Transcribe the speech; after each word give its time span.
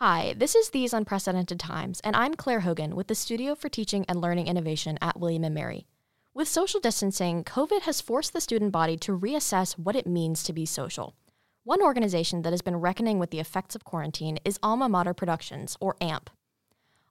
Hi, 0.00 0.34
this 0.36 0.54
is 0.54 0.68
These 0.68 0.92
Unprecedented 0.92 1.58
Times, 1.58 2.02
and 2.04 2.14
I'm 2.14 2.34
Claire 2.34 2.60
Hogan 2.60 2.94
with 2.94 3.06
the 3.06 3.14
Studio 3.14 3.54
for 3.54 3.70
Teaching 3.70 4.04
and 4.10 4.20
Learning 4.20 4.46
Innovation 4.46 4.98
at 5.00 5.18
William 5.18 5.50
& 5.52 5.54
Mary. 5.54 5.86
With 6.34 6.48
social 6.48 6.80
distancing, 6.80 7.42
COVID 7.44 7.80
has 7.84 8.02
forced 8.02 8.34
the 8.34 8.42
student 8.42 8.72
body 8.72 8.98
to 8.98 9.18
reassess 9.18 9.78
what 9.78 9.96
it 9.96 10.06
means 10.06 10.42
to 10.42 10.52
be 10.52 10.66
social. 10.66 11.14
One 11.64 11.80
organization 11.80 12.42
that 12.42 12.52
has 12.52 12.60
been 12.60 12.76
reckoning 12.76 13.18
with 13.18 13.30
the 13.30 13.40
effects 13.40 13.74
of 13.74 13.84
quarantine 13.84 14.38
is 14.44 14.58
Alma 14.62 14.86
Mater 14.86 15.14
Productions, 15.14 15.78
or 15.80 15.96
AMP. 16.02 16.28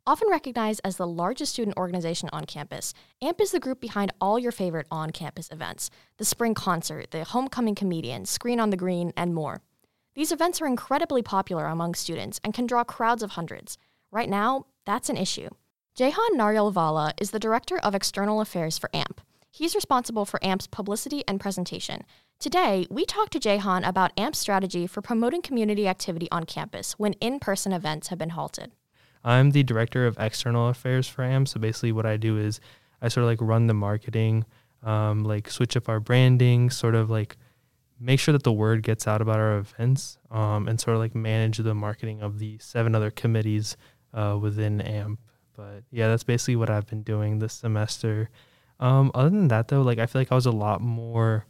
Often 0.06 0.30
recognized 0.30 0.82
as 0.84 0.98
the 0.98 1.08
largest 1.08 1.54
student 1.54 1.78
organization 1.78 2.30
on 2.32 2.46
campus, 2.46 2.94
AMP 3.20 3.42
is 3.42 3.50
the 3.50 3.60
group 3.60 3.82
behind 3.82 4.14
all 4.22 4.38
your 4.38 4.52
favorite 4.52 4.86
on 4.92 5.10
campus 5.10 5.50
events 5.52 5.90
the 6.18 6.24
spring 6.24 6.54
concert, 6.54 7.10
the 7.10 7.24
homecoming 7.24 7.74
comedian, 7.74 8.26
Screen 8.26 8.60
on 8.60 8.70
the 8.70 8.78
Green, 8.78 9.12
and 9.18 9.34
more. 9.34 9.64
These 10.16 10.32
events 10.32 10.62
are 10.62 10.66
incredibly 10.66 11.22
popular 11.22 11.66
among 11.66 11.94
students 11.94 12.40
and 12.42 12.54
can 12.54 12.66
draw 12.66 12.86
crowds 12.86 13.22
of 13.22 13.32
hundreds. 13.32 13.78
Right 14.12 14.30
now, 14.30 14.68
that's 14.86 15.10
an 15.10 15.18
issue. 15.18 15.50
Jehan 15.94 16.38
Narielvala 16.38 17.12
is 17.20 17.32
the 17.32 17.40
Director 17.40 17.78
of 17.80 17.94
External 17.94 18.40
Affairs 18.40 18.78
for 18.78 18.90
AMP. 18.94 19.20
He's 19.52 19.76
responsible 19.76 20.24
for 20.24 20.42
AMP's 20.42 20.68
publicity 20.68 21.26
and 21.28 21.38
presentation. 21.38 22.04
Today, 22.40 22.88
we 22.90 23.06
talk 23.06 23.30
to 23.32 23.40
Jehan 23.42 23.84
about 23.84 24.14
AMP's 24.18 24.40
strategy 24.40 24.88
for 24.88 25.02
promoting 25.02 25.42
community 25.42 25.86
activity 25.86 26.30
on 26.32 26.46
campus 26.46 26.94
when 26.94 27.14
in 27.14 27.42
person 27.42 27.74
events 27.74 28.08
have 28.08 28.20
been 28.20 28.32
halted. 28.32 28.72
I'm 29.22 29.52
the 29.52 29.64
director 29.64 30.08
of 30.08 30.16
external 30.18 30.70
affairs 30.70 31.10
for 31.10 31.24
AMP. 31.24 31.50
So 31.50 31.60
basically, 31.60 31.92
what 31.92 32.06
I 32.06 32.16
do 32.16 32.38
is 32.38 32.62
I 33.02 33.10
sort 33.10 33.26
of 33.26 33.28
like 33.28 33.42
run 33.42 33.68
the 33.68 33.74
marketing, 33.74 34.46
um, 34.82 35.26
like 35.26 35.50
switch 35.50 35.76
up 35.76 35.90
our 35.90 36.00
branding, 36.00 36.70
sort 36.70 36.96
of 36.96 37.10
like 37.10 37.36
make 38.00 38.20
sure 38.20 38.32
that 38.34 38.44
the 38.44 38.54
word 38.54 38.84
gets 38.84 39.08
out 39.08 39.22
about 39.22 39.40
our 39.40 39.58
events, 39.58 40.18
um, 40.32 40.68
and 40.68 40.80
sort 40.80 40.96
of 40.96 41.02
like 41.02 41.16
manage 41.16 41.58
the 41.58 41.76
marketing 41.76 42.22
of 42.22 42.40
the 42.40 42.58
seven 42.60 42.96
other 42.96 43.12
committees 43.12 43.78
uh, 44.14 44.38
within 44.40 44.82
AMP. 44.82 45.20
But 45.56 45.84
yeah, 45.92 46.08
that's 46.10 46.24
basically 46.24 46.56
what 46.58 46.70
I've 46.70 46.88
been 46.88 47.04
doing 47.04 47.40
this 47.40 47.54
semester. 47.54 48.30
Um, 48.80 49.12
other 49.14 49.30
than 49.30 49.48
that, 49.48 49.70
though, 49.70 49.82
like 49.82 50.00
I 50.00 50.06
feel 50.06 50.22
like 50.22 50.32
I 50.32 50.36
was 50.36 50.46
a 50.46 50.52
lot 50.52 50.82
more 50.82 51.46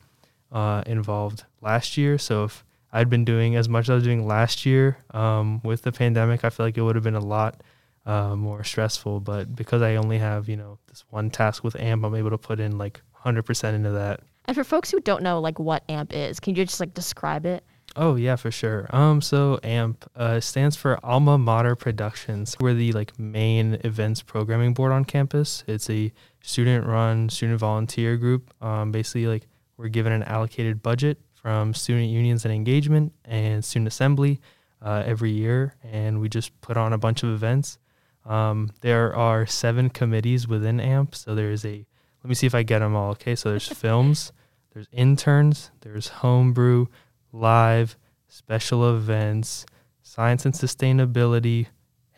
uh, 0.51 0.83
involved 0.85 1.45
last 1.61 1.97
year. 1.97 2.17
So 2.17 2.45
if 2.45 2.63
I'd 2.93 3.09
been 3.09 3.25
doing 3.25 3.55
as 3.55 3.67
much 3.67 3.85
as 3.85 3.89
I 3.89 3.95
was 3.95 4.03
doing 4.03 4.27
last 4.27 4.65
year 4.65 4.97
um, 5.11 5.61
with 5.63 5.81
the 5.81 5.91
pandemic, 5.91 6.43
I 6.43 6.49
feel 6.49 6.65
like 6.65 6.77
it 6.77 6.81
would 6.81 6.95
have 6.95 7.03
been 7.03 7.15
a 7.15 7.19
lot 7.19 7.61
uh, 8.05 8.35
more 8.35 8.63
stressful. 8.63 9.21
But 9.21 9.55
because 9.55 9.81
I 9.81 9.95
only 9.95 10.19
have, 10.19 10.47
you 10.47 10.55
know, 10.55 10.77
this 10.87 11.03
one 11.09 11.29
task 11.29 11.63
with 11.63 11.75
AMP, 11.75 12.05
I'm 12.05 12.15
able 12.15 12.29
to 12.29 12.37
put 12.37 12.59
in 12.59 12.77
like 12.77 13.01
100% 13.25 13.73
into 13.73 13.91
that. 13.91 14.21
And 14.47 14.55
for 14.55 14.63
folks 14.63 14.91
who 14.91 14.99
don't 14.99 15.23
know 15.23 15.39
like 15.39 15.59
what 15.59 15.83
AMP 15.89 16.13
is, 16.13 16.39
can 16.39 16.55
you 16.55 16.65
just 16.65 16.79
like 16.79 16.93
describe 16.93 17.45
it? 17.45 17.63
Oh 17.95 18.15
yeah, 18.15 18.35
for 18.35 18.51
sure. 18.51 18.87
Um, 18.89 19.21
so 19.21 19.57
AMP 19.63 20.05
uh, 20.15 20.39
stands 20.41 20.75
for 20.75 20.99
Alma 21.03 21.37
Mater 21.37 21.75
Productions. 21.75 22.55
We're 22.59 22.73
the 22.73 22.91
like 22.91 23.17
main 23.17 23.79
events 23.83 24.21
programming 24.21 24.73
board 24.73 24.91
on 24.91 25.05
campus. 25.05 25.63
It's 25.65 25.89
a 25.89 26.11
student-run, 26.41 27.29
student 27.29 27.59
volunteer 27.59 28.17
group. 28.17 28.53
Um, 28.61 28.91
basically, 28.91 29.27
like 29.27 29.47
we're 29.77 29.87
given 29.87 30.11
an 30.11 30.23
allocated 30.23 30.83
budget 30.83 31.19
from 31.33 31.73
student 31.73 32.09
unions 32.09 32.43
and 32.43 32.53
engagement 32.53 33.13
and 33.23 33.63
student 33.63 33.87
assembly 33.87 34.41
uh, 34.81 35.03
every 35.05 35.31
year, 35.31 35.75
and 35.83 36.19
we 36.19 36.27
just 36.27 36.59
put 36.61 36.75
on 36.75 36.91
a 36.91 36.97
bunch 36.97 37.23
of 37.23 37.29
events. 37.29 37.77
Um, 38.25 38.71
there 38.81 39.15
are 39.15 39.45
seven 39.45 39.89
committees 39.89 40.47
within 40.47 40.79
AMP, 40.79 41.15
so 41.15 41.35
there's 41.35 41.65
a. 41.65 41.85
Let 42.23 42.29
me 42.29 42.35
see 42.35 42.47
if 42.47 42.55
I 42.55 42.63
get 42.63 42.79
them 42.79 42.95
all. 42.95 43.11
Okay, 43.11 43.35
so 43.35 43.49
there's 43.51 43.67
films, 43.83 44.31
there's 44.75 44.89
interns, 44.91 45.71
there's 45.81 46.09
homebrew, 46.09 46.87
live, 47.31 47.95
special 48.27 48.93
events, 48.93 49.65
science 50.03 50.43
and 50.43 50.53
sustainability, 50.53 51.67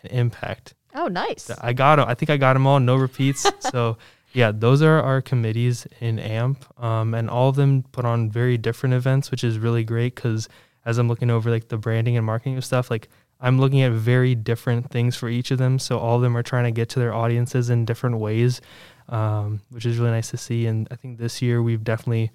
and 0.01 0.11
impact. 0.11 0.73
Oh, 0.95 1.07
nice. 1.07 1.51
I 1.61 1.73
got 1.73 1.97
them. 1.97 2.09
I 2.09 2.15
think 2.15 2.31
I 2.31 2.37
got 2.37 2.53
them 2.53 2.65
all. 2.65 2.79
No 2.79 2.95
repeats. 2.95 3.45
so 3.59 3.99
yeah, 4.33 4.51
those 4.51 4.81
are 4.81 4.99
our 4.99 5.21
committees 5.21 5.85
in 6.01 6.17
AMP, 6.17 6.65
um, 6.83 7.13
and 7.13 7.29
all 7.29 7.49
of 7.49 7.55
them 7.57 7.83
put 7.91 8.05
on 8.05 8.31
very 8.31 8.57
different 8.57 8.95
events, 8.95 9.29
which 9.29 9.43
is 9.43 9.59
really 9.59 9.83
great 9.83 10.15
because 10.15 10.49
as 10.83 10.97
I'm 10.97 11.07
looking 11.07 11.29
over 11.29 11.51
like 11.51 11.67
the 11.67 11.77
branding 11.77 12.17
and 12.17 12.25
marketing 12.25 12.57
of 12.57 12.65
stuff, 12.65 12.89
like 12.89 13.07
I'm 13.39 13.59
looking 13.59 13.81
at 13.81 13.91
very 13.91 14.33
different 14.33 14.89
things 14.89 15.15
for 15.15 15.29
each 15.29 15.51
of 15.51 15.59
them. 15.59 15.77
So 15.77 15.99
all 15.99 16.15
of 16.15 16.23
them 16.23 16.35
are 16.35 16.41
trying 16.41 16.63
to 16.63 16.71
get 16.71 16.89
to 16.89 16.99
their 16.99 17.13
audiences 17.13 17.69
in 17.69 17.85
different 17.85 18.17
ways, 18.17 18.61
um, 19.09 19.61
which 19.69 19.85
is 19.85 19.97
really 19.97 20.11
nice 20.11 20.29
to 20.31 20.37
see. 20.37 20.65
And 20.65 20.87
I 20.91 20.95
think 20.95 21.17
this 21.17 21.41
year 21.41 21.61
we've 21.61 21.83
definitely, 21.83 22.31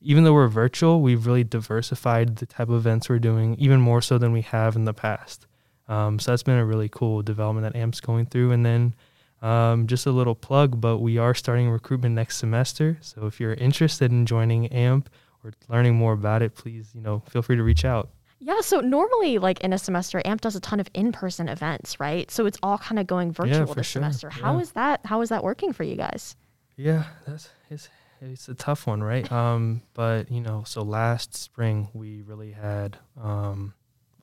even 0.00 0.24
though 0.24 0.34
we're 0.34 0.48
virtual, 0.48 1.00
we've 1.00 1.26
really 1.26 1.44
diversified 1.44 2.36
the 2.36 2.46
type 2.46 2.68
of 2.68 2.74
events 2.74 3.08
we're 3.08 3.18
doing, 3.18 3.54
even 3.56 3.80
more 3.80 4.02
so 4.02 4.18
than 4.18 4.32
we 4.32 4.42
have 4.42 4.76
in 4.76 4.84
the 4.84 4.94
past. 4.94 5.46
Um, 5.88 6.18
so 6.18 6.32
that's 6.32 6.42
been 6.42 6.58
a 6.58 6.64
really 6.64 6.88
cool 6.88 7.22
development 7.22 7.70
that 7.70 7.78
AMP's 7.78 8.00
going 8.00 8.26
through. 8.26 8.52
And 8.52 8.64
then 8.64 8.94
um, 9.40 9.86
just 9.86 10.06
a 10.06 10.10
little 10.10 10.34
plug, 10.34 10.80
but 10.80 10.98
we 10.98 11.18
are 11.18 11.34
starting 11.34 11.70
recruitment 11.70 12.14
next 12.14 12.38
semester. 12.38 12.98
So 13.00 13.26
if 13.26 13.40
you're 13.40 13.54
interested 13.54 14.10
in 14.10 14.26
joining 14.26 14.66
AMP 14.66 15.08
or 15.44 15.52
learning 15.68 15.94
more 15.94 16.12
about 16.12 16.42
it, 16.42 16.54
please, 16.54 16.90
you 16.94 17.00
know, 17.00 17.22
feel 17.28 17.42
free 17.42 17.56
to 17.56 17.62
reach 17.62 17.84
out. 17.84 18.10
Yeah, 18.40 18.60
so 18.60 18.80
normally, 18.80 19.38
like 19.38 19.60
in 19.60 19.72
a 19.72 19.78
semester, 19.78 20.22
AMP 20.24 20.40
does 20.40 20.54
a 20.54 20.60
ton 20.60 20.78
of 20.78 20.88
in-person 20.94 21.48
events, 21.48 21.98
right? 21.98 22.30
So 22.30 22.46
it's 22.46 22.58
all 22.62 22.78
kind 22.78 22.98
of 22.98 23.06
going 23.06 23.32
virtual 23.32 23.66
yeah, 23.66 23.74
this 23.74 23.86
sure. 23.86 24.00
semester. 24.00 24.30
How 24.30 24.54
yeah. 24.54 24.60
is 24.60 24.72
that? 24.72 25.00
How 25.04 25.20
is 25.22 25.28
that 25.30 25.42
working 25.42 25.72
for 25.72 25.82
you 25.82 25.96
guys? 25.96 26.36
Yeah, 26.76 27.04
that's 27.26 27.50
it's 27.68 27.88
it's 28.20 28.48
a 28.48 28.54
tough 28.54 28.86
one, 28.86 29.02
right? 29.02 29.30
um, 29.32 29.82
but 29.94 30.30
you 30.30 30.40
know, 30.40 30.62
so 30.66 30.82
last 30.82 31.34
spring 31.34 31.88
we 31.94 32.22
really 32.22 32.52
had 32.52 32.96
um, 33.20 33.74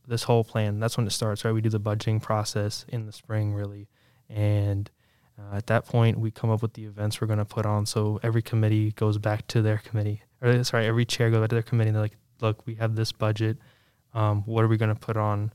this 0.07 0.23
whole 0.23 0.45
plan. 0.45 0.79
That's 0.79 0.95
when 0.95 1.05
it 1.05 1.11
starts, 1.11 1.43
right? 1.43 1.53
We 1.53 1.61
do 1.61 1.69
the 1.69 1.79
budgeting 1.79 2.21
process 2.21 2.85
in 2.87 3.05
the 3.05 3.11
spring, 3.11 3.53
really, 3.53 3.89
and 4.29 4.89
uh, 5.37 5.57
at 5.57 5.67
that 5.67 5.85
point, 5.85 6.17
we 6.17 6.31
come 6.31 6.49
up 6.49 6.61
with 6.61 6.73
the 6.73 6.85
events 6.85 7.19
we're 7.19 7.27
going 7.27 7.39
to 7.39 7.45
put 7.45 7.65
on. 7.65 7.85
So 7.85 8.19
every 8.23 8.41
committee 8.41 8.91
goes 8.91 9.17
back 9.17 9.45
to 9.47 9.61
their 9.61 9.79
committee, 9.79 10.21
or 10.41 10.63
sorry, 10.63 10.85
every 10.87 11.05
chair 11.05 11.29
goes 11.29 11.41
back 11.41 11.49
to 11.49 11.55
their 11.55 11.63
committee. 11.63 11.89
And 11.89 11.95
they're 11.95 12.03
like, 12.03 12.17
"Look, 12.39 12.65
we 12.65 12.75
have 12.75 12.95
this 12.95 13.11
budget. 13.11 13.57
Um, 14.15 14.41
what 14.47 14.63
are 14.63 14.67
we 14.67 14.77
going 14.77 14.93
to 14.93 14.99
put 14.99 15.17
on?" 15.17 15.51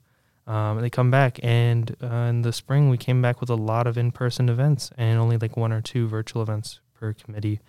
Um, 0.46 0.78
and 0.78 0.84
they 0.84 0.90
come 0.90 1.10
back, 1.10 1.40
and 1.42 1.96
uh, 2.02 2.28
in 2.28 2.42
the 2.42 2.52
spring, 2.52 2.90
we 2.90 2.96
came 2.96 3.20
back 3.20 3.40
with 3.40 3.50
a 3.50 3.54
lot 3.54 3.86
of 3.86 3.98
in-person 3.98 4.48
events 4.48 4.90
and 4.96 5.18
only 5.18 5.36
like 5.36 5.56
one 5.56 5.72
or 5.72 5.80
two 5.80 6.06
virtual 6.06 6.42
events 6.42 6.80
per 6.94 7.12
committee. 7.12 7.60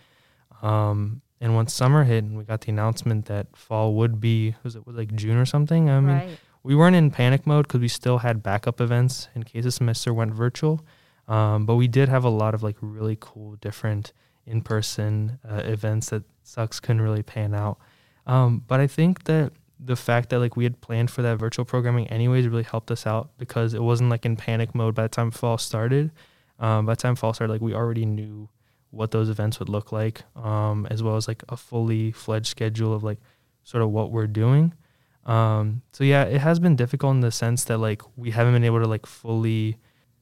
Um, 0.62 1.22
and 1.40 1.56
once 1.56 1.74
summer 1.74 2.04
hit, 2.04 2.24
and 2.24 2.38
we 2.38 2.44
got 2.44 2.62
the 2.62 2.72
announcement 2.72 3.26
that 3.26 3.56
fall 3.56 3.96
would 3.96 4.22
be 4.22 4.56
was 4.64 4.76
it 4.76 4.86
was 4.86 4.96
like 4.96 5.14
June 5.16 5.38
or 5.38 5.46
something. 5.46 5.90
I 5.90 6.00
mean, 6.00 6.16
right. 6.16 6.40
we 6.62 6.76
weren't 6.76 6.96
in 6.96 7.10
panic 7.10 7.48
mode 7.48 7.68
because 7.68 7.82
we 7.82 7.88
still 7.88 8.20
had 8.20 8.44
backup 8.44 8.80
events 8.80 9.28
in 9.34 9.44
case 9.44 9.64
the 9.64 9.72
semester 9.72 10.14
went 10.14 10.34
virtual. 10.34 10.86
Um, 11.28 11.66
but 11.66 11.76
we 11.76 11.88
did 11.88 12.10
have 12.10 12.24
a 12.24 12.30
lot 12.30 12.54
of 12.54 12.62
like 12.62 12.78
really 12.82 13.18
cool, 13.20 13.56
different 13.56 14.14
in 14.46 14.62
person 14.62 15.40
uh, 15.50 15.62
events 15.66 16.10
that 16.10 16.24
sucks 16.44 16.80
couldn't 16.80 17.02
really 17.02 17.24
pan 17.24 17.54
out. 17.56 17.80
Um, 18.28 18.64
but 18.68 18.80
I 18.80 18.88
think 18.88 19.24
that 19.24 19.52
the 19.84 19.96
fact 19.96 20.30
that 20.30 20.40
like 20.40 20.56
we 20.56 20.64
had 20.64 20.80
planned 20.80 21.10
for 21.10 21.24
that 21.24 21.38
virtual 21.38 21.66
programming 21.66 22.08
anyways 22.08 22.48
really 22.48 22.64
helped 22.64 22.92
us 22.92 23.08
out 23.08 23.32
because 23.38 23.74
it 23.74 23.82
wasn't 23.82 24.10
like 24.10 24.26
in 24.26 24.36
panic 24.36 24.76
mode 24.76 24.94
by 24.94 25.04
the 25.04 25.10
time 25.10 25.32
fall 25.32 25.58
started. 25.58 26.12
Um, 26.60 26.86
by 26.86 26.94
the 26.94 27.02
time 27.02 27.16
fall 27.16 27.34
started, 27.34 27.52
like 27.52 27.62
we 27.62 27.74
already 27.74 28.06
knew 28.06 28.50
what 28.92 29.12
those 29.12 29.30
events 29.30 29.58
would 29.60 29.70
look 29.70 29.92
like, 29.92 30.22
um, 30.36 30.86
as 30.92 31.02
well 31.02 31.16
as 31.16 31.28
like 31.28 31.44
a 31.50 31.58
fully 31.58 32.12
fledged 32.12 32.48
schedule 32.48 32.94
of 32.94 33.04
like 33.04 33.18
sort 33.64 33.82
of 33.82 33.90
what 33.90 34.12
we're 34.12 34.28
doing. 34.28 34.74
Um, 35.26 35.82
so 35.94 36.04
yeah, 36.04 36.24
it 36.24 36.42
has 36.42 36.60
been 36.60 36.76
difficult 36.76 37.16
in 37.16 37.22
the 37.22 37.32
sense 37.32 37.64
that 37.66 37.78
like 37.78 38.02
we 38.16 38.32
haven't 38.32 38.54
been 38.54 38.64
able 38.64 38.82
to 38.82 38.88
like 38.88 39.06
fully 39.06 39.78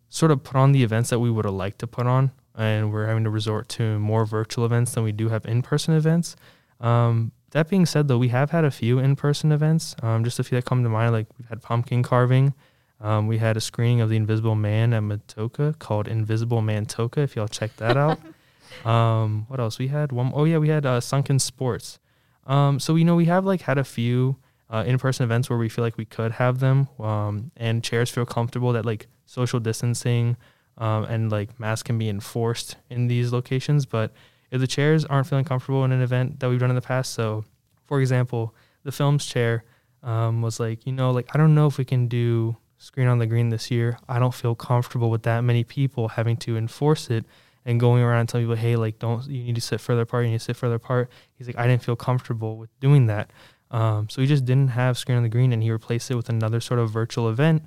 sort 0.07 0.31
of 0.31 0.43
put 0.43 0.55
on 0.55 0.71
the 0.71 0.83
events 0.83 1.09
that 1.09 1.19
we 1.19 1.29
would 1.29 1.45
have 1.45 1.53
liked 1.53 1.79
to 1.79 1.87
put 1.87 2.07
on, 2.07 2.31
and 2.55 2.93
we're 2.93 3.07
having 3.07 3.23
to 3.25 3.29
resort 3.29 3.67
to 3.69 3.99
more 3.99 4.25
virtual 4.25 4.65
events 4.65 4.93
than 4.93 5.03
we 5.03 5.11
do 5.11 5.29
have 5.29 5.45
in-person 5.45 5.93
events. 5.93 6.35
Um, 6.79 7.33
that 7.51 7.69
being 7.69 7.85
said, 7.85 8.07
though, 8.07 8.17
we 8.17 8.29
have 8.29 8.51
had 8.51 8.65
a 8.65 8.71
few 8.71 8.99
in-person 8.99 9.51
events. 9.51 9.95
Um, 10.01 10.23
just 10.23 10.39
a 10.39 10.43
few 10.43 10.57
that 10.57 10.65
come 10.65 10.83
to 10.83 10.89
mind, 10.89 11.13
like 11.13 11.27
we've 11.37 11.47
had 11.49 11.61
pumpkin 11.61 12.03
carving. 12.03 12.53
Um, 13.01 13.27
we 13.27 13.37
had 13.37 13.55
a 13.57 13.61
screening 13.61 14.01
of 14.01 14.09
The 14.09 14.17
Invisible 14.17 14.55
Man 14.55 14.93
at 14.93 15.03
Matoaka 15.03 15.79
called 15.79 16.07
Invisible 16.07 16.61
Man 16.61 16.85
Toka. 16.85 17.21
If 17.21 17.35
y'all 17.35 17.47
check 17.47 17.75
that 17.77 17.97
out. 17.97 18.19
um, 18.85 19.45
what 19.47 19.59
else? 19.59 19.79
We 19.79 19.87
had 19.87 20.11
one 20.11 20.31
oh 20.35 20.43
yeah, 20.43 20.57
we 20.57 20.69
had 20.69 20.85
uh, 20.85 20.99
Sunken 20.99 21.39
Sports. 21.39 21.99
Um, 22.45 22.79
so 22.79 22.95
you 22.95 23.05
know 23.05 23.15
we 23.15 23.25
have 23.25 23.45
like 23.45 23.61
had 23.61 23.77
a 23.77 23.83
few 23.83 24.37
uh, 24.69 24.83
in-person 24.85 25.23
events 25.23 25.49
where 25.49 25.57
we 25.57 25.69
feel 25.69 25.83
like 25.83 25.97
we 25.97 26.05
could 26.05 26.33
have 26.33 26.59
them, 26.59 26.89
um, 26.99 27.51
and 27.55 27.83
chairs 27.83 28.09
feel 28.09 28.25
comfortable 28.25 28.73
that 28.73 28.85
like 28.85 29.07
social 29.25 29.59
distancing 29.59 30.35
um, 30.77 31.05
and 31.05 31.31
like 31.31 31.59
masks 31.59 31.83
can 31.83 31.97
be 31.97 32.09
enforced 32.09 32.75
in 32.89 33.07
these 33.07 33.31
locations. 33.31 33.85
But 33.85 34.11
if 34.51 34.59
the 34.59 34.67
chairs 34.67 35.05
aren't 35.05 35.27
feeling 35.27 35.45
comfortable 35.45 35.83
in 35.85 35.91
an 35.91 36.01
event 36.01 36.39
that 36.39 36.49
we've 36.49 36.59
done 36.59 36.69
in 36.69 36.75
the 36.75 36.81
past, 36.81 37.13
so 37.13 37.45
for 37.85 37.99
example, 37.99 38.53
the 38.83 38.91
films 38.91 39.25
chair 39.25 39.63
um, 40.03 40.41
was 40.41 40.59
like, 40.59 40.85
you 40.85 40.93
know, 40.93 41.11
like 41.11 41.27
I 41.33 41.37
don't 41.37 41.55
know 41.55 41.67
if 41.67 41.77
we 41.77 41.85
can 41.85 42.07
do 42.07 42.55
screen 42.77 43.07
on 43.07 43.19
the 43.19 43.27
green 43.27 43.49
this 43.49 43.69
year. 43.69 43.97
I 44.07 44.19
don't 44.19 44.33
feel 44.33 44.55
comfortable 44.55 45.09
with 45.09 45.23
that 45.23 45.41
many 45.41 45.63
people 45.63 46.09
having 46.09 46.37
to 46.37 46.57
enforce 46.57 47.09
it 47.09 47.25
and 47.65 47.79
going 47.79 48.01
around 48.01 48.21
and 48.21 48.29
telling 48.29 48.45
people, 48.47 48.55
hey, 48.55 48.75
like 48.75 48.99
don't 48.99 49.27
you 49.27 49.43
need 49.43 49.55
to 49.55 49.61
sit 49.61 49.81
further 49.81 50.01
apart, 50.01 50.25
you 50.25 50.31
need 50.31 50.39
to 50.39 50.43
sit 50.43 50.55
further 50.55 50.75
apart. 50.75 51.09
He's 51.35 51.47
like, 51.47 51.57
I 51.57 51.67
didn't 51.67 51.83
feel 51.83 51.95
comfortable 51.95 52.57
with 52.57 52.69
doing 52.79 53.07
that. 53.07 53.31
Um, 53.71 54.09
so 54.09 54.21
he 54.21 54.27
just 54.27 54.45
didn't 54.45 54.69
have 54.69 54.97
screen 54.97 55.17
on 55.17 55.23
the 55.23 55.29
green 55.29 55.53
and 55.53 55.61
he 55.61 55.69
replaced 55.69 56.09
it 56.09 56.15
with 56.15 56.29
another 56.29 56.59
sort 56.59 56.79
of 56.79 56.89
virtual 56.89 57.29
event 57.29 57.63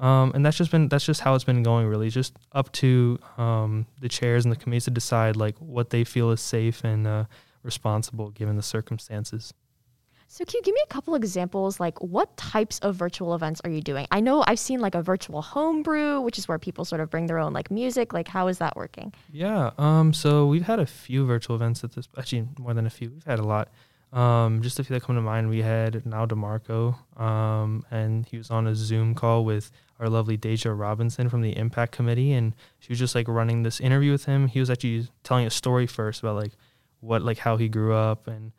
Um, 0.00 0.32
and 0.34 0.44
that's 0.44 0.56
just 0.56 0.70
been 0.70 0.88
that's 0.88 1.06
just 1.06 1.20
how 1.20 1.34
it's 1.34 1.44
been 1.44 1.62
going 1.62 1.86
really 1.86 2.10
just 2.10 2.36
up 2.52 2.72
to 2.72 3.18
um, 3.38 3.86
the 4.00 4.08
chairs 4.08 4.44
and 4.44 4.50
the 4.50 4.56
committees 4.56 4.84
to 4.84 4.90
decide 4.90 5.36
like 5.36 5.56
what 5.58 5.90
they 5.90 6.02
feel 6.04 6.30
is 6.30 6.40
safe 6.40 6.82
and 6.82 7.06
uh, 7.06 7.24
responsible 7.62 8.30
given 8.30 8.56
the 8.56 8.62
circumstances. 8.62 9.54
So 10.26 10.44
can 10.44 10.54
you 10.58 10.62
give 10.62 10.74
me 10.74 10.80
a 10.82 10.88
couple 10.88 11.14
examples 11.14 11.78
like 11.78 12.02
what 12.02 12.36
types 12.36 12.80
of 12.80 12.96
virtual 12.96 13.36
events 13.36 13.60
are 13.62 13.70
you 13.70 13.80
doing? 13.80 14.08
I 14.10 14.18
know 14.18 14.42
i've 14.48 14.58
seen 14.58 14.80
like 14.80 14.96
a 14.96 15.02
virtual 15.02 15.42
homebrew 15.42 16.20
which 16.22 16.38
is 16.38 16.48
where 16.48 16.58
people 16.58 16.84
sort 16.84 17.00
of 17.00 17.08
bring 17.08 17.26
their 17.26 17.38
own 17.38 17.52
like 17.52 17.70
music. 17.70 18.12
Like 18.12 18.26
how 18.26 18.48
is 18.48 18.58
that 18.58 18.74
working? 18.74 19.12
Yeah 19.30 19.70
um 19.78 20.12
so 20.12 20.46
we've 20.46 20.66
had 20.66 20.80
a 20.80 20.86
few 20.86 21.24
virtual 21.24 21.54
events 21.54 21.84
at 21.84 21.92
this 21.92 22.08
actually 22.18 22.48
more 22.58 22.74
than 22.74 22.84
a 22.84 22.90
few. 22.90 23.10
We've 23.10 23.24
had 23.24 23.38
a 23.38 23.44
lot 23.44 23.68
um, 24.14 24.62
just 24.62 24.78
a 24.78 24.84
few 24.84 24.94
that 24.94 25.02
come 25.02 25.16
to 25.16 25.22
mind. 25.22 25.48
We 25.50 25.62
had 25.62 26.06
Nyle 26.06 26.28
DiMarco, 26.28 27.20
um, 27.20 27.84
and 27.90 28.24
he 28.24 28.38
was 28.38 28.50
on 28.50 28.66
a 28.66 28.74
Zoom 28.74 29.14
call 29.14 29.44
with 29.44 29.70
our 29.98 30.08
lovely 30.08 30.36
Deja 30.36 30.72
Robinson 30.72 31.28
from 31.28 31.42
the 31.42 31.56
Impact 31.56 31.92
Committee, 31.92 32.32
and 32.32 32.54
she 32.78 32.88
was 32.90 32.98
just 32.98 33.14
like 33.14 33.26
running 33.28 33.64
this 33.64 33.80
interview 33.80 34.12
with 34.12 34.24
him. 34.24 34.46
He 34.46 34.60
was 34.60 34.70
actually 34.70 35.08
telling 35.24 35.46
a 35.46 35.50
story 35.50 35.86
first 35.86 36.20
about 36.20 36.36
like 36.36 36.52
what 37.00 37.22
like 37.22 37.38
how 37.38 37.56
he 37.56 37.68
grew 37.68 37.92
up 37.92 38.28
and 38.28 38.52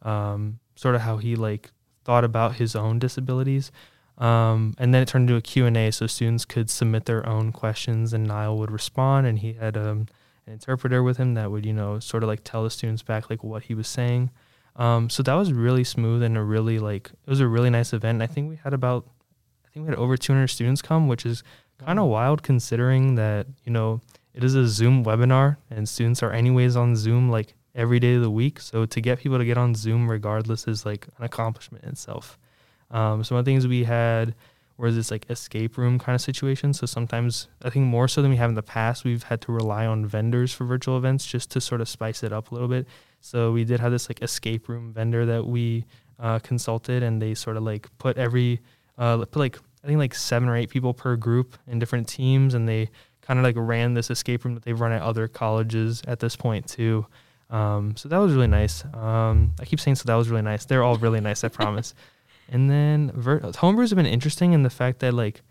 um, 0.00 0.58
sort 0.74 0.94
of 0.94 1.02
how 1.02 1.18
he 1.18 1.36
like 1.36 1.70
thought 2.04 2.24
about 2.24 2.56
his 2.56 2.74
own 2.74 2.98
disabilities. 2.98 3.70
Um, 4.18 4.74
and 4.78 4.94
then 4.94 5.02
it 5.02 5.08
turned 5.08 5.28
into 5.28 5.36
a 5.36 5.42
Q&A 5.42 5.90
so 5.90 6.06
students 6.06 6.44
could 6.44 6.68
submit 6.70 7.06
their 7.06 7.26
own 7.26 7.50
questions 7.50 8.12
and 8.12 8.26
Nyle 8.26 8.56
would 8.58 8.70
respond 8.70 9.26
and 9.26 9.38
he 9.38 9.54
had 9.54 9.76
um, 9.76 10.06
an 10.46 10.52
interpreter 10.54 11.02
with 11.02 11.16
him 11.16 11.34
that 11.34 11.50
would, 11.50 11.64
you 11.64 11.72
know, 11.72 11.98
sort 11.98 12.22
of 12.22 12.28
like 12.28 12.44
tell 12.44 12.64
the 12.64 12.70
students 12.70 13.02
back 13.02 13.30
like 13.30 13.42
what 13.42 13.64
he 13.64 13.74
was 13.74 13.88
saying. 13.88 14.30
Um, 14.76 15.10
so 15.10 15.22
that 15.22 15.34
was 15.34 15.52
really 15.52 15.84
smooth 15.84 16.22
and 16.22 16.36
a 16.36 16.42
really 16.42 16.78
like 16.78 17.10
it 17.10 17.30
was 17.30 17.40
a 17.40 17.46
really 17.46 17.70
nice 17.70 17.92
event. 17.92 18.16
And 18.16 18.22
I 18.22 18.26
think 18.26 18.48
we 18.48 18.56
had 18.56 18.72
about 18.72 19.06
I 19.64 19.68
think 19.72 19.84
we 19.84 19.90
had 19.90 19.98
over 19.98 20.16
200 20.16 20.48
students 20.48 20.82
come, 20.82 21.08
which 21.08 21.26
is 21.26 21.42
kind 21.78 21.98
of 21.98 22.06
wild 22.06 22.42
considering 22.42 23.16
that 23.16 23.46
you 23.64 23.72
know 23.72 24.00
it 24.34 24.44
is 24.44 24.54
a 24.54 24.66
Zoom 24.66 25.04
webinar 25.04 25.56
and 25.70 25.88
students 25.88 26.22
are 26.22 26.32
anyways 26.32 26.76
on 26.76 26.96
Zoom 26.96 27.30
like 27.30 27.54
every 27.74 28.00
day 28.00 28.14
of 28.14 28.22
the 28.22 28.30
week. 28.30 28.60
So 28.60 28.86
to 28.86 29.00
get 29.00 29.18
people 29.18 29.38
to 29.38 29.44
get 29.44 29.58
on 29.58 29.74
Zoom 29.74 30.10
regardless 30.10 30.66
is 30.66 30.86
like 30.86 31.06
an 31.18 31.24
accomplishment 31.24 31.84
in 31.84 31.90
itself. 31.90 32.38
Um, 32.90 33.24
so 33.24 33.34
one 33.34 33.40
of 33.40 33.44
the 33.44 33.50
things 33.50 33.66
we 33.66 33.84
had 33.84 34.34
was 34.78 34.96
this 34.96 35.10
like 35.10 35.28
escape 35.30 35.76
room 35.78 35.98
kind 35.98 36.14
of 36.14 36.20
situation. 36.20 36.72
So 36.72 36.86
sometimes 36.86 37.48
I 37.62 37.70
think 37.70 37.86
more 37.86 38.08
so 38.08 38.22
than 38.22 38.30
we 38.30 38.36
have 38.36 38.50
in 38.50 38.54
the 38.54 38.62
past, 38.62 39.04
we've 39.04 39.22
had 39.22 39.40
to 39.42 39.52
rely 39.52 39.86
on 39.86 40.06
vendors 40.06 40.52
for 40.52 40.64
virtual 40.64 40.96
events 40.96 41.26
just 41.26 41.50
to 41.52 41.60
sort 41.60 41.80
of 41.80 41.88
spice 41.88 42.22
it 42.22 42.32
up 42.32 42.50
a 42.50 42.54
little 42.54 42.68
bit. 42.68 42.86
So 43.22 43.52
we 43.52 43.64
did 43.64 43.80
have 43.80 43.92
this 43.92 44.10
like 44.10 44.22
escape 44.22 44.68
room 44.68 44.92
vendor 44.92 45.24
that 45.26 45.46
we 45.46 45.86
uh, 46.18 46.40
consulted, 46.40 47.02
and 47.02 47.22
they 47.22 47.34
sort 47.34 47.56
of 47.56 47.62
like 47.62 47.88
put 47.98 48.18
every 48.18 48.60
uh, 48.98 49.18
put 49.18 49.36
like 49.36 49.58
I 49.82 49.86
think 49.86 49.98
like 49.98 50.14
seven 50.14 50.48
or 50.48 50.56
eight 50.56 50.68
people 50.68 50.92
per 50.92 51.16
group 51.16 51.56
in 51.66 51.78
different 51.78 52.08
teams, 52.08 52.54
and 52.54 52.68
they 52.68 52.90
kind 53.22 53.38
of 53.38 53.44
like 53.44 53.54
ran 53.56 53.94
this 53.94 54.10
escape 54.10 54.44
room 54.44 54.54
that 54.54 54.64
they've 54.64 54.78
run 54.78 54.92
at 54.92 55.02
other 55.02 55.28
colleges 55.28 56.02
at 56.06 56.18
this 56.18 56.36
point 56.36 56.66
too. 56.66 57.06
Um, 57.48 57.96
so 57.96 58.08
that 58.08 58.18
was 58.18 58.34
really 58.34 58.48
nice. 58.48 58.84
Um, 58.92 59.54
I 59.60 59.64
keep 59.64 59.78
saying 59.78 59.96
so 59.96 60.04
that 60.06 60.14
was 60.14 60.28
really 60.28 60.42
nice. 60.42 60.64
They're 60.64 60.82
all 60.82 60.96
really 60.96 61.20
nice, 61.20 61.44
I 61.44 61.48
promise. 61.60 61.94
And 62.48 62.68
then 62.68 63.12
ver- 63.14 63.40
homebrews 63.40 63.90
have 63.90 63.96
been 63.96 64.06
interesting 64.06 64.52
in 64.52 64.62
the 64.62 64.70
fact 64.70 64.98
that 64.98 65.14
like 65.14 65.42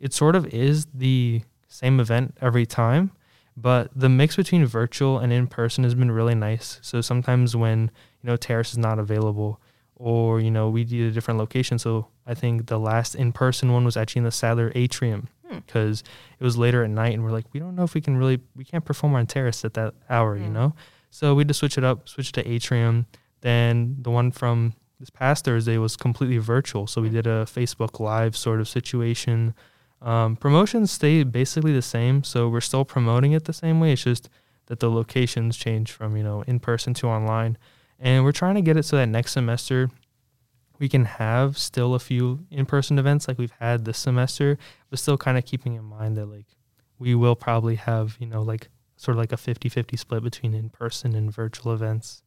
it 0.00 0.12
sort 0.12 0.34
of 0.34 0.46
is 0.46 0.86
the 0.92 1.42
same 1.68 2.00
event 2.00 2.36
every 2.40 2.66
time, 2.66 3.12
but 3.60 3.90
the 3.94 4.08
mix 4.08 4.36
between 4.36 4.64
virtual 4.66 5.18
and 5.18 5.32
in 5.32 5.46
person 5.46 5.84
has 5.84 5.94
been 5.94 6.10
really 6.10 6.34
nice. 6.34 6.78
So 6.82 7.00
sometimes 7.00 7.54
when, 7.54 7.90
you 8.22 8.26
know, 8.26 8.36
Terrace 8.36 8.72
is 8.72 8.78
not 8.78 8.98
available 8.98 9.60
or, 9.96 10.40
you 10.40 10.50
know, 10.50 10.70
we 10.70 10.84
need 10.84 11.02
a 11.02 11.10
different 11.10 11.38
location. 11.38 11.78
So 11.78 12.08
I 12.26 12.34
think 12.34 12.66
the 12.66 12.78
last 12.78 13.14
in 13.14 13.32
person 13.32 13.72
one 13.72 13.84
was 13.84 13.96
actually 13.96 14.20
in 14.20 14.24
the 14.24 14.30
Sadler 14.30 14.72
Atrium 14.74 15.28
because 15.48 16.00
hmm. 16.00 16.06
it 16.40 16.44
was 16.44 16.56
later 16.56 16.84
at 16.84 16.90
night 16.90 17.12
and 17.12 17.22
we're 17.22 17.32
like, 17.32 17.46
we 17.52 17.60
don't 17.60 17.74
know 17.74 17.82
if 17.82 17.94
we 17.94 18.00
can 18.00 18.16
really, 18.16 18.40
we 18.56 18.64
can't 18.64 18.84
perform 18.84 19.14
on 19.14 19.26
Terrace 19.26 19.64
at 19.64 19.74
that 19.74 19.94
hour, 20.08 20.36
you 20.36 20.48
know? 20.48 20.74
So 21.10 21.34
we 21.34 21.40
had 21.40 21.48
to 21.48 21.54
switch 21.54 21.76
it 21.76 21.84
up, 21.84 22.08
switch 22.08 22.32
to 22.32 22.48
Atrium. 22.48 23.06
Then 23.40 23.96
the 24.00 24.10
one 24.10 24.30
from 24.30 24.74
this 25.00 25.10
past 25.10 25.44
Thursday 25.44 25.76
was 25.76 25.96
completely 25.96 26.38
virtual. 26.38 26.86
So 26.86 27.02
we 27.02 27.08
did 27.08 27.26
a 27.26 27.44
Facebook 27.44 28.00
Live 28.00 28.36
sort 28.36 28.60
of 28.60 28.68
situation 28.68 29.54
um, 30.02 30.36
promotions 30.36 30.90
stay 30.90 31.22
basically 31.24 31.72
the 31.72 31.82
same, 31.82 32.24
so 32.24 32.48
we're 32.48 32.60
still 32.60 32.84
promoting 32.84 33.32
it 33.32 33.44
the 33.44 33.52
same 33.52 33.80
way. 33.80 33.92
It's 33.92 34.04
just 34.04 34.28
that 34.66 34.80
the 34.80 34.90
locations 34.90 35.56
change 35.56 35.92
from 35.92 36.16
you 36.16 36.22
know 36.22 36.42
in 36.42 36.60
person 36.60 36.94
to 36.94 37.08
online, 37.08 37.58
and 37.98 38.24
we're 38.24 38.32
trying 38.32 38.54
to 38.54 38.62
get 38.62 38.76
it 38.76 38.84
so 38.84 38.96
that 38.96 39.06
next 39.06 39.32
semester 39.32 39.90
we 40.78 40.88
can 40.88 41.04
have 41.04 41.58
still 41.58 41.94
a 41.94 41.98
few 41.98 42.46
in 42.50 42.64
person 42.64 42.98
events 42.98 43.28
like 43.28 43.38
we've 43.38 43.52
had 43.60 43.84
this 43.84 43.98
semester, 43.98 44.56
but 44.88 44.98
still 44.98 45.18
kind 45.18 45.36
of 45.36 45.44
keeping 45.44 45.74
in 45.74 45.84
mind 45.84 46.16
that 46.16 46.26
like 46.26 46.46
we 46.98 47.14
will 47.14 47.36
probably 47.36 47.76
have 47.76 48.16
you 48.18 48.26
know 48.26 48.42
like 48.42 48.68
sort 48.96 49.16
of 49.16 49.18
like 49.18 49.32
a 49.32 49.36
50-50 49.36 49.98
split 49.98 50.22
between 50.22 50.52
in 50.54 50.68
person 50.68 51.14
and 51.14 51.32
virtual 51.32 51.72
events. 51.72 52.22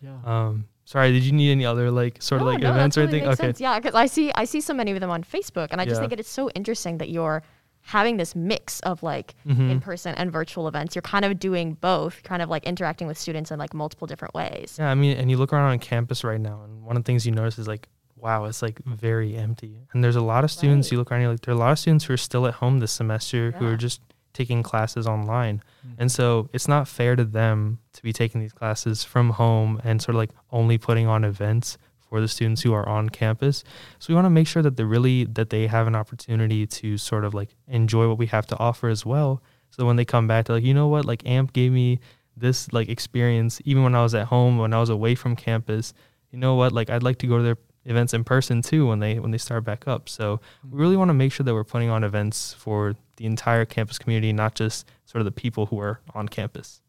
Yeah. 0.00 0.18
Um, 0.24 0.66
Sorry, 0.84 1.12
did 1.12 1.22
you 1.22 1.32
need 1.32 1.52
any 1.52 1.64
other 1.64 1.90
like 1.90 2.20
sort 2.20 2.40
no, 2.40 2.48
of 2.48 2.54
like 2.54 2.62
no, 2.62 2.70
events 2.70 2.98
or 2.98 3.02
anything? 3.02 3.24
Okay. 3.24 3.34
Sense. 3.34 3.60
Yeah, 3.60 3.78
because 3.78 3.94
I 3.94 4.06
see 4.06 4.32
I 4.34 4.44
see 4.44 4.60
so 4.60 4.74
many 4.74 4.92
of 4.92 5.00
them 5.00 5.10
on 5.10 5.22
Facebook, 5.22 5.68
and 5.70 5.80
I 5.80 5.84
just 5.84 5.96
yeah. 5.96 6.00
think 6.00 6.12
it 6.12 6.20
is 6.20 6.26
so 6.26 6.50
interesting 6.50 6.98
that 6.98 7.08
you're 7.08 7.42
having 7.82 8.16
this 8.16 8.34
mix 8.36 8.80
of 8.80 9.02
like 9.02 9.34
mm-hmm. 9.46 9.70
in 9.70 9.80
person 9.80 10.14
and 10.16 10.32
virtual 10.32 10.68
events. 10.68 10.94
You're 10.94 11.02
kind 11.02 11.24
of 11.24 11.38
doing 11.38 11.74
both, 11.74 12.22
kind 12.22 12.42
of 12.42 12.48
like 12.48 12.64
interacting 12.64 13.06
with 13.06 13.18
students 13.18 13.50
in 13.50 13.58
like 13.58 13.74
multiple 13.74 14.06
different 14.06 14.34
ways. 14.34 14.76
Yeah, 14.78 14.90
I 14.90 14.94
mean, 14.94 15.16
and 15.16 15.30
you 15.30 15.36
look 15.36 15.52
around 15.52 15.70
on 15.70 15.78
campus 15.78 16.24
right 16.24 16.40
now, 16.40 16.62
and 16.64 16.82
one 16.84 16.96
of 16.96 17.04
the 17.04 17.06
things 17.06 17.26
you 17.26 17.32
notice 17.32 17.58
is 17.58 17.68
like, 17.68 17.88
wow, 18.16 18.44
it's 18.44 18.62
like 18.62 18.80
very 18.84 19.36
empty. 19.36 19.82
And 19.92 20.02
there's 20.02 20.16
a 20.16 20.22
lot 20.22 20.44
of 20.44 20.50
students. 20.50 20.86
Right. 20.86 20.92
You 20.92 20.98
look 20.98 21.10
around, 21.10 21.22
you're 21.22 21.30
like, 21.32 21.40
there 21.40 21.52
are 21.52 21.56
a 21.56 21.60
lot 21.60 21.72
of 21.72 21.78
students 21.78 22.04
who 22.04 22.14
are 22.14 22.18
still 22.18 22.46
at 22.46 22.54
home 22.54 22.78
this 22.78 22.92
semester 22.92 23.50
yeah. 23.50 23.58
who 23.58 23.66
are 23.66 23.76
just 23.76 24.00
taking 24.32 24.62
classes 24.62 25.06
online. 25.06 25.62
Mm-hmm. 25.86 26.02
And 26.02 26.12
so 26.12 26.48
it's 26.52 26.68
not 26.68 26.88
fair 26.88 27.16
to 27.16 27.24
them 27.24 27.78
to 27.92 28.02
be 28.02 28.12
taking 28.12 28.40
these 28.40 28.52
classes 28.52 29.04
from 29.04 29.30
home 29.30 29.80
and 29.84 30.00
sort 30.00 30.14
of 30.14 30.18
like 30.18 30.30
only 30.50 30.78
putting 30.78 31.06
on 31.06 31.24
events 31.24 31.78
for 32.00 32.20
the 32.20 32.28
students 32.28 32.60
who 32.62 32.74
are 32.74 32.86
on 32.86 33.08
campus. 33.08 33.64
So 33.98 34.08
we 34.10 34.14
want 34.14 34.26
to 34.26 34.30
make 34.30 34.46
sure 34.46 34.62
that 34.62 34.76
they 34.76 34.84
really 34.84 35.24
that 35.24 35.50
they 35.50 35.66
have 35.66 35.86
an 35.86 35.94
opportunity 35.94 36.66
to 36.66 36.98
sort 36.98 37.24
of 37.24 37.32
like 37.32 37.56
enjoy 37.68 38.06
what 38.08 38.18
we 38.18 38.26
have 38.26 38.46
to 38.48 38.58
offer 38.58 38.88
as 38.88 39.06
well. 39.06 39.42
So 39.70 39.86
when 39.86 39.96
they 39.96 40.04
come 40.04 40.28
back 40.28 40.46
to 40.46 40.52
like, 40.52 40.64
you 40.64 40.74
know 40.74 40.88
what, 40.88 41.06
like 41.06 41.26
AMP 41.26 41.54
gave 41.54 41.72
me 41.72 42.00
this 42.36 42.72
like 42.72 42.88
experience 42.88 43.60
even 43.64 43.82
when 43.82 43.94
I 43.94 44.02
was 44.02 44.14
at 44.14 44.26
home, 44.26 44.58
when 44.58 44.74
I 44.74 44.80
was 44.80 44.90
away 44.90 45.14
from 45.14 45.36
campus. 45.36 45.94
You 46.30 46.38
know 46.38 46.54
what, 46.54 46.72
like 46.72 46.90
I'd 46.90 47.02
like 47.02 47.18
to 47.18 47.26
go 47.26 47.38
to 47.38 47.42
their 47.42 47.56
events 47.84 48.14
in 48.14 48.24
person 48.24 48.62
too 48.62 48.86
when 48.86 49.00
they 49.00 49.18
when 49.18 49.30
they 49.30 49.38
start 49.38 49.64
back 49.64 49.88
up. 49.88 50.08
So 50.08 50.40
we 50.70 50.78
really 50.78 50.96
want 50.96 51.08
to 51.08 51.14
make 51.14 51.32
sure 51.32 51.44
that 51.44 51.54
we're 51.54 51.64
putting 51.64 51.90
on 51.90 52.04
events 52.04 52.52
for 52.52 52.94
the 53.22 53.26
entire 53.26 53.64
campus 53.64 54.00
community, 54.00 54.32
not 54.32 54.56
just 54.56 54.84
sort 55.04 55.20
of 55.20 55.26
the 55.26 55.30
people 55.30 55.66
who 55.66 55.78
are 55.78 56.00
on 56.12 56.28
campus. 56.28 56.82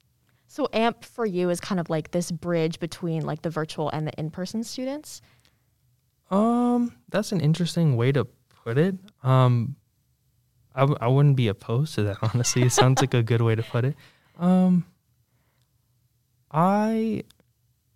So 0.47 0.67
AMP 0.73 1.05
for 1.05 1.27
you 1.27 1.51
is 1.51 1.59
kind 1.59 1.79
of 1.79 1.91
like 1.91 2.09
this 2.09 2.31
bridge 2.31 2.79
between 2.79 3.23
like 3.23 3.43
the 3.43 3.51
virtual 3.51 3.89
and 3.89 4.07
the 4.07 4.13
in-person 4.13 4.63
students. 4.63 5.21
Um, 6.31 6.91
that's 7.09 7.31
an 7.31 7.39
interesting 7.39 7.97
way 7.97 8.11
to 8.13 8.25
put 8.63 8.79
it. 8.79 8.95
Um, 9.21 9.75
I 10.73 10.79
w- 10.81 10.97
I 10.99 11.07
wouldn't 11.07 11.35
be 11.35 11.49
opposed 11.49 11.93
to 11.95 12.03
that 12.03 12.17
honestly. 12.33 12.63
It 12.63 12.71
sounds 12.71 12.99
like 12.99 13.13
a 13.13 13.21
good 13.21 13.41
way 13.41 13.53
to 13.53 13.61
put 13.61 13.85
it. 13.85 13.95
Um, 14.39 14.85
I 16.49 17.25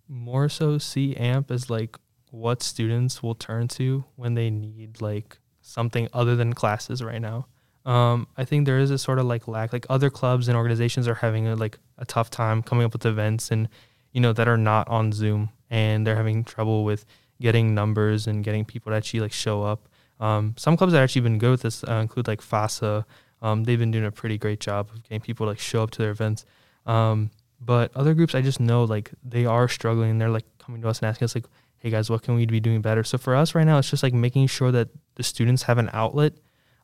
more 0.06 0.48
so 0.48 0.78
see 0.78 1.16
AMP 1.16 1.50
as 1.50 1.68
like 1.68 1.96
what 2.30 2.62
students 2.62 3.20
will 3.20 3.34
turn 3.34 3.66
to 3.66 4.04
when 4.14 4.34
they 4.34 4.48
need 4.48 5.00
like 5.00 5.38
something 5.60 6.08
other 6.12 6.36
than 6.36 6.52
classes 6.52 7.02
right 7.02 7.20
now. 7.20 7.48
Um, 7.88 8.26
I 8.36 8.44
think 8.44 8.66
there 8.66 8.78
is 8.78 8.90
a 8.90 8.98
sort 8.98 9.18
of 9.18 9.24
like 9.24 9.48
lack. 9.48 9.72
Like 9.72 9.86
other 9.88 10.10
clubs 10.10 10.46
and 10.46 10.56
organizations 10.56 11.08
are 11.08 11.14
having 11.14 11.48
a, 11.48 11.56
like 11.56 11.78
a 11.96 12.04
tough 12.04 12.28
time 12.28 12.62
coming 12.62 12.84
up 12.84 12.92
with 12.92 13.06
events 13.06 13.50
and 13.50 13.66
you 14.12 14.20
know 14.20 14.34
that 14.34 14.46
are 14.46 14.58
not 14.58 14.88
on 14.88 15.10
Zoom, 15.10 15.48
and 15.70 16.06
they're 16.06 16.16
having 16.16 16.44
trouble 16.44 16.84
with 16.84 17.06
getting 17.40 17.74
numbers 17.74 18.26
and 18.26 18.44
getting 18.44 18.66
people 18.66 18.92
to 18.92 18.96
actually 18.96 19.20
like 19.20 19.32
show 19.32 19.62
up. 19.62 19.88
Um, 20.20 20.54
some 20.58 20.76
clubs 20.76 20.92
that 20.92 21.02
actually 21.02 21.22
been 21.22 21.38
good 21.38 21.50
with 21.50 21.62
this 21.62 21.82
uh, 21.84 21.94
include 21.94 22.28
like 22.28 22.42
FASA. 22.42 23.04
Um, 23.40 23.64
they've 23.64 23.78
been 23.78 23.90
doing 23.90 24.04
a 24.04 24.12
pretty 24.12 24.36
great 24.36 24.60
job 24.60 24.90
of 24.92 25.02
getting 25.04 25.20
people 25.20 25.46
to 25.46 25.50
like 25.50 25.58
show 25.58 25.82
up 25.82 25.90
to 25.92 26.02
their 26.02 26.10
events. 26.10 26.44
Um, 26.84 27.30
but 27.60 27.90
other 27.96 28.12
groups, 28.12 28.34
I 28.34 28.42
just 28.42 28.60
know 28.60 28.84
like 28.84 29.10
they 29.24 29.46
are 29.46 29.66
struggling. 29.66 30.18
They're 30.18 30.28
like 30.28 30.46
coming 30.58 30.82
to 30.82 30.88
us 30.88 30.98
and 31.00 31.08
asking 31.08 31.24
us 31.26 31.34
like, 31.34 31.46
hey 31.78 31.88
guys, 31.88 32.10
what 32.10 32.22
can 32.22 32.34
we 32.34 32.44
be 32.44 32.60
doing 32.60 32.82
better? 32.82 33.02
So 33.02 33.16
for 33.16 33.34
us 33.34 33.54
right 33.54 33.64
now, 33.64 33.78
it's 33.78 33.88
just 33.88 34.02
like 34.02 34.12
making 34.12 34.48
sure 34.48 34.72
that 34.72 34.88
the 35.14 35.22
students 35.22 35.62
have 35.62 35.78
an 35.78 35.88
outlet 35.94 36.34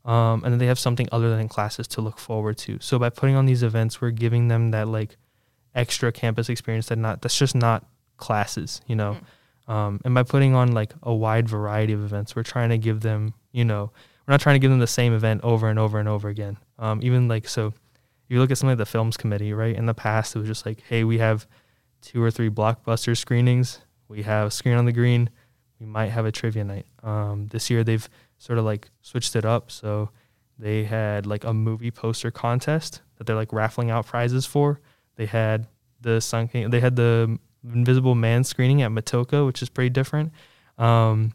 um, 0.04 0.42
and 0.44 0.52
then 0.52 0.58
they 0.58 0.66
have 0.66 0.78
something 0.78 1.08
other 1.12 1.34
than 1.36 1.48
classes 1.48 1.88
to 1.88 2.00
look 2.00 2.18
forward 2.18 2.58
to. 2.58 2.78
So 2.80 2.98
by 2.98 3.10
putting 3.10 3.36
on 3.36 3.46
these 3.46 3.62
events, 3.62 4.00
we're 4.00 4.10
giving 4.10 4.48
them 4.48 4.70
that 4.72 4.88
like 4.88 5.16
extra 5.74 6.12
campus 6.12 6.48
experience 6.48 6.86
that 6.86 6.98
not 6.98 7.22
that's 7.22 7.36
just 7.36 7.54
not 7.54 7.86
classes, 8.16 8.80
you 8.86 8.96
know. 8.96 9.16
Mm. 9.68 9.72
Um, 9.72 10.00
and 10.04 10.14
by 10.14 10.22
putting 10.22 10.54
on 10.54 10.72
like 10.72 10.92
a 11.02 11.14
wide 11.14 11.48
variety 11.48 11.92
of 11.92 12.04
events, 12.04 12.36
we're 12.36 12.42
trying 12.42 12.68
to 12.68 12.78
give 12.78 13.00
them, 13.00 13.34
you 13.52 13.64
know, 13.64 13.90
we're 14.26 14.32
not 14.32 14.40
trying 14.40 14.56
to 14.56 14.60
give 14.60 14.70
them 14.70 14.80
the 14.80 14.86
same 14.86 15.14
event 15.14 15.40
over 15.42 15.68
and 15.68 15.78
over 15.78 15.98
and 15.98 16.08
over 16.08 16.28
again. 16.28 16.58
Um, 16.78 17.00
even 17.02 17.28
like 17.28 17.48
so, 17.48 17.72
you 18.28 18.40
look 18.40 18.50
at 18.50 18.58
something 18.58 18.72
like 18.72 18.78
the 18.78 18.86
films 18.86 19.16
committee, 19.16 19.52
right? 19.52 19.74
In 19.74 19.86
the 19.86 19.94
past, 19.94 20.36
it 20.36 20.38
was 20.38 20.48
just 20.48 20.66
like, 20.66 20.82
hey, 20.88 21.04
we 21.04 21.18
have 21.18 21.46
two 22.02 22.22
or 22.22 22.30
three 22.30 22.50
blockbuster 22.50 23.16
screenings 23.16 23.80
we 24.08 24.22
have 24.22 24.52
Screen 24.52 24.76
on 24.76 24.84
the 24.84 24.92
Green. 24.92 25.30
We 25.80 25.86
might 25.86 26.10
have 26.10 26.26
a 26.26 26.32
trivia 26.32 26.64
night. 26.64 26.86
Um, 27.02 27.48
this 27.48 27.70
year 27.70 27.84
they've 27.84 28.08
sort 28.44 28.58
of 28.58 28.64
like 28.66 28.90
switched 29.00 29.36
it 29.36 29.44
up. 29.44 29.70
So 29.70 30.10
They 30.58 30.84
had 30.84 31.26
like 31.26 31.44
a 31.44 31.54
movie 31.54 31.90
poster 31.90 32.30
contest 32.30 33.00
that 33.16 33.26
they're 33.26 33.36
like 33.36 33.52
raffling 33.52 33.90
out 33.90 34.06
prizes 34.06 34.46
for. 34.46 34.80
They 35.16 35.26
had 35.26 35.66
the 36.00 36.20
Sun 36.20 36.48
King, 36.48 36.70
they 36.70 36.80
had 36.80 36.96
the 36.96 37.38
Invisible 37.64 38.14
Man 38.14 38.44
screening 38.44 38.82
at 38.82 38.90
Matoaka, 38.90 39.46
which 39.46 39.62
is 39.62 39.68
pretty 39.68 39.90
different. 39.90 40.32
Um, 40.78 41.32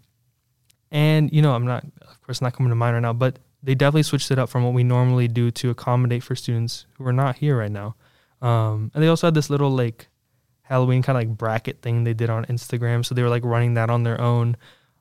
and 0.92 1.34
you 1.34 1.42
know, 1.42 1.54
I'm 1.54 1.66
not, 1.66 1.84
of 2.02 2.22
course, 2.22 2.42
not 2.42 2.54
coming 2.54 2.70
to 2.70 2.76
mind 2.76 2.94
right 2.94 3.02
now, 3.02 3.14
but 3.14 3.40
they 3.64 3.76
definitely 3.76 4.04
switched 4.04 4.32
it 4.32 4.40
up 4.40 4.50
from 4.50 4.64
what 4.64 4.74
we 4.74 4.84
normally 4.84 5.28
do 5.28 5.52
to 5.52 5.70
accommodate 5.70 6.24
for 6.24 6.36
students 6.36 6.86
who 6.98 7.06
are 7.06 7.14
not 7.14 7.38
here 7.38 7.58
right 7.58 7.72
now. 7.72 7.96
Um, 8.42 8.92
and 8.94 9.04
they 9.04 9.08
also 9.08 9.28
had 9.28 9.34
this 9.34 9.50
little 9.50 9.72
like 9.72 10.08
Halloween 10.62 11.02
kind 11.02 11.18
of 11.18 11.22
like 11.22 11.38
bracket 11.38 11.82
thing 11.82 12.04
they 12.04 12.14
did 12.14 12.30
on 12.30 12.46
Instagram, 12.46 13.04
so 13.04 13.16
they 13.16 13.24
were 13.24 13.30
like 13.30 13.44
running 13.44 13.74
that 13.74 13.90
on 13.90 14.04
their 14.04 14.22
own. 14.22 14.56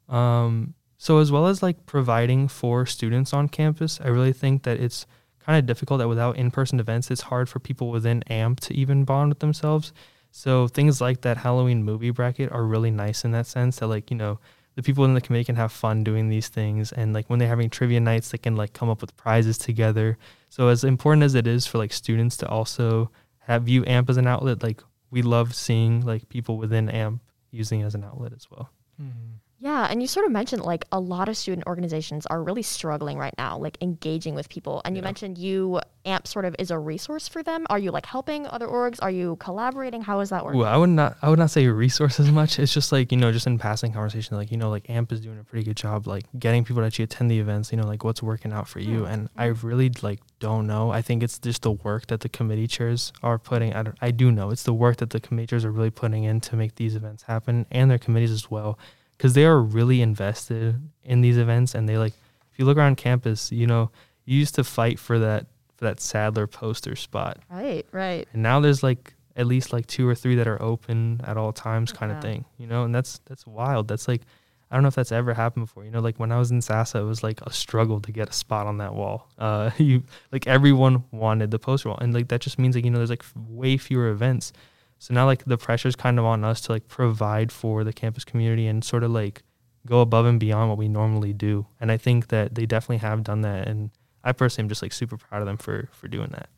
Um, 0.08 0.74
so 0.98 1.18
as 1.18 1.32
well 1.32 1.46
as 1.46 1.62
like 1.62 1.86
providing 1.86 2.48
for 2.48 2.84
students 2.84 3.32
on 3.32 3.48
campus, 3.48 4.00
I 4.02 4.08
really 4.08 4.32
think 4.32 4.64
that 4.64 4.80
it's 4.80 5.06
kind 5.38 5.58
of 5.58 5.64
difficult 5.64 5.98
that 6.00 6.08
without 6.08 6.36
in-person 6.36 6.80
events, 6.80 7.10
it's 7.10 7.22
hard 7.22 7.48
for 7.48 7.60
people 7.60 7.90
within 7.90 8.22
AMP 8.24 8.60
to 8.60 8.74
even 8.74 9.04
bond 9.04 9.30
with 9.30 9.38
themselves. 9.38 9.92
So 10.32 10.68
things 10.68 11.00
like 11.00 11.22
that 11.22 11.38
Halloween 11.38 11.84
movie 11.84 12.10
bracket 12.10 12.52
are 12.52 12.64
really 12.64 12.90
nice 12.90 13.24
in 13.24 13.30
that 13.30 13.46
sense 13.46 13.78
that 13.78 13.86
like, 13.86 14.10
you 14.10 14.16
know, 14.16 14.40
the 14.78 14.82
people 14.84 15.04
in 15.04 15.14
the 15.14 15.20
committee 15.20 15.44
can 15.44 15.56
have 15.56 15.72
fun 15.72 16.04
doing 16.04 16.28
these 16.28 16.46
things 16.46 16.92
and 16.92 17.12
like 17.12 17.28
when 17.28 17.40
they're 17.40 17.48
having 17.48 17.68
trivia 17.68 17.98
nights 17.98 18.30
they 18.30 18.38
can 18.38 18.54
like 18.54 18.72
come 18.72 18.88
up 18.88 19.00
with 19.00 19.16
prizes 19.16 19.58
together 19.58 20.16
so 20.50 20.68
as 20.68 20.84
important 20.84 21.24
as 21.24 21.34
it 21.34 21.48
is 21.48 21.66
for 21.66 21.78
like 21.78 21.92
students 21.92 22.36
to 22.36 22.48
also 22.48 23.10
have 23.40 23.64
view 23.64 23.84
amp 23.88 24.08
as 24.08 24.16
an 24.16 24.28
outlet 24.28 24.62
like 24.62 24.80
we 25.10 25.20
love 25.20 25.52
seeing 25.52 26.06
like 26.06 26.28
people 26.28 26.58
within 26.58 26.88
amp 26.88 27.20
using 27.50 27.80
it 27.80 27.86
as 27.86 27.96
an 27.96 28.04
outlet 28.04 28.32
as 28.32 28.48
well 28.52 28.70
mm-hmm. 29.02 29.32
Yeah, 29.60 29.88
and 29.90 30.00
you 30.00 30.06
sort 30.06 30.24
of 30.24 30.30
mentioned 30.32 30.62
like 30.62 30.84
a 30.92 31.00
lot 31.00 31.28
of 31.28 31.36
student 31.36 31.66
organizations 31.66 32.26
are 32.26 32.42
really 32.42 32.62
struggling 32.62 33.18
right 33.18 33.34
now, 33.36 33.58
like 33.58 33.76
engaging 33.80 34.34
with 34.34 34.48
people. 34.48 34.82
And 34.84 34.94
you 34.94 35.02
yeah. 35.02 35.08
mentioned 35.08 35.36
you 35.36 35.80
AMP 36.04 36.28
sort 36.28 36.44
of 36.44 36.54
is 36.60 36.70
a 36.70 36.78
resource 36.78 37.26
for 37.26 37.42
them. 37.42 37.66
Are 37.68 37.78
you 37.78 37.90
like 37.90 38.06
helping 38.06 38.46
other 38.46 38.68
orgs? 38.68 38.98
Are 39.02 39.10
you 39.10 39.36
collaborating? 39.36 40.00
How 40.00 40.20
is 40.20 40.30
that 40.30 40.44
working? 40.44 40.60
Well, 40.60 40.72
I 40.72 40.76
would 40.76 40.90
not 40.90 41.16
I 41.22 41.28
would 41.28 41.40
not 41.40 41.50
say 41.50 41.66
resource 41.66 42.20
as 42.20 42.30
much. 42.30 42.60
It's 42.60 42.72
just 42.72 42.92
like, 42.92 43.10
you 43.10 43.18
know, 43.18 43.32
just 43.32 43.48
in 43.48 43.58
passing 43.58 43.92
conversation, 43.92 44.36
like, 44.36 44.52
you 44.52 44.56
know, 44.56 44.70
like 44.70 44.88
AMP 44.88 45.10
is 45.12 45.20
doing 45.20 45.40
a 45.40 45.44
pretty 45.44 45.64
good 45.64 45.76
job 45.76 46.06
like 46.06 46.24
getting 46.38 46.64
people 46.64 46.82
to 46.82 46.86
actually 46.86 47.04
attend 47.04 47.28
the 47.28 47.40
events, 47.40 47.72
you 47.72 47.78
know, 47.78 47.86
like 47.86 48.04
what's 48.04 48.22
working 48.22 48.52
out 48.52 48.68
for 48.68 48.78
you. 48.78 49.00
Mm-hmm. 49.00 49.12
And 49.12 49.28
I 49.36 49.46
really 49.46 49.90
like 50.02 50.20
don't 50.38 50.68
know. 50.68 50.92
I 50.92 51.02
think 51.02 51.24
it's 51.24 51.38
just 51.38 51.62
the 51.62 51.72
work 51.72 52.06
that 52.06 52.20
the 52.20 52.28
committee 52.28 52.68
chairs 52.68 53.12
are 53.24 53.38
putting 53.38 53.74
I 53.74 53.84
I 54.00 54.12
do 54.12 54.30
know. 54.30 54.50
It's 54.50 54.62
the 54.62 54.72
work 54.74 54.98
that 54.98 55.10
the 55.10 55.18
committee 55.18 55.48
chairs 55.48 55.64
are 55.64 55.72
really 55.72 55.90
putting 55.90 56.22
in 56.22 56.40
to 56.42 56.54
make 56.54 56.76
these 56.76 56.94
events 56.94 57.24
happen 57.24 57.66
and 57.72 57.90
their 57.90 57.98
committees 57.98 58.30
as 58.30 58.48
well 58.48 58.78
because 59.18 59.34
they 59.34 59.44
are 59.44 59.60
really 59.60 60.00
invested 60.00 60.80
in 61.02 61.20
these 61.20 61.36
events 61.36 61.74
and 61.74 61.88
they 61.88 61.98
like 61.98 62.14
if 62.52 62.58
you 62.58 62.64
look 62.64 62.78
around 62.78 62.96
campus 62.96 63.52
you 63.52 63.66
know 63.66 63.90
you 64.24 64.38
used 64.38 64.54
to 64.54 64.64
fight 64.64 64.98
for 64.98 65.18
that 65.18 65.46
for 65.76 65.84
that 65.84 66.00
sadler 66.00 66.46
poster 66.46 66.96
spot. 66.96 67.38
Right 67.50 67.86
right. 67.92 68.28
And 68.32 68.42
now 68.42 68.60
there's 68.60 68.82
like 68.82 69.14
at 69.36 69.46
least 69.46 69.72
like 69.72 69.86
two 69.86 70.08
or 70.08 70.14
three 70.14 70.34
that 70.36 70.48
are 70.48 70.60
open 70.60 71.20
at 71.24 71.36
all 71.36 71.52
times 71.52 71.92
kind 71.92 72.10
yeah. 72.10 72.16
of 72.16 72.22
thing 72.22 72.44
you 72.58 72.66
know 72.66 72.84
and 72.84 72.94
that's 72.94 73.20
that's 73.26 73.46
wild. 73.46 73.88
That's 73.88 74.08
like 74.08 74.22
i 74.70 74.76
don't 74.76 74.82
know 74.82 74.88
if 74.88 74.94
that's 74.94 75.12
ever 75.12 75.34
happened 75.34 75.66
before. 75.66 75.84
You 75.84 75.90
know 75.90 76.00
like 76.00 76.18
when 76.18 76.30
i 76.30 76.38
was 76.38 76.50
in 76.50 76.60
sasa 76.60 76.98
it 76.98 77.04
was 77.04 77.22
like 77.22 77.40
a 77.42 77.52
struggle 77.52 78.00
to 78.00 78.12
get 78.12 78.28
a 78.28 78.32
spot 78.32 78.66
on 78.66 78.78
that 78.78 78.94
wall. 78.94 79.28
Uh 79.38 79.70
you 79.78 80.04
like 80.30 80.46
everyone 80.46 81.04
wanted 81.10 81.50
the 81.50 81.58
poster 81.58 81.88
wall. 81.88 81.98
And 82.00 82.14
like 82.14 82.28
that 82.28 82.40
just 82.40 82.58
means 82.58 82.76
like 82.76 82.84
you 82.84 82.90
know 82.90 82.98
there's 82.98 83.10
like 83.10 83.24
way 83.34 83.76
fewer 83.76 84.08
events 84.08 84.52
so 84.98 85.14
now 85.14 85.26
like 85.26 85.44
the 85.44 85.56
pressure's 85.56 85.96
kind 85.96 86.18
of 86.18 86.24
on 86.24 86.44
us 86.44 86.60
to 86.62 86.72
like 86.72 86.88
provide 86.88 87.52
for 87.52 87.84
the 87.84 87.92
campus 87.92 88.24
community 88.24 88.66
and 88.66 88.84
sort 88.84 89.04
of 89.04 89.10
like 89.10 89.42
go 89.86 90.00
above 90.00 90.26
and 90.26 90.40
beyond 90.40 90.68
what 90.68 90.78
we 90.78 90.88
normally 90.88 91.32
do. 91.32 91.66
And 91.80 91.90
I 91.90 91.96
think 91.96 92.28
that 92.28 92.54
they 92.54 92.66
definitely 92.66 92.98
have 92.98 93.22
done 93.22 93.42
that 93.42 93.68
and 93.68 93.90
I 94.24 94.32
personally 94.32 94.66
am 94.66 94.68
just 94.68 94.82
like 94.82 94.92
super 94.92 95.16
proud 95.16 95.40
of 95.40 95.46
them 95.46 95.56
for 95.56 95.88
for 95.92 96.08
doing 96.08 96.30
that. 96.30 96.48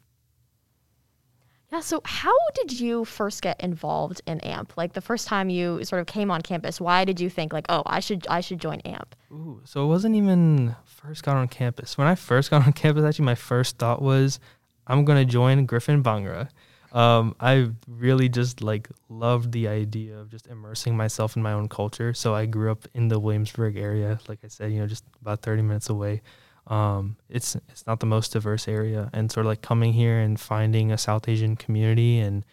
Yeah, 1.70 1.80
so 1.80 2.00
how 2.04 2.35
did 2.54 2.80
you 2.80 3.04
first 3.04 3.42
get 3.42 3.61
involved 3.61 4.23
in 4.26 4.40
AMP? 4.40 4.76
Like 4.76 4.94
the 4.94 5.00
first 5.00 5.28
time 5.28 5.49
you 5.50 5.85
sort 5.85 6.00
of 6.00 6.09
came 6.09 6.28
on 6.28 6.40
campus, 6.40 6.80
why 6.80 7.04
did 7.04 7.20
you 7.20 7.30
think 7.30 7.52
like, 7.52 7.66
"Oh, 7.68 7.85
I 7.87 8.00
should 8.00 8.26
I 8.28 8.40
should 8.40 8.61
join 8.61 8.80
AMP?" 8.80 9.14
Ooh, 9.30 9.61
so 9.64 9.85
it 9.85 9.87
wasn't 9.87 10.16
even 10.16 10.75
first 10.85 11.23
got 11.23 11.37
on 11.37 11.47
campus. 11.47 11.97
When 11.97 12.09
I 12.09 12.16
first 12.16 12.50
got 12.50 12.66
on 12.66 12.73
campus, 12.82 13.04
actually 13.04 13.26
my 13.26 13.37
first 13.37 13.78
thought 13.78 14.02
was 14.02 14.40
I'm 14.88 15.04
going 15.04 15.25
to 15.25 15.30
join 15.30 15.64
Griffin 15.66 16.02
Bhangra 16.02 16.49
um, 16.92 17.37
I 17.38 17.70
really 17.87 18.28
just 18.28 18.62
like 18.62 18.88
loved 19.09 19.52
the 19.52 19.68
idea 19.68 20.18
of 20.18 20.30
just 20.30 20.47
immersing 20.49 20.97
myself 20.97 21.37
in 21.37 21.42
my 21.42 21.52
own 21.52 21.68
culture. 21.68 22.14
So 22.14 22.35
I 22.35 22.47
grew 22.47 22.70
up 22.73 22.88
in 22.94 23.09
the 23.09 23.20
Williamsburg 23.20 23.76
area, 23.76 24.18
like 24.28 24.40
I 24.44 24.49
said, 24.49 24.73
you 24.73 24.80
know, 24.80 24.87
just 24.87 25.04
about 25.20 25.42
30 25.42 25.62
minutes 25.62 25.88
away. 25.88 26.23
Um, 26.66 27.16
it's 27.28 27.56
it's 27.68 27.87
not 27.87 28.00
the 28.00 28.06
most 28.06 28.32
diverse 28.32 28.68
area, 28.68 29.11
and 29.12 29.30
sort 29.30 29.47
of 29.47 29.50
like 29.50 29.62
coming 29.62 29.92
here 29.92 30.20
and 30.20 30.38
finding 30.38 30.92
a 30.92 30.99
South 30.99 31.28
Asian 31.28 31.56
community 31.56 32.20
and 32.20 32.44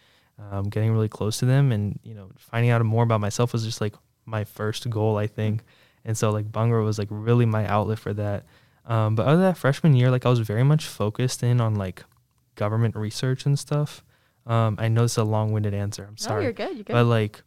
um, 0.50 0.68
getting 0.68 0.92
really 0.92 1.08
close 1.08 1.38
to 1.38 1.46
them, 1.46 1.72
and 1.72 2.00
you 2.02 2.14
know, 2.14 2.30
finding 2.36 2.70
out 2.70 2.84
more 2.84 3.04
about 3.04 3.20
myself 3.20 3.52
was 3.52 3.64
just 3.64 3.80
like 3.80 3.94
my 4.24 4.44
first 4.44 4.88
goal, 4.90 5.16
I 5.16 5.26
think. 5.26 5.62
And 6.04 6.16
so 6.16 6.30
like 6.30 6.50
Bhangra 6.50 6.84
was 6.84 6.98
like 6.98 7.08
really 7.10 7.46
my 7.46 7.66
outlet 7.66 7.98
for 7.98 8.12
that. 8.14 8.44
Um, 8.86 9.14
but 9.14 9.26
other 9.26 9.36
than 9.36 9.42
that 9.42 9.58
freshman 9.58 9.94
year, 9.94 10.10
like 10.10 10.24
I 10.24 10.30
was 10.30 10.38
very 10.40 10.64
much 10.64 10.86
focused 10.86 11.42
in 11.42 11.60
on 11.60 11.74
like 11.74 12.04
government 12.54 12.96
research 12.96 13.46
and 13.46 13.58
stuff. 13.58 14.02
Um, 14.48 14.76
I 14.78 14.88
know 14.88 15.04
it's 15.04 15.18
a 15.18 15.24
long-winded 15.24 15.74
answer. 15.74 16.06
I'm 16.08 16.16
sorry. 16.16 16.40
No, 16.40 16.44
you're 16.44 16.52
good. 16.52 16.74
You're 16.74 16.84
good. 16.84 16.92
But 16.94 17.04
like, 17.04 17.42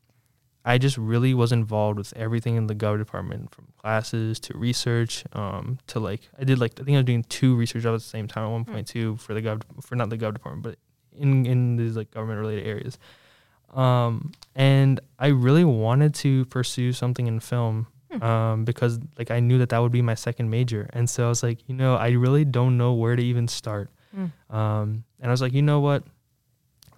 I 0.64 0.78
just 0.78 0.98
really 0.98 1.34
was 1.34 1.52
involved 1.52 1.98
with 1.98 2.14
everything 2.16 2.56
in 2.56 2.68
the 2.68 2.76
gov 2.76 3.00
department, 3.00 3.54
from 3.54 3.68
classes 3.78 4.40
to 4.42 4.58
research, 4.58 5.24
um, 5.34 5.80
to 5.88 6.00
like 6.00 6.22
I 6.40 6.44
did 6.44 6.60
like 6.60 6.80
I 6.80 6.84
think 6.84 6.96
I 6.96 7.00
was 7.00 7.06
doing 7.06 7.24
two 7.24 7.56
research 7.56 7.84
jobs 7.84 8.04
at 8.04 8.06
the 8.06 8.10
same 8.10 8.28
time 8.28 8.46
at 8.46 8.52
one 8.52 8.66
point 8.66 8.88
mm. 8.88 8.92
too 8.92 9.18
for 9.18 9.34
the 9.34 9.42
gov 9.42 9.64
for 9.82 9.96
not 9.96 10.12
the 10.12 10.18
gov 10.18 10.34
department, 10.34 10.64
but 10.64 10.78
in 11.20 11.48
in 11.48 11.78
these 11.78 11.98
like 11.98 12.12
government 12.12 12.40
related 12.40 12.68
areas. 12.68 13.00
Um, 13.74 14.34
and 14.54 15.00
I 15.18 15.28
really 15.28 15.64
wanted 15.64 16.14
to 16.16 16.46
pursue 16.46 16.92
something 16.92 17.26
in 17.26 17.40
film 17.40 17.88
hmm. 18.12 18.22
um, 18.22 18.66
because 18.66 19.00
like 19.18 19.32
I 19.32 19.40
knew 19.40 19.58
that 19.60 19.70
that 19.70 19.80
would 19.80 19.94
be 19.94 20.02
my 20.02 20.16
second 20.16 20.50
major, 20.50 20.90
and 20.94 21.10
so 21.10 21.26
I 21.26 21.30
was 21.30 21.42
like, 21.42 21.60
you 21.68 21.74
know, 21.74 21.96
I 21.96 22.10
really 22.12 22.46
don't 22.46 22.78
know 22.78 22.94
where 22.94 23.16
to 23.16 23.24
even 23.24 23.48
start. 23.48 23.90
Mm. 24.16 24.32
Um, 24.54 25.04
and 25.22 25.30
I 25.30 25.32
was 25.32 25.42
like, 25.42 25.54
you 25.54 25.62
know 25.62 25.80
what? 25.80 26.04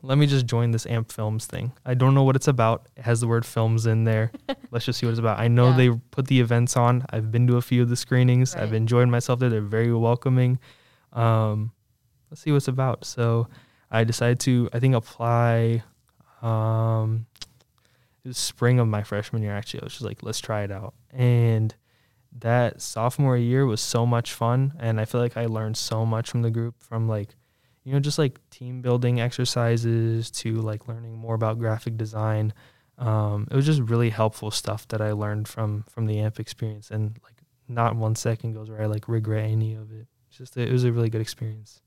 Let 0.06 0.18
me 0.18 0.28
just 0.28 0.46
join 0.46 0.72
this 0.72 0.86
AMP 0.86 1.12
Films 1.14 1.46
thing. 1.46 1.72
I 1.86 1.94
don't 1.94 2.14
know 2.14 2.24
what 2.24 2.36
it's 2.36 2.50
about. 2.50 2.90
It 2.98 3.04
has 3.04 3.22
the 3.22 3.28
word 3.28 3.46
films 3.46 3.86
in 3.86 4.04
there. 4.04 4.34
Let's 4.72 4.86
just 4.86 5.00
see 5.00 5.06
what 5.06 5.12
it's 5.12 5.20
about. 5.20 5.40
I 5.40 5.48
know 5.48 5.70
yeah. 5.70 5.78
they 5.78 5.90
put 6.12 6.28
the 6.28 6.42
events 6.42 6.76
on. 6.76 7.06
I've 7.10 7.32
been 7.32 7.48
to 7.48 7.56
a 7.56 7.62
few 7.62 7.82
of 7.82 7.90
the 7.90 7.96
screenings. 7.96 8.54
Right. 8.54 8.64
I've 8.64 8.74
enjoyed 8.74 9.08
myself 9.08 9.40
there. 9.40 9.50
They're 9.50 9.62
very 9.62 9.94
welcoming. 9.94 10.60
Um, 11.14 11.72
let's 12.30 12.42
see 12.42 12.52
what 12.52 12.58
it's 12.58 12.68
about. 12.68 13.06
So 13.06 13.48
I 13.90 14.04
decided 14.04 14.42
to, 14.42 14.70
I 14.74 14.80
think, 14.80 14.94
apply. 14.94 15.84
Um, 16.42 17.26
it 18.26 18.28
was 18.28 18.38
spring 18.38 18.80
of 18.80 18.90
my 18.90 19.04
freshman 19.04 19.42
year, 19.42 19.56
actually. 19.56 19.84
I 19.84 19.86
was 19.86 19.94
just 19.94 20.06
like, 20.06 20.22
let's 20.22 20.42
try 20.42 20.64
it 20.64 20.72
out. 20.72 20.96
And 21.14 21.74
that 22.40 22.82
sophomore 22.82 23.38
year 23.38 23.66
was 23.66 23.80
so 23.80 24.06
much 24.06 24.34
fun. 24.34 24.74
And 24.82 25.00
I 25.00 25.06
feel 25.06 25.22
like 25.22 25.38
I 25.38 25.46
learned 25.46 25.78
so 25.78 26.06
much 26.06 26.30
from 26.30 26.42
the 26.42 26.52
group 26.52 26.76
from 26.80 27.08
like, 27.08 27.36
you 27.84 27.94
know, 27.94 28.00
just 28.00 28.18
like 28.18 28.40
team 28.50 28.82
building 28.82 29.20
exercises 29.20 30.32
to 30.32 30.56
like 30.56 30.88
learning 30.88 31.18
more 31.18 31.36
about 31.36 31.60
graphic 31.60 31.98
design. 31.98 32.54
Um, 32.98 33.48
it 33.52 33.56
was 33.56 33.66
just 33.66 33.82
really 33.82 34.10
helpful 34.10 34.52
stuff 34.52 34.88
that 34.90 35.02
I 35.02 35.12
learned 35.12 35.48
from 35.48 35.84
from 35.90 36.06
the 36.06 36.20
AMP 36.20 36.40
experience, 36.40 36.92
and 36.92 37.20
like 37.24 37.36
not 37.68 37.96
one 37.96 38.16
second 38.16 38.54
goes 38.54 38.70
where 38.70 38.82
I 38.82 38.86
like 38.86 39.08
regret 39.08 39.46
any 39.46 39.74
of 39.74 39.92
it. 39.92 40.08
It's 40.30 40.38
just 40.38 40.58
it 40.58 40.72
was 40.72 40.84
a 40.84 40.92
really 40.92 41.10
good 41.10 41.22
experience. 41.22 41.82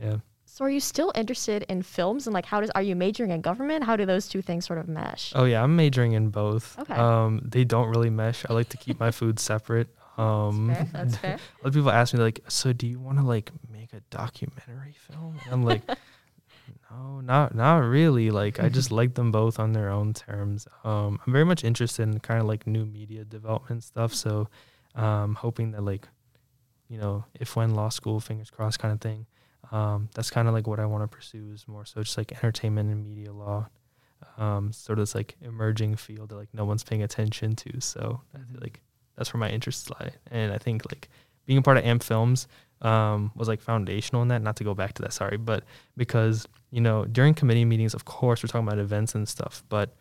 Yeah. 0.00 0.18
So 0.46 0.64
are 0.64 0.70
you 0.70 0.80
still 0.80 1.10
interested 1.16 1.64
in 1.68 1.82
films 1.82 2.26
and 2.26 2.34
like 2.34 2.46
how 2.46 2.60
does 2.60 2.70
are 2.70 2.82
you 2.82 2.94
majoring 2.94 3.30
in 3.30 3.40
government? 3.40 3.84
How 3.84 3.96
do 3.96 4.06
those 4.06 4.28
two 4.28 4.40
things 4.40 4.64
sort 4.64 4.78
of 4.78 4.88
mesh? 4.88 5.32
Oh 5.34 5.44
yeah, 5.44 5.62
I'm 5.62 5.74
majoring 5.74 6.12
in 6.12 6.28
both. 6.28 6.78
Okay. 6.78 6.94
Um, 6.94 7.40
they 7.44 7.64
don't 7.64 7.88
really 7.88 8.10
mesh. 8.10 8.44
I 8.48 8.52
like 8.52 8.68
to 8.70 8.76
keep 8.76 9.00
my 9.00 9.10
food 9.10 9.38
separate. 9.40 9.88
Um, 10.16 10.68
that's 10.68 10.78
fair. 10.78 10.88
That's 10.92 11.16
fair. 11.18 11.38
of 11.64 11.74
people 11.74 11.90
ask 11.90 12.14
me 12.14 12.20
like, 12.20 12.40
so 12.48 12.72
do 12.72 12.86
you 12.86 12.98
want 12.98 13.18
to 13.18 13.24
like 13.24 13.50
make 13.70 13.92
a 13.92 14.00
documentary 14.10 14.94
film? 14.98 15.38
And 15.44 15.52
I'm 15.52 15.64
like, 15.64 15.82
no, 16.90 17.20
not 17.20 17.54
not 17.54 17.78
really. 17.78 18.30
Like 18.30 18.60
I 18.60 18.68
just 18.68 18.92
like 18.92 19.14
them 19.14 19.32
both 19.32 19.58
on 19.58 19.72
their 19.72 19.90
own 19.90 20.14
terms. 20.14 20.66
Um, 20.84 21.20
I'm 21.26 21.32
very 21.32 21.44
much 21.44 21.64
interested 21.64 22.04
in 22.04 22.20
kind 22.20 22.40
of 22.40 22.46
like 22.46 22.66
new 22.66 22.84
media 22.84 23.24
development 23.24 23.82
stuff. 23.82 24.14
So, 24.14 24.48
um, 24.94 25.34
hoping 25.34 25.72
that 25.72 25.82
like, 25.82 26.08
you 26.88 26.98
know, 26.98 27.24
if 27.34 27.56
when 27.56 27.74
law 27.74 27.88
school, 27.88 28.20
fingers 28.20 28.50
crossed, 28.50 28.78
kind 28.78 28.92
of 28.94 29.00
thing. 29.00 29.26
Um, 29.72 30.08
that's 30.14 30.30
kind 30.30 30.46
of 30.46 30.54
like 30.54 30.66
what 30.66 30.78
I 30.78 30.86
want 30.86 31.02
to 31.02 31.08
pursue 31.08 31.50
is 31.52 31.66
more 31.66 31.84
so 31.84 32.02
just 32.02 32.16
like 32.18 32.32
entertainment 32.32 32.90
and 32.90 33.02
media 33.02 33.32
law. 33.32 33.68
Um, 34.38 34.72
sort 34.72 34.98
of 34.98 35.02
this 35.02 35.14
like 35.14 35.36
emerging 35.42 35.96
field 35.96 36.30
that 36.30 36.36
like 36.36 36.52
no 36.52 36.64
one's 36.64 36.84
paying 36.84 37.02
attention 37.02 37.56
to. 37.56 37.80
So 37.80 38.20
I 38.34 38.38
feel 38.38 38.60
like 38.60 38.80
that's 39.16 39.32
where 39.32 39.40
my 39.40 39.50
interests 39.50 39.90
lie. 39.90 40.10
And 40.30 40.52
I 40.52 40.58
think 40.58 40.84
like 40.90 41.08
being 41.46 41.58
a 41.58 41.62
part 41.62 41.76
of 41.76 41.84
AMP 41.84 42.02
Films 42.02 42.48
um, 42.82 43.32
was 43.34 43.48
like 43.48 43.60
foundational 43.60 44.22
in 44.22 44.28
that. 44.28 44.42
Not 44.42 44.56
to 44.56 44.64
go 44.64 44.74
back 44.74 44.94
to 44.94 45.02
that, 45.02 45.12
sorry, 45.12 45.36
but 45.36 45.64
because 45.96 46.46
you 46.70 46.80
know 46.80 47.04
during 47.04 47.34
committee 47.34 47.64
meetings, 47.64 47.94
of 47.94 48.04
course, 48.04 48.42
we're 48.42 48.48
talking 48.48 48.66
about 48.66 48.78
events 48.78 49.14
and 49.14 49.28
stuff, 49.28 49.62
but 49.68 49.94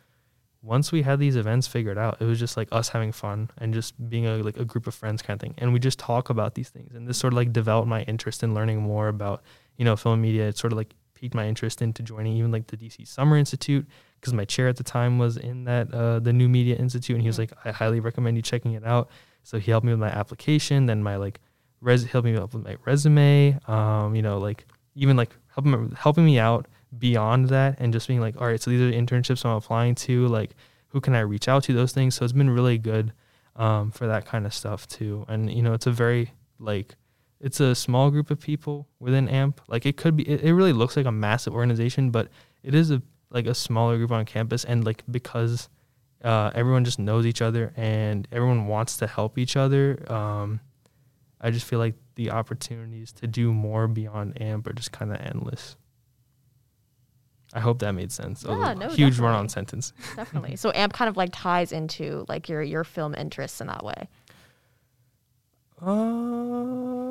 once 0.64 0.94
we 0.94 1.02
had 1.02 1.20
these 1.20 1.36
events 1.36 1.68
figured 1.68 1.98
out, 1.98 2.18
it 2.22 2.26
was 2.26 2.40
just 2.40 2.56
like 2.56 2.70
us 2.72 2.88
having 2.90 3.12
fun 3.12 3.50
and 3.58 3.74
just 3.74 3.94
being 4.10 4.26
a 4.26 4.38
like 4.38 4.58
a 4.58 4.64
group 4.64 4.88
of 4.88 4.96
friends 4.96 5.22
kind 5.22 5.38
of 5.38 5.42
thing. 5.42 5.54
And 5.58 5.74
we 5.74 5.80
just 5.80 6.00
talk 6.00 6.30
about 6.30 6.56
these 6.56 6.70
things. 6.70 6.96
And 6.96 7.06
this 7.06 7.18
sort 7.18 7.34
of 7.34 7.38
like 7.38 7.52
developed 7.52 7.90
my 7.90 8.04
interest 8.04 8.44
in 8.44 8.54
learning 8.54 8.82
more 8.82 9.10
about, 9.10 9.44
you 9.76 9.84
know, 9.84 9.98
film 9.98 10.22
media. 10.22 10.48
It 10.48 10.58
sort 10.58 10.72
of 10.72 10.78
like 10.78 10.96
piqued 11.24 11.36
my 11.36 11.48
interest 11.48 11.82
into 11.82 12.04
joining 12.04 12.36
even 12.36 12.52
like 12.52 12.68
the 12.68 12.76
DC 12.76 13.08
Summer 13.08 13.38
Institute 13.38 13.88
because 14.20 14.34
my 14.34 14.44
chair 14.44 14.68
at 14.68 14.76
the 14.76 14.84
time 14.84 15.18
was 15.18 15.38
in 15.38 15.64
that 15.64 15.94
uh, 15.94 16.20
the 16.20 16.34
New 16.34 16.50
Media 16.50 16.76
Institute, 16.76 17.14
and 17.16 17.22
he 17.22 17.30
was 17.30 17.40
like, 17.40 17.54
I 17.64 17.72
highly 17.72 18.02
recommend 18.02 18.36
you 18.36 18.44
checking 18.44 18.74
it 18.74 18.86
out. 18.86 19.10
So 19.44 19.58
he 19.58 19.72
helped 19.72 19.86
me 19.86 19.94
with 19.94 20.02
my 20.02 20.10
application, 20.10 20.86
then 20.86 21.02
my 21.02 21.16
like 21.16 21.40
res 21.80 22.04
helped 22.04 22.26
me 22.26 22.36
up 22.36 22.54
with 22.54 22.66
my 22.66 22.76
resume. 22.86 23.58
Um, 23.70 24.16
you 24.16 24.22
know, 24.22 24.38
like 24.38 24.66
even 24.96 25.16
like 25.16 25.30
helping 25.48 25.92
helping 25.92 26.26
me 26.26 26.40
out 26.40 26.68
beyond 27.00 27.48
that 27.50 27.78
and 27.80 27.94
just 27.94 28.10
being 28.10 28.20
like, 28.20 28.42
all 28.42 28.48
right, 28.48 28.62
so 28.62 28.70
these 28.70 28.82
are 28.82 28.92
the 28.92 28.98
internships 28.98 29.46
I'm 29.46 29.56
applying 29.56 29.96
to. 29.96 30.28
Like, 30.28 30.56
who 30.88 31.00
can 31.00 31.16
I 31.16 31.22
reach 31.22 31.48
out 31.48 31.64
to? 31.64 31.74
Those 31.74 31.94
things. 31.94 32.16
So 32.16 32.26
it's 32.26 32.34
been 32.34 32.50
really 32.50 32.78
good 32.78 33.14
um, 33.56 33.92
for 33.92 34.08
that 34.08 34.26
kind 34.26 34.46
of 34.46 34.54
stuff 34.54 34.88
too. 34.90 35.24
And 35.30 35.50
you 35.50 35.62
know, 35.62 35.74
it's 35.74 35.88
a 35.88 35.92
very 35.92 36.34
like 36.60 36.96
it's 37.44 37.60
a 37.60 37.76
small 37.76 38.10
group 38.10 38.32
of 38.32 38.40
people 38.40 38.88
within 39.00 39.28
AMP. 39.28 39.60
Like 39.68 39.86
it 39.86 39.98
could 39.98 40.16
be, 40.16 40.28
it, 40.28 40.42
it 40.44 40.54
really 40.54 40.72
looks 40.72 40.96
like 40.96 41.06
a 41.06 41.12
massive 41.12 41.54
organization, 41.54 42.10
but 42.10 42.30
it 42.64 42.74
is 42.74 42.90
a 42.90 43.02
like 43.32 43.48
a 43.48 43.54
smaller 43.54 43.98
group 43.98 44.12
on 44.12 44.24
campus. 44.24 44.64
And 44.64 44.86
like 44.86 45.04
because 45.12 45.68
uh, 46.24 46.52
everyone 46.56 46.86
just 46.86 47.00
knows 47.00 47.26
each 47.26 47.42
other 47.42 47.74
and 47.76 48.28
everyone 48.32 48.68
wants 48.68 48.96
to 48.98 49.08
help 49.08 49.38
each 49.38 49.58
other. 49.58 50.10
Um, 50.10 50.62
I 51.42 51.52
just 51.52 51.66
feel 51.66 51.80
like 51.80 51.96
the 52.16 52.32
opportunities 52.32 53.12
to 53.14 53.28
do 53.28 53.52
more 53.52 53.90
beyond 53.90 54.42
AMP 54.42 54.66
are 54.68 54.74
just 54.74 54.94
kind 54.94 55.12
of 55.12 55.20
endless. 55.20 55.76
I 57.52 57.60
hope 57.60 57.80
that 57.80 57.92
made 57.92 58.14
sense. 58.14 58.46
Yeah, 58.48 58.74
no, 58.74 58.88
huge 58.88 58.98
definitely. 58.98 59.26
run-on 59.26 59.50
sentence. 59.50 59.94
Definitely. 60.16 60.56
So 60.56 60.72
AMP 60.74 60.94
kind 60.94 61.08
of 61.08 61.18
like 61.18 61.30
ties 61.32 61.72
into 61.72 62.26
like 62.28 62.50
your 62.50 62.64
your 62.64 62.84
film 62.84 63.14
interests 63.14 63.62
in 63.62 63.68
that 63.68 63.86
way. 63.86 64.08
Uh, 65.80 67.03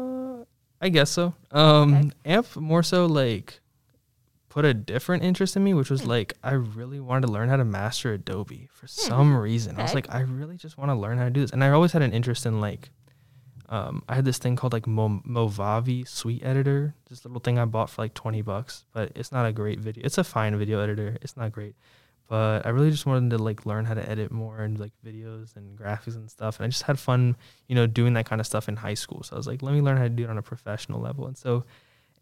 I 0.82 0.88
guess 0.88 1.10
so. 1.10 1.34
Um, 1.52 1.94
Okay. 1.94 2.10
AMP 2.26 2.56
more 2.56 2.82
so 2.82 3.06
like 3.06 3.60
put 4.48 4.64
a 4.66 4.74
different 4.74 5.22
interest 5.22 5.56
in 5.56 5.64
me, 5.64 5.72
which 5.72 5.88
was 5.88 6.02
Hmm. 6.02 6.08
like 6.10 6.34
I 6.42 6.52
really 6.52 7.00
wanted 7.00 7.26
to 7.26 7.32
learn 7.32 7.48
how 7.48 7.56
to 7.56 7.64
master 7.64 8.12
Adobe 8.12 8.68
for 8.72 8.86
some 8.88 9.34
reason. 9.34 9.78
I 9.78 9.82
was 9.82 9.94
like, 9.94 10.12
I 10.12 10.20
really 10.20 10.56
just 10.56 10.76
want 10.76 10.90
to 10.90 10.94
learn 10.94 11.16
how 11.18 11.24
to 11.24 11.30
do 11.30 11.40
this, 11.40 11.52
and 11.52 11.62
I 11.64 11.70
always 11.70 11.92
had 11.92 12.02
an 12.02 12.12
interest 12.12 12.44
in 12.44 12.60
like. 12.60 12.90
Um, 13.68 14.02
I 14.06 14.16
had 14.16 14.26
this 14.26 14.36
thing 14.36 14.54
called 14.54 14.74
like 14.74 14.86
Mo- 14.86 15.22
Movavi 15.26 16.06
Suite 16.06 16.44
Editor, 16.44 16.94
this 17.08 17.24
little 17.24 17.40
thing 17.40 17.58
I 17.58 17.64
bought 17.64 17.88
for 17.88 18.02
like 18.02 18.12
twenty 18.12 18.42
bucks, 18.42 18.84
but 18.92 19.12
it's 19.14 19.32
not 19.32 19.46
a 19.46 19.52
great 19.52 19.80
video. 19.80 20.04
It's 20.04 20.18
a 20.18 20.24
fine 20.24 20.54
video 20.58 20.78
editor. 20.80 21.16
It's 21.22 21.38
not 21.38 21.52
great, 21.52 21.74
but 22.32 22.64
I 22.64 22.70
really 22.70 22.90
just 22.90 23.04
wanted 23.04 23.28
to 23.36 23.36
like 23.36 23.66
learn 23.66 23.84
how 23.84 23.92
to 23.92 24.08
edit 24.08 24.32
more 24.32 24.60
and 24.60 24.80
like 24.80 24.92
videos 25.04 25.54
and 25.54 25.78
graphics 25.78 26.16
and 26.16 26.30
stuff. 26.30 26.56
And 26.56 26.64
I 26.64 26.68
just 26.68 26.84
had 26.84 26.98
fun, 26.98 27.36
you 27.68 27.74
know, 27.74 27.86
doing 27.86 28.14
that 28.14 28.24
kind 28.24 28.40
of 28.40 28.46
stuff 28.46 28.70
in 28.70 28.76
high 28.76 28.94
school. 28.94 29.22
So 29.22 29.36
I 29.36 29.38
was 29.38 29.46
like, 29.46 29.60
let 29.60 29.74
me 29.74 29.82
learn 29.82 29.98
how 29.98 30.04
to 30.04 30.08
do 30.08 30.24
it 30.24 30.30
on 30.30 30.38
a 30.38 30.42
professional 30.42 30.98
level. 30.98 31.26
And 31.26 31.36
so 31.36 31.64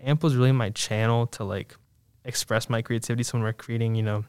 AMP 0.01 0.25
was 0.25 0.35
really 0.35 0.51
my 0.51 0.71
channel 0.71 1.29
to 1.29 1.45
like 1.45 1.77
express 2.25 2.69
my 2.69 2.83
creativity. 2.83 3.23
So 3.23 3.35
when 3.39 3.45
we're 3.45 3.53
creating, 3.53 3.95
you 3.95 4.03
know, 4.03 4.25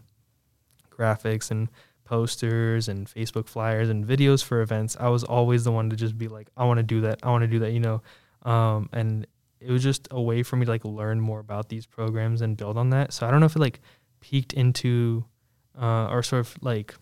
graphics 0.91 1.50
and 1.50 1.67
posters 2.03 2.88
and 2.88 3.07
Facebook 3.07 3.47
flyers 3.47 3.89
and 3.89 4.05
videos 4.05 4.43
for 4.43 4.61
events, 4.61 4.95
I 5.00 5.09
was 5.09 5.23
always 5.23 5.63
the 5.63 5.71
one 5.71 5.89
to 5.89 5.95
just 5.95 6.15
be 6.15 6.27
like, 6.27 6.51
I 6.55 6.65
want 6.65 6.77
to 6.77 6.83
do 6.83 7.01
that. 7.01 7.21
I 7.23 7.31
want 7.31 7.41
to 7.41 7.47
do 7.47 7.57
that, 7.57 7.71
you 7.71 7.79
know. 7.79 8.03
Um, 8.43 8.88
and 8.93 9.25
it 9.59 9.71
was 9.71 9.81
just 9.81 10.07
a 10.11 10.21
way 10.21 10.43
for 10.43 10.57
me 10.57 10.65
to 10.65 10.71
like 10.71 10.85
learn 10.85 11.19
more 11.19 11.39
about 11.39 11.69
these 11.69 11.88
programs 11.88 12.43
and 12.43 12.55
build 12.55 12.77
on 12.77 12.91
that. 12.91 13.13
So 13.13 13.25
I 13.25 13.31
don't 13.31 13.39
know 13.39 13.47
if 13.47 13.55
it 13.55 13.59
like 13.59 13.79
peaked 14.19 14.53
into 14.53 15.25
uh, 15.79 16.07
or 16.09 16.23
sort 16.23 16.39
of 16.41 16.55
like 16.61 16.95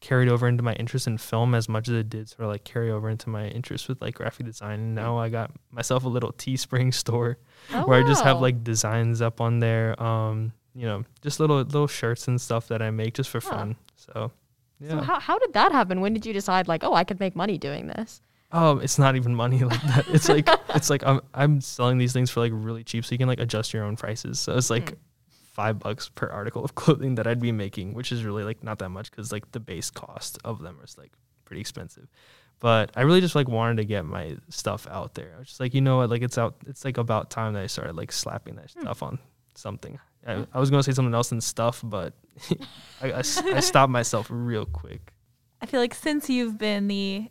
carried 0.00 0.28
over 0.28 0.48
into 0.48 0.64
my 0.64 0.72
interest 0.74 1.06
in 1.06 1.16
film 1.16 1.54
as 1.54 1.68
much 1.68 1.88
as 1.88 1.94
it 1.94 2.10
did 2.10 2.28
sort 2.28 2.40
of 2.40 2.48
like 2.50 2.64
carry 2.64 2.90
over 2.90 3.08
into 3.08 3.28
my 3.28 3.46
interest 3.48 3.88
with 3.88 4.02
like 4.02 4.14
graphic 4.16 4.44
design. 4.46 4.80
And 4.80 4.94
now 4.96 5.16
I 5.16 5.28
got 5.28 5.52
myself 5.70 6.04
a 6.04 6.08
little 6.08 6.32
Teespring 6.38 6.92
store 6.92 7.38
Oh, 7.72 7.86
where 7.86 8.02
I 8.02 8.06
just 8.06 8.24
have 8.24 8.40
like 8.40 8.64
designs 8.64 9.22
up 9.22 9.40
on 9.40 9.60
there. 9.60 10.00
Um, 10.02 10.52
you 10.74 10.86
know, 10.86 11.04
just 11.20 11.38
little 11.38 11.58
little 11.58 11.86
shirts 11.86 12.26
and 12.28 12.40
stuff 12.40 12.68
that 12.68 12.82
I 12.82 12.90
make 12.90 13.14
just 13.14 13.30
for 13.30 13.40
fun. 13.40 13.76
So 13.96 14.32
yeah. 14.80 14.88
So 14.90 15.00
how 15.02 15.20
how 15.20 15.38
did 15.38 15.52
that 15.52 15.70
happen? 15.70 16.00
When 16.00 16.14
did 16.14 16.26
you 16.26 16.32
decide 16.32 16.66
like, 16.66 16.82
oh, 16.82 16.94
I 16.94 17.04
could 17.04 17.20
make 17.20 17.36
money 17.36 17.56
doing 17.58 17.86
this? 17.86 18.20
Oh, 18.50 18.78
it's 18.78 18.98
not 18.98 19.14
even 19.16 19.34
money 19.34 19.60
like 19.62 19.80
that. 19.82 20.08
It's 20.08 20.28
like 20.28 20.48
it's 20.74 20.90
like 20.90 21.04
I'm 21.06 21.20
I'm 21.32 21.60
selling 21.60 21.98
these 21.98 22.12
things 22.12 22.28
for 22.30 22.40
like 22.40 22.52
really 22.54 22.82
cheap, 22.82 23.04
so 23.04 23.12
you 23.12 23.18
can 23.18 23.28
like 23.28 23.38
adjust 23.40 23.72
your 23.72 23.84
own 23.84 23.96
prices. 23.96 24.40
So 24.40 24.56
it's 24.56 24.68
like 24.70 24.90
Hmm. 24.90 24.96
Five 25.52 25.78
bucks 25.78 26.08
per 26.08 26.26
article 26.28 26.64
of 26.64 26.74
clothing 26.74 27.14
that 27.16 27.26
I'd 27.26 27.40
be 27.40 27.52
making, 27.52 27.94
which 27.94 28.10
is 28.12 28.24
really 28.24 28.42
like 28.44 28.62
not 28.64 28.78
that 28.80 28.88
much 28.88 29.10
because 29.10 29.30
like 29.32 29.50
the 29.52 29.60
base 29.60 29.90
cost 29.90 30.38
of 30.44 30.60
them 30.62 30.78
is 30.82 30.96
like 30.98 31.12
pretty 31.44 31.60
expensive. 31.60 32.08
But 32.58 32.92
I 32.96 33.02
really 33.02 33.20
just 33.20 33.34
like 33.34 33.48
wanted 33.48 33.76
to 33.78 33.84
get 33.84 34.04
my 34.04 34.36
stuff 34.48 34.86
out 34.90 35.14
there. 35.14 35.32
I 35.34 35.38
was 35.40 35.48
just 35.48 35.60
like, 35.60 35.74
you 35.74 35.80
know 35.80 35.98
what, 35.98 36.10
like 36.10 36.22
it's 36.22 36.38
out. 36.38 36.56
It's 36.66 36.84
like 36.84 36.96
about 36.96 37.28
time 37.30 37.54
that 37.54 37.62
I 37.62 37.66
started 37.66 37.96
like 37.96 38.12
slapping 38.12 38.54
that 38.56 38.70
Hmm. 38.70 38.82
stuff 38.82 39.02
on 39.02 39.18
something. 39.54 39.98
I, 40.26 40.46
I 40.54 40.60
was 40.60 40.70
gonna 40.70 40.82
say 40.84 40.92
something 40.92 41.12
else 41.14 41.30
than 41.30 41.40
stuff, 41.40 41.80
but 41.84 42.14
I, 43.02 43.10
I, 43.12 43.18
I 43.18 43.60
stopped 43.60 43.90
myself 44.00 44.28
real 44.30 44.64
quick. 44.64 45.12
I 45.60 45.66
feel 45.66 45.80
like 45.80 45.94
since 45.94 46.30
you've 46.30 46.56
been 46.58 46.86
the 46.88 47.28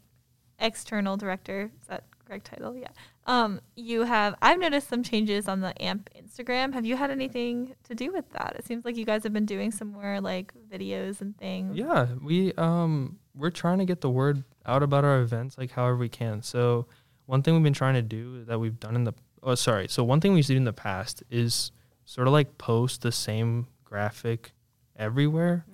external 0.60 1.18
director, 1.18 1.72
is 1.82 1.88
that 1.88 2.04
correct 2.32 2.46
title? 2.46 2.78
Yeah. 2.78 2.88
Um, 3.26 3.60
you 3.76 4.04
have 4.04 4.36
I've 4.42 4.58
noticed 4.58 4.88
some 4.88 5.04
changes 5.04 5.50
on 5.50 5.60
the 5.60 5.80
AMP 5.82 6.10
Instagram. 6.18 6.74
Have 6.74 6.86
you 6.86 6.96
had 6.96 7.12
anything 7.12 7.76
to 7.84 7.94
do 7.94 8.12
with 8.14 8.30
that? 8.32 8.56
It 8.58 8.66
seems 8.66 8.86
like 8.86 8.96
you 8.96 9.06
guys 9.06 9.24
have 9.24 9.34
been 9.34 9.46
doing 9.46 9.72
some 9.72 9.90
more 9.90 10.22
like 10.22 10.54
videos 10.72 11.20
and 11.20 11.38
things. 11.38 11.76
Yeah, 11.78 12.08
we 12.24 12.54
um 12.54 13.20
we're 13.36 13.50
trying 13.50 13.80
to 13.80 13.86
get 13.86 14.00
the 14.00 14.10
word 14.10 14.44
out 14.66 14.82
about 14.82 15.04
our 15.04 15.20
events 15.20 15.58
like 15.58 15.72
however 15.72 15.98
we 15.98 16.08
can. 16.08 16.42
So 16.42 16.88
one 17.26 17.42
thing 17.42 17.54
we've 17.54 17.64
been 17.64 17.74
trying 17.74 17.96
to 17.96 18.02
do 18.02 18.46
that 18.46 18.60
we've 18.60 18.80
done 18.80 18.96
in 18.96 19.04
the 19.04 19.14
oh 19.44 19.56
sorry, 19.56 19.90
so 19.90 20.04
one 20.04 20.22
thing 20.22 20.32
we 20.32 20.38
used 20.38 20.48
to 20.48 20.54
do 20.54 20.58
in 20.58 20.64
the 20.64 20.74
past 20.74 21.24
is 21.30 21.72
sort 22.06 22.28
of 22.28 22.34
like 22.34 22.58
post 22.58 23.02
the 23.02 23.12
same 23.12 23.68
graphic 23.84 24.54
everywhere. 24.96 25.66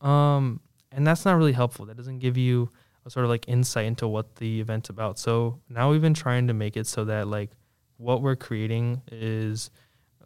Um 0.00 0.60
and 0.90 1.06
that's 1.06 1.24
not 1.24 1.36
really 1.36 1.52
helpful. 1.52 1.86
That 1.86 1.96
doesn't 1.96 2.18
give 2.18 2.36
you 2.36 2.70
a 3.04 3.10
sort 3.10 3.24
of 3.24 3.30
like 3.30 3.48
insight 3.48 3.86
into 3.86 4.06
what 4.06 4.36
the 4.36 4.60
event's 4.60 4.88
about. 4.88 5.18
So 5.18 5.60
now 5.68 5.90
we've 5.90 6.00
been 6.00 6.14
trying 6.14 6.46
to 6.48 6.54
make 6.54 6.76
it 6.76 6.86
so 6.86 7.04
that 7.04 7.28
like 7.28 7.50
what 7.96 8.22
we're 8.22 8.36
creating 8.36 9.02
is 9.10 9.70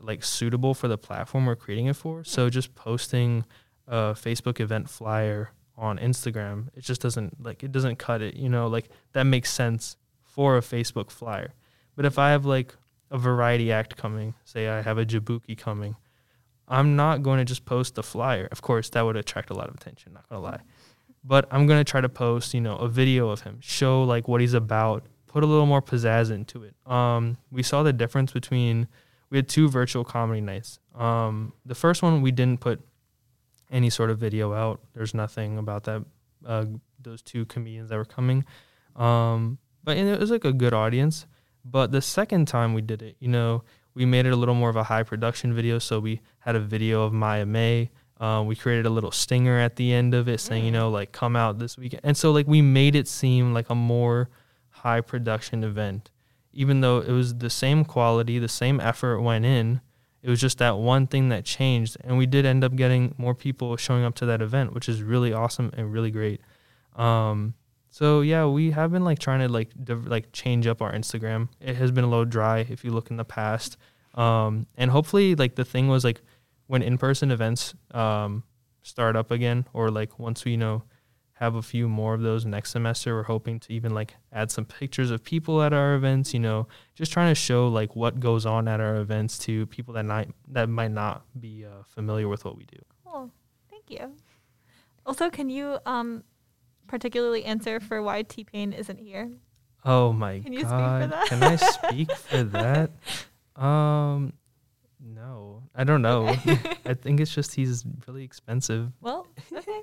like 0.01 0.23
suitable 0.23 0.75
for 0.75 0.89
the 0.89 0.99
platform 0.99 1.47
we're 1.47 1.57
creating 1.57 1.87
it 1.87 1.97
for. 1.97 2.25
So 2.25 2.51
just 2.51 2.75
posting 2.75 3.45
a 3.87 4.15
Facebook 4.15 4.61
event 4.61 4.91
flyer 4.91 5.51
on 5.77 5.99
Instagram, 5.99 6.69
it 6.75 6.83
just 6.85 7.01
doesn't 7.01 7.43
like 7.45 7.63
it 7.63 7.73
doesn't 7.73 7.97
cut 7.97 8.23
it, 8.23 8.35
you 8.35 8.49
know, 8.49 8.67
like 8.67 8.89
that 9.13 9.25
makes 9.25 9.51
sense 9.51 9.97
for 10.23 10.57
a 10.57 10.61
Facebook 10.61 11.11
flyer. 11.11 11.55
But 11.95 12.05
if 12.05 12.19
I 12.19 12.31
have 12.31 12.45
like 12.45 12.75
a 13.11 13.19
variety 13.19 13.73
act 13.73 13.97
coming, 13.97 14.35
say 14.45 14.69
I 14.69 14.83
have 14.83 14.99
a 14.99 15.07
Jabuki 15.07 15.57
coming, 15.57 15.97
I'm 16.69 16.97
not 16.97 17.23
going 17.23 17.39
to 17.39 17.45
just 17.45 17.65
post 17.65 17.95
the 17.95 18.03
flyer. 18.03 18.49
Of 18.51 18.61
course, 18.61 18.91
that 18.91 19.03
would 19.03 19.17
attract 19.17 19.51
a 19.51 19.55
lot 19.55 19.69
of 19.69 19.75
attention, 19.75 20.13
not 20.13 20.29
going 20.29 20.43
to 20.43 20.49
lie. 20.49 20.61
But 21.27 21.49
I'm 21.51 21.67
to 21.67 21.83
try 21.83 22.01
to 22.01 22.09
post, 22.09 22.55
you 22.55 22.61
know, 22.61 22.77
a 22.77 22.89
video 22.89 23.31
of 23.31 23.41
him, 23.41 23.59
show 23.61 24.05
like 24.05 24.29
what 24.29 24.41
he's 24.41 24.55
about, 24.55 25.05
put 25.27 25.43
a 25.43 25.47
little 25.47 25.67
more 25.67 25.83
pizzazz 25.83 26.31
into 26.31 26.63
it. 26.63 26.75
Um, 26.91 27.37
we 27.51 27.65
saw 27.65 27.83
the 27.83 27.93
difference 27.93 28.33
between 28.33 28.87
we 29.29 29.39
had 29.39 29.49
two 29.49 29.69
virtual 29.69 30.05
comedy 30.05 30.41
nights. 30.41 30.79
Um, 30.95 31.53
the 31.65 31.75
first 31.75 32.01
one 32.01 32.23
we 32.23 32.31
didn't 32.31 32.61
put 32.61 32.81
any 33.73 33.91
sort 33.91 34.11
of 34.11 34.19
video 34.19 34.55
out. 34.55 34.81
There's 34.95 35.15
nothing 35.15 35.59
about 35.59 35.85
that. 35.85 36.05
Uh, 36.45 36.67
those 37.03 37.23
two 37.23 37.45
comedians 37.47 37.89
that 37.91 37.97
were 37.97 38.05
coming, 38.05 38.45
um, 38.95 39.59
but 39.83 39.97
it 39.97 40.21
was 40.21 40.31
like 40.31 40.45
a 40.45 40.53
good 40.53 40.73
audience. 40.73 41.27
But 41.65 41.91
the 41.91 42.01
second 42.01 42.47
time 42.47 42.73
we 42.73 42.83
did 42.83 43.03
it, 43.03 43.17
you 43.19 43.29
know, 43.29 43.65
we 43.95 44.07
made 44.07 44.27
it 44.27 44.33
a 44.33 44.37
little 44.37 44.55
more 44.55 44.71
of 44.71 44.77
a 44.77 44.85
high 44.85 45.03
production 45.03 45.53
video. 45.55 45.81
So 45.81 45.99
we 45.99 46.21
had 46.41 46.55
a 46.55 46.61
video 46.61 47.03
of 47.03 47.13
Maya 47.13 47.47
May. 47.47 47.91
Uh, 48.19 48.43
we 48.47 48.57
created 48.57 48.87
a 48.87 48.91
little 48.91 49.11
stinger 49.11 49.59
at 49.59 49.77
the 49.77 49.93
end 49.93 50.15
of 50.15 50.27
it 50.29 50.41
saying, 50.41 50.65
you 50.65 50.71
know, 50.71 50.89
like 50.89 51.13
come 51.13 51.37
out 51.37 51.59
this 51.59 51.77
weekend. 51.77 52.01
And 52.03 52.17
so 52.17 52.33
like 52.33 52.47
we 52.47 52.63
made 52.63 52.97
it 52.97 53.09
seem 53.09 53.53
like 53.53 53.69
a 53.69 53.75
more 53.75 54.31
high 54.71 55.03
production 55.03 55.63
event, 55.63 56.11
even 56.53 56.81
though 56.81 56.99
it 56.99 57.11
was 57.11 57.35
the 57.35 57.51
same 57.51 57.85
quality, 57.85 58.39
the 58.39 58.49
same 58.49 58.81
effort 58.81 59.21
went 59.21 59.45
in. 59.45 59.81
It 60.23 60.31
was 60.31 60.41
just 60.41 60.59
that 60.59 60.79
one 60.79 61.07
thing 61.07 61.29
that 61.29 61.45
changed, 61.45 61.99
and 62.03 62.19
we 62.19 62.27
did 62.27 62.45
end 62.45 62.65
up 62.65 62.75
getting 62.75 63.15
more 63.17 63.35
people 63.35 63.77
showing 63.77 64.03
up 64.03 64.17
to 64.17 64.27
that 64.27 64.43
event, 64.43 64.73
which 64.73 64.89
is 64.89 65.01
really 65.03 65.33
awesome 65.33 65.71
and 65.77 65.93
really 65.93 66.11
great. 66.11 66.41
Um, 66.97 67.55
so 67.91 68.23
yeah, 68.23 68.47
we 68.47 68.73
have 68.73 68.91
been 68.91 69.05
like 69.05 69.19
trying 69.19 69.41
to 69.41 69.49
like 69.49 69.71
div- 69.85 70.07
like 70.07 70.33
change 70.33 70.67
up 70.67 70.83
our 70.83 70.93
Instagram. 70.93 71.49
It 71.61 71.77
has 71.77 71.93
been 71.93 72.03
a 72.03 72.09
little 72.09 72.25
dry 72.25 72.67
if 72.69 72.85
you 72.85 72.91
look 72.91 73.11
in 73.11 73.19
the 73.19 73.25
past, 73.25 73.77
um, 74.15 74.67
and 74.77 74.91
hopefully 74.91 75.35
like 75.35 75.55
the 75.55 75.65
thing 75.65 75.87
was 75.87 76.03
like 76.03 76.23
when 76.67 76.83
in 76.83 76.99
person 76.99 77.31
events 77.31 77.75
um, 77.93 78.43
start 78.83 79.17
up 79.17 79.31
again, 79.31 79.67
or 79.73 79.91
like 79.91 80.19
once 80.19 80.45
we 80.45 80.53
you 80.53 80.57
know 80.57 80.83
have 81.35 81.55
a 81.55 81.61
few 81.63 81.87
more 81.87 82.15
of 82.15 82.23
those 82.23 82.47
next 82.47 82.71
semester, 82.71 83.15
we're 83.15 83.23
hoping 83.25 83.61
to 83.61 83.73
even 83.73 83.93
like 83.93 84.15
add 84.33 84.51
some 84.51 84.65
pictures 84.65 85.11
of 85.11 85.23
people 85.23 85.63
at 85.63 85.73
our 85.73 85.95
events. 85.95 86.33
You 86.33 86.41
know, 86.41 86.67
just 86.95 87.13
trying 87.13 87.31
to 87.31 87.35
show 87.35 87.69
like 87.69 87.95
what 87.95 88.21
goes 88.21 88.47
on 88.47 88.69
at 88.69 88.81
our 88.81 88.97
events 88.97 89.39
to 89.41 89.67
people 89.67 89.95
that 89.95 90.05
might 90.05 90.31
that 90.49 90.69
might 90.69 90.93
not 90.93 91.25
be 91.39 91.65
uh, 91.65 91.83
familiar 91.85 92.29
with 92.29 92.45
what 92.45 92.57
we 92.57 92.65
do. 92.65 92.79
Cool. 93.05 93.31
Thank 93.71 93.91
you. 93.91 94.13
Also, 95.05 95.31
can 95.31 95.49
you 95.51 95.79
um 95.87 96.25
particularly 96.87 97.45
answer 97.45 97.81
for 97.81 98.03
why 98.03 98.23
T 98.23 98.45
Pain 98.45 98.73
isn't 98.73 98.99
here? 98.99 99.31
Oh 99.85 100.13
my 100.13 100.41
Can 100.41 100.53
you 100.53 100.61
speak 100.61 100.71
for 100.71 100.77
god. 100.77 101.11
that? 101.11 101.27
Can 101.27 101.43
I 101.43 101.57
speak 101.57 102.11
for 102.13 102.43
that? 102.45 102.91
Um 103.57 104.35
no. 105.15 105.63
I 105.75 105.85
don't 105.85 106.03
know. 106.03 106.29
I 106.85 106.95
think 106.95 107.21
it's 107.21 107.35
just 107.35 107.55
he's 107.55 107.85
really 108.07 108.25
expensive. 108.25 108.93
Well, 109.01 109.27
okay. 109.53 109.81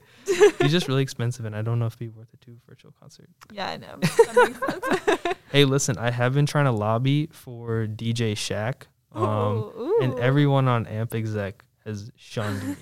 He's 0.62 0.72
just 0.72 0.88
really 0.88 1.02
expensive 1.04 1.46
and 1.46 1.56
I 1.56 1.62
don't 1.62 1.80
know 1.80 1.86
if 1.86 1.94
it'd 1.94 2.00
be 2.00 2.08
worth 2.10 2.34
it 2.34 2.42
to 2.42 2.52
a 2.52 2.70
virtual 2.70 2.94
concert. 3.00 3.30
Yeah, 3.52 3.70
I 3.70 3.78
know. 3.78 3.96
That 4.02 4.56
makes 4.90 5.06
sense. 5.06 5.38
Hey, 5.52 5.66
listen, 5.66 5.98
I 6.00 6.10
have 6.12 6.34
been 6.34 6.46
trying 6.48 6.66
to 6.66 6.72
lobby 6.72 7.30
for 7.32 7.86
DJ 7.88 8.34
Shaq. 8.34 8.84
Um 9.14 9.72
Ooh, 9.78 10.00
and 10.02 10.18
everyone 10.20 10.68
on 10.68 10.88
AMP 10.88 11.14
exec 11.14 11.64
has 11.86 12.10
shunned 12.16 12.64
me. 12.68 12.76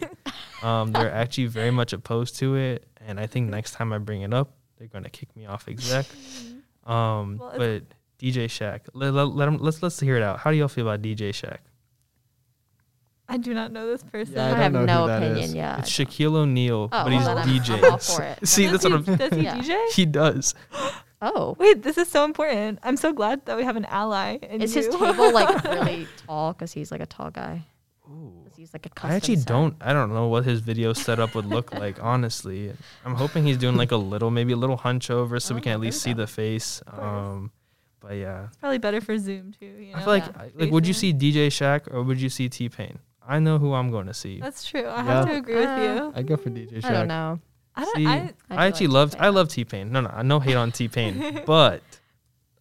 um, 0.63 0.91
they're 0.93 1.11
actually 1.11 1.47
very 1.47 1.71
much 1.71 1.91
opposed 1.91 2.37
to 2.37 2.55
it, 2.55 2.85
and 3.05 3.19
I 3.19 3.25
think 3.27 3.49
next 3.49 3.71
time 3.73 3.91
I 3.91 3.97
bring 3.97 4.21
it 4.21 4.33
up, 4.33 4.53
they're 4.77 4.87
gonna 4.87 5.09
kick 5.09 5.35
me 5.35 5.45
off 5.47 5.67
exec. 5.67 6.05
Um, 6.85 7.37
Well, 7.39 7.53
but 7.57 7.83
DJ 8.19 8.45
Shaq, 8.45 8.81
let, 8.93 9.13
let, 9.13 9.23
let 9.35 9.47
'em- 9.47 9.57
let's 9.57 9.81
let's 9.83 9.99
hear 9.99 10.15
it 10.15 10.23
out. 10.23 10.39
How 10.39 10.51
do 10.51 10.57
y'all 10.57 10.67
feel 10.67 10.87
about 10.87 11.01
DJ 11.01 11.29
Shaq? 11.31 11.57
I 13.33 13.37
do 13.37 13.53
not 13.53 13.71
know 13.71 13.87
this 13.87 14.03
person. 14.03 14.35
Yeah, 14.35 14.47
I 14.47 14.51
I, 14.51 14.63
have 14.63 14.73
no 14.73 15.05
opinion. 15.07 15.37
is. 15.37 15.53
Yeah. 15.53 15.79
it's 15.79 15.89
Shaquille 15.89 16.35
O'Neal, 16.35 16.89
Oh, 16.91 17.03
but 17.03 17.11
he's 17.11 17.23
well, 17.25 17.35
then 17.35 17.47
I'm- 17.47 17.93
I'm 17.93 17.99
for 17.99 18.21
it. 18.23 18.39
See, 18.47 18.63
Does 18.63 18.71
that's 18.81 18.83
what 18.83 18.93
I'm. 18.93 19.15
does 19.17 19.33
he 19.33 19.43
Yeah. 19.43 19.57
DJ? 19.57 19.91
He 19.93 20.05
does. 20.05 20.53
Oh. 21.21 21.55
Wait, 21.59 21.83
this 21.83 21.97
is 21.97 22.07
so 22.09 22.25
important. 22.25 22.79
I'm 22.83 22.97
so 22.97 23.13
glad 23.13 23.45
that 23.45 23.55
we 23.55 23.63
have 23.63 23.75
an 23.75 23.85
ally. 23.85 24.37
In 24.41 24.61
Is 24.61 24.73
his 24.73 24.87
table 24.87 25.31
like 25.31 25.63
really 25.65 26.07
tall? 26.27 26.53
Because 26.53 26.71
he's 26.73 26.91
like 26.91 27.01
a 27.01 27.05
tall 27.05 27.29
guy. 27.31 27.65
Ooh. 28.09 28.33
'Cause 28.43 28.55
he's 28.57 28.73
like 28.73 28.85
a 28.85 28.89
custom 28.89 29.11
I 29.11 29.15
actually 29.15 29.35
set. 29.37 29.47
don't. 29.47 29.75
I 29.79 29.93
don't 29.93 30.13
know 30.13 30.27
what 30.27 30.43
his 30.45 30.59
video 30.59 30.91
setup 30.93 31.33
would 31.35 31.45
look 31.45 31.73
like. 31.73 32.03
Honestly, 32.03 32.73
I'm 33.05 33.15
hoping 33.15 33.45
he's 33.45 33.57
doing 33.57 33.77
like 33.77 33.91
a 33.91 33.97
little, 33.97 34.31
maybe 34.31 34.51
a 34.53 34.57
little 34.57 34.77
hunch 34.77 35.09
over, 35.09 35.39
so 35.39 35.53
we 35.55 35.61
Oh, 35.61 35.63
can 35.63 35.71
at 35.73 35.79
least 35.79 36.01
see 36.01 36.13
go. 36.13 36.17
the 36.21 36.27
face. 36.27 36.81
Um, 36.87 37.51
but 38.01 38.13
yeah, 38.15 38.45
It's 38.47 38.57
probably 38.57 38.79
better 38.79 38.99
for 38.99 39.15
Zoom 39.19 39.53
too. 39.57 39.67
You 39.67 39.91
know? 39.93 39.99
I 39.99 39.99
feel 39.99 40.07
like, 40.13 40.25
Yeah. 40.25 40.41
I- 40.41 40.51
like, 40.55 40.71
would 40.71 40.87
you 40.87 40.93
see 40.93 41.13
DJ 41.13 41.47
Shaq 41.47 41.93
or 41.93 42.01
would 42.03 42.19
you 42.19 42.29
see 42.29 42.49
T 42.49 42.67
Pain? 42.67 42.97
I 43.31 43.39
know 43.39 43.57
who 43.57 43.73
I'm 43.73 43.89
going 43.91 44.07
to 44.07 44.13
see. 44.13 44.39
That's 44.39 44.63
true. 44.65 44.87
I 44.87 45.01
have 45.03 45.25
Yeah. 45.27 45.31
to 45.33 45.37
agree 45.39 45.55
with 45.55 45.77
you. 45.83 46.11
I 46.15 46.21
go 46.21 46.35
for 46.37 46.49
DJ 46.49 46.81
Shaq. 46.81 46.85
I 46.85 46.91
don't 46.91 47.07
know. 47.07 47.39
I 47.75 47.85
don't. 47.85 47.95
See, 47.95 48.05
I, 48.07 48.15
I, 48.15 48.23
do 48.23 48.33
actually 48.67 48.87
like 48.87 48.93
love, 48.93 49.11
T-Pain. 49.11 49.25
I 49.25 49.29
love 49.29 49.47
T 49.49 49.63
Pain. 49.65 49.91
No, 49.93 50.01
no, 50.01 50.21
no 50.23 50.39
hate 50.41 50.55
on 50.55 50.71
T 50.73 50.87
Pain, 50.89 51.41
but 51.45 51.81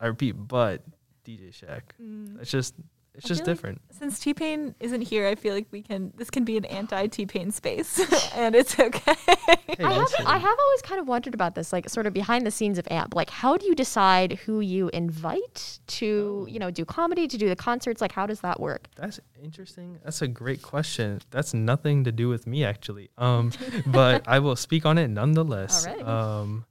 I 0.00 0.06
repeat, 0.06 0.32
but 0.32 0.82
DJ 1.26 1.50
Shaq. 1.50 1.82
mm, 2.00 2.40
It's 2.40 2.50
just, 2.50 2.74
it's 3.14 3.26
I 3.26 3.28
just 3.28 3.40
feel 3.40 3.46
like- 3.46 3.56
different. 3.56 3.80
since 3.90 4.20
T 4.20 4.34
Pain 4.34 4.74
isn't 4.80 5.02
here, 5.02 5.26
I 5.26 5.34
feel 5.34 5.54
like 5.54 5.66
we 5.70 5.82
can. 5.82 6.12
This 6.16 6.30
can 6.30 6.44
be 6.44 6.56
an 6.56 6.64
anti 6.66 7.06
T 7.08 7.26
Pain 7.26 7.50
space, 7.50 7.98
and 8.34 8.54
it's 8.54 8.78
okay. 8.78 9.14
Hey, 9.26 9.84
I 9.84 9.92
have. 9.92 10.08
I 10.26 10.38
have 10.38 10.58
always 10.58 10.82
kind 10.82 11.00
of 11.00 11.08
wondered 11.08 11.34
about 11.34 11.54
this, 11.54 11.72
like 11.72 11.88
sort 11.88 12.06
of 12.06 12.12
behind 12.12 12.46
the 12.46 12.50
scenes 12.50 12.78
of 12.78 12.86
AMP. 12.90 13.14
Like, 13.14 13.30
how 13.30 13.56
do 13.56 13.66
you 13.66 13.74
decide 13.74 14.32
who 14.44 14.60
you 14.60 14.88
invite 14.92 15.80
to, 15.88 16.46
you 16.48 16.58
know, 16.58 16.70
do 16.70 16.84
comedy, 16.84 17.26
to 17.28 17.36
do 17.36 17.48
the 17.48 17.56
concerts? 17.56 18.00
Like, 18.00 18.12
how 18.12 18.26
does 18.26 18.40
that 18.40 18.60
work? 18.60 18.88
That's 18.96 19.20
interesting. 19.42 19.98
That's 20.04 20.22
a 20.22 20.28
great 20.28 20.62
question. 20.62 21.20
That's 21.30 21.52
nothing 21.54 22.04
to 22.04 22.12
do 22.12 22.28
with 22.28 22.46
me 22.46 22.64
actually. 22.64 23.10
Um, 23.18 23.52
but 23.86 24.26
I 24.28 24.38
will 24.38 24.56
speak 24.56 24.86
on 24.86 24.98
it 24.98 25.08
nonetheless. 25.08 25.86
Alright. 25.86 26.06
Um, 26.06 26.64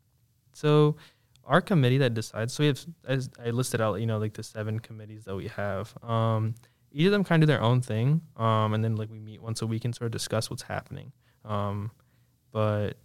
so 0.53 0.95
our 1.49 1.61
committee 1.61 1.97
that 1.97 2.13
decides. 2.13 2.53
So 2.53 2.63
we 2.63 2.67
have, 2.67 2.85
as 3.05 3.29
I 3.43 3.49
listed 3.49 3.81
out, 3.81 3.95
you 3.95 4.05
know, 4.05 4.19
like 4.19 4.33
the 4.33 4.43
seven 4.43 4.79
committees 4.79 5.25
that 5.25 5.35
we 5.35 5.47
have. 5.47 5.93
Um, 6.03 6.53
each 6.91 7.07
of 7.07 7.11
them 7.11 7.23
kind 7.23 7.43
of 7.43 7.47
do 7.47 7.51
their 7.51 7.61
own 7.61 7.81
thing. 7.81 8.21
Um, 8.37 8.73
and 8.73 8.83
then 8.83 8.95
like 8.95 9.09
we 9.09 9.19
meet 9.19 9.41
once 9.41 9.61
a 9.63 9.67
week 9.67 9.83
and 9.83 9.93
sort 9.93 10.05
of 10.05 10.11
discuss 10.11 10.49
what's 10.49 10.61
happening. 10.61 11.11
Um, 11.43 11.91
but 12.51 12.97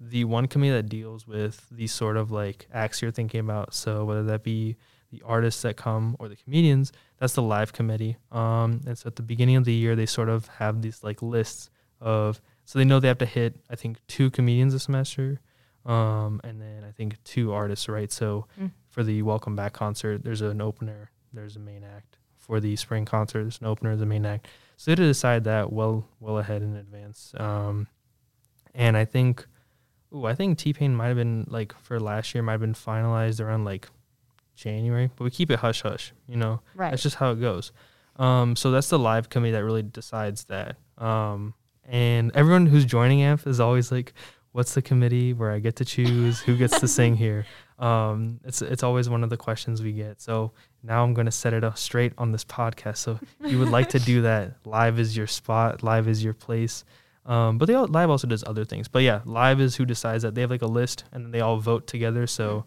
the 0.00 0.24
one 0.24 0.46
committee 0.46 0.72
that 0.72 0.88
deals 0.88 1.26
with 1.26 1.66
these 1.70 1.92
sort 1.92 2.16
of 2.16 2.30
like 2.30 2.66
acts 2.72 3.02
you're 3.02 3.10
thinking 3.10 3.40
about. 3.40 3.74
So 3.74 4.06
whether 4.06 4.24
that 4.24 4.42
be 4.42 4.76
the 5.10 5.22
artists 5.24 5.62
that 5.62 5.76
come 5.76 6.16
or 6.18 6.28
the 6.28 6.36
comedians, 6.36 6.92
that's 7.18 7.34
the 7.34 7.42
live 7.42 7.74
committee. 7.74 8.16
Um, 8.32 8.80
and 8.86 8.96
so 8.96 9.06
at 9.06 9.16
the 9.16 9.22
beginning 9.22 9.56
of 9.56 9.64
the 9.64 9.72
year, 9.74 9.94
they 9.94 10.06
sort 10.06 10.30
of 10.30 10.48
have 10.48 10.80
these 10.80 11.04
like 11.04 11.20
lists 11.20 11.68
of, 12.00 12.40
so 12.64 12.78
they 12.78 12.86
know 12.86 13.00
they 13.00 13.08
have 13.08 13.18
to 13.18 13.26
hit, 13.26 13.60
I 13.70 13.76
think, 13.76 13.98
two 14.06 14.30
comedians 14.30 14.72
a 14.72 14.78
semester. 14.78 15.40
Um, 15.86 16.40
and 16.44 16.60
then 16.60 16.84
I 16.86 16.90
think 16.90 17.22
two 17.24 17.52
artists, 17.52 17.88
right? 17.88 18.10
So 18.10 18.46
Mm. 18.60 18.72
for 18.88 19.02
the 19.04 19.22
welcome 19.22 19.54
back 19.56 19.72
concert, 19.72 20.24
there's 20.24 20.42
an 20.42 20.60
opener, 20.60 21.10
there's 21.32 21.56
a 21.56 21.60
main 21.60 21.84
act. 21.84 22.18
For 22.38 22.60
the 22.60 22.76
spring 22.76 23.04
concert, 23.04 23.42
there's 23.42 23.60
an 23.60 23.66
opener, 23.66 23.90
there's 23.90 24.02
a 24.02 24.06
main 24.06 24.26
act. 24.26 24.48
So 24.76 24.90
they 24.90 24.96
to 24.96 25.02
decide 25.06 25.44
that 25.44 25.72
well, 25.72 26.06
well 26.20 26.38
ahead 26.38 26.62
in 26.62 26.76
advance. 26.76 27.32
Um, 27.38 27.86
and 28.74 28.96
I 28.96 29.04
think, 29.04 29.46
ooh, 30.14 30.26
I 30.26 30.34
think 30.34 30.58
T 30.58 30.72
Pain 30.72 30.94
might 30.94 31.08
have 31.08 31.16
been 31.16 31.46
like 31.48 31.72
for 31.80 31.98
last 32.00 32.34
year 32.34 32.42
might 32.42 32.52
have 32.52 32.60
been 32.60 32.74
finalized 32.74 33.40
around 33.44 33.64
like 33.64 33.88
January, 34.54 35.10
but 35.16 35.24
we 35.24 35.30
keep 35.30 35.50
it 35.50 35.60
hush 35.60 35.82
hush, 35.82 36.12
you 36.26 36.36
know. 36.36 36.60
Right. 36.74 36.90
That's 36.90 37.02
just 37.02 37.16
how 37.16 37.30
it 37.32 37.40
goes. 37.40 37.72
Um, 38.16 38.56
so 38.56 38.70
that's 38.70 38.88
the 38.88 38.98
live 38.98 39.28
committee 39.28 39.52
that 39.52 39.64
really 39.64 39.82
decides 39.82 40.44
that. 40.44 40.76
Um, 40.98 41.54
and 41.84 42.32
everyone 42.34 42.66
who's 42.66 42.84
joining 42.84 43.22
AMP 43.22 43.46
is 43.46 43.60
always 43.60 43.92
like, 43.92 44.12
"What's 44.56 44.72
the 44.72 44.80
committee 44.80 45.34
where 45.34 45.50
I 45.50 45.58
get 45.58 45.76
to 45.76 45.84
choose 45.84 46.40
who 46.40 46.56
gets 46.56 46.80
to 46.80 46.88
sing 46.88 47.16
here?" 47.16 47.44
Um, 47.78 48.40
it's 48.42 48.62
it's 48.62 48.82
always 48.82 49.10
one 49.10 49.22
of 49.22 49.28
the 49.28 49.36
questions 49.36 49.82
we 49.82 49.92
get. 49.92 50.22
So 50.22 50.52
now 50.82 51.04
I'm 51.04 51.12
going 51.12 51.26
to 51.26 51.30
set 51.30 51.52
it 51.52 51.62
up 51.62 51.76
straight 51.76 52.14
on 52.16 52.32
this 52.32 52.42
podcast. 52.42 52.96
So 52.96 53.18
if 53.44 53.52
you 53.52 53.58
would 53.58 53.68
like 53.68 53.90
to 53.90 53.98
do 53.98 54.22
that, 54.30 54.54
live 54.64 54.98
is 54.98 55.14
your 55.14 55.26
spot, 55.26 55.82
live 55.82 56.08
is 56.08 56.24
your 56.24 56.32
place. 56.32 56.84
Um, 57.26 57.58
but 57.58 57.66
they 57.66 57.74
all, 57.74 57.86
live 57.86 58.08
also 58.08 58.26
does 58.26 58.42
other 58.46 58.64
things. 58.64 58.88
But 58.88 59.02
yeah, 59.02 59.20
live 59.26 59.60
is 59.60 59.76
who 59.76 59.84
decides 59.84 60.22
that. 60.22 60.34
They 60.34 60.40
have 60.40 60.50
like 60.50 60.62
a 60.62 60.66
list 60.66 61.04
and 61.12 61.22
then 61.22 61.32
they 61.32 61.42
all 61.42 61.58
vote 61.58 61.86
together. 61.86 62.26
So 62.26 62.64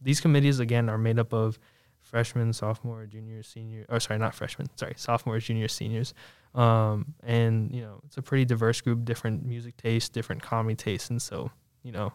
these 0.00 0.22
committees 0.22 0.58
again 0.58 0.88
are 0.88 0.96
made 0.96 1.18
up 1.18 1.34
of 1.34 1.58
freshmen, 2.00 2.52
sophomore, 2.52 3.04
junior, 3.06 3.42
senior. 3.42 3.84
Oh, 3.88 3.98
sorry, 3.98 4.18
not 4.18 4.34
freshmen. 4.34 4.68
Sorry, 4.76 4.94
sophomores, 4.96 5.44
juniors, 5.44 5.72
seniors. 5.72 6.14
Um, 6.54 7.14
and 7.22 7.74
you 7.74 7.82
know, 7.82 8.00
it's 8.04 8.16
a 8.16 8.22
pretty 8.22 8.44
diverse 8.44 8.80
group, 8.80 9.04
different 9.04 9.44
music 9.44 9.76
tastes, 9.76 10.08
different 10.08 10.42
comedy 10.42 10.74
tastes, 10.74 11.10
and 11.10 11.20
so 11.20 11.50
you 11.82 11.92
know, 11.92 12.12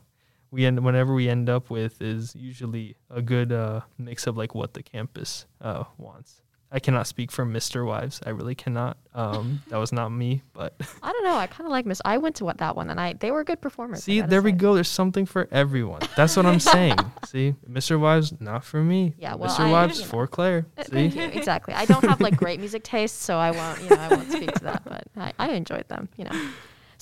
we 0.52 0.66
end 0.66 0.84
whenever 0.84 1.14
we 1.14 1.30
end 1.30 1.50
up 1.50 1.70
with 1.70 2.02
is 2.02 2.36
usually 2.36 2.96
a 3.10 3.22
good 3.22 3.52
uh, 3.52 3.82
mix 3.98 4.28
of 4.28 4.38
like 4.38 4.54
what 4.54 4.74
the 4.74 4.84
campus 4.84 5.46
uh, 5.62 5.86
wants. 5.98 6.42
I 6.76 6.80
cannot 6.80 7.08
speak 7.08 7.32
for 7.32 7.46
MisterWives. 7.46 8.20
I 8.28 8.32
really 8.32 8.54
cannot. 8.54 8.98
Um, 9.14 9.62
that 9.70 9.78
was 9.78 9.94
not 9.94 10.10
me, 10.10 10.42
but 10.52 10.76
I 11.02 11.10
don't 11.14 11.24
know. 11.24 11.36
I 11.38 11.48
kind 11.48 11.66
of 11.66 11.72
like 11.72 11.86
Miss. 11.86 12.02
I 12.04 12.18
went 12.18 12.36
to 12.36 12.44
what 12.46 12.58
that 12.58 12.76
one, 12.76 12.90
and 12.90 13.00
I 13.00 13.14
they 13.14 13.32
were 13.32 13.46
good 13.46 13.62
performers. 13.62 14.04
See, 14.04 14.20
there 14.20 14.42
we 14.42 14.52
go. 14.52 14.74
There's 14.76 14.90
something 14.90 15.26
for 15.26 15.48
everyone. 15.54 16.02
That's 16.18 16.36
what 16.36 16.46
I'm 16.46 16.60
saying. 16.60 16.98
See, 17.26 17.56
MisterWives, 17.70 18.42
not 18.42 18.66
for 18.66 18.84
me. 18.84 19.14
Yeah, 19.18 19.36
well, 19.36 19.50
Mr. 19.50 19.62
I- 19.62 19.72
Wives 19.72 20.00
you 20.00 20.04
know. 20.06 20.10
for 20.10 20.28
Claire. 20.28 20.66
Uh, 20.78 20.84
See, 20.84 20.92
Thank 20.92 21.16
you. 21.16 21.24
Exactly. 21.24 21.74
I 21.74 21.86
don't 21.86 22.04
have 22.04 22.20
like 22.20 22.36
great 22.36 22.60
music 22.60 22.84
taste, 22.84 23.22
so 23.22 23.38
I 23.38 23.52
won't. 23.52 23.82
You 23.82 23.90
know, 23.92 23.96
I 23.96 24.08
won't 24.10 24.30
speak 24.32 24.52
to 24.52 24.64
that. 24.66 24.84
But 24.84 25.06
I, 25.16 25.32
I 25.40 25.52
enjoyed 25.54 25.88
them. 25.88 26.10
You 26.18 26.26
know. 26.26 26.50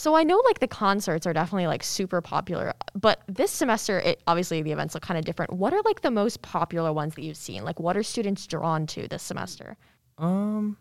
So 0.04 0.16
I 0.16 0.24
know 0.24 0.42
like 0.44 0.60
the 0.60 0.68
concerts 0.68 1.26
are 1.26 1.32
definitely 1.32 1.68
like 1.68 1.82
super 1.82 2.20
popular, 2.20 2.74
but 2.94 3.22
this 3.30 3.52
semester, 3.52 4.00
it 4.00 4.22
obviously 4.28 4.62
the 4.62 4.74
events 4.74 4.96
look 4.96 5.02
kind 5.02 5.18
of 5.18 5.24
different. 5.24 5.54
What 5.54 5.74
are 5.74 5.82
like 5.86 6.02
the 6.02 6.12
most 6.12 6.42
popular 6.42 6.92
ones 6.92 7.16
that 7.16 7.22
you've 7.22 7.38
seen? 7.38 7.64
Like, 7.64 7.80
what 7.80 7.96
are 7.96 8.04
students 8.04 8.46
drawn 8.46 8.86
to 8.88 9.08
this 9.08 9.24
semester? 9.24 9.78
Um, 10.18 10.76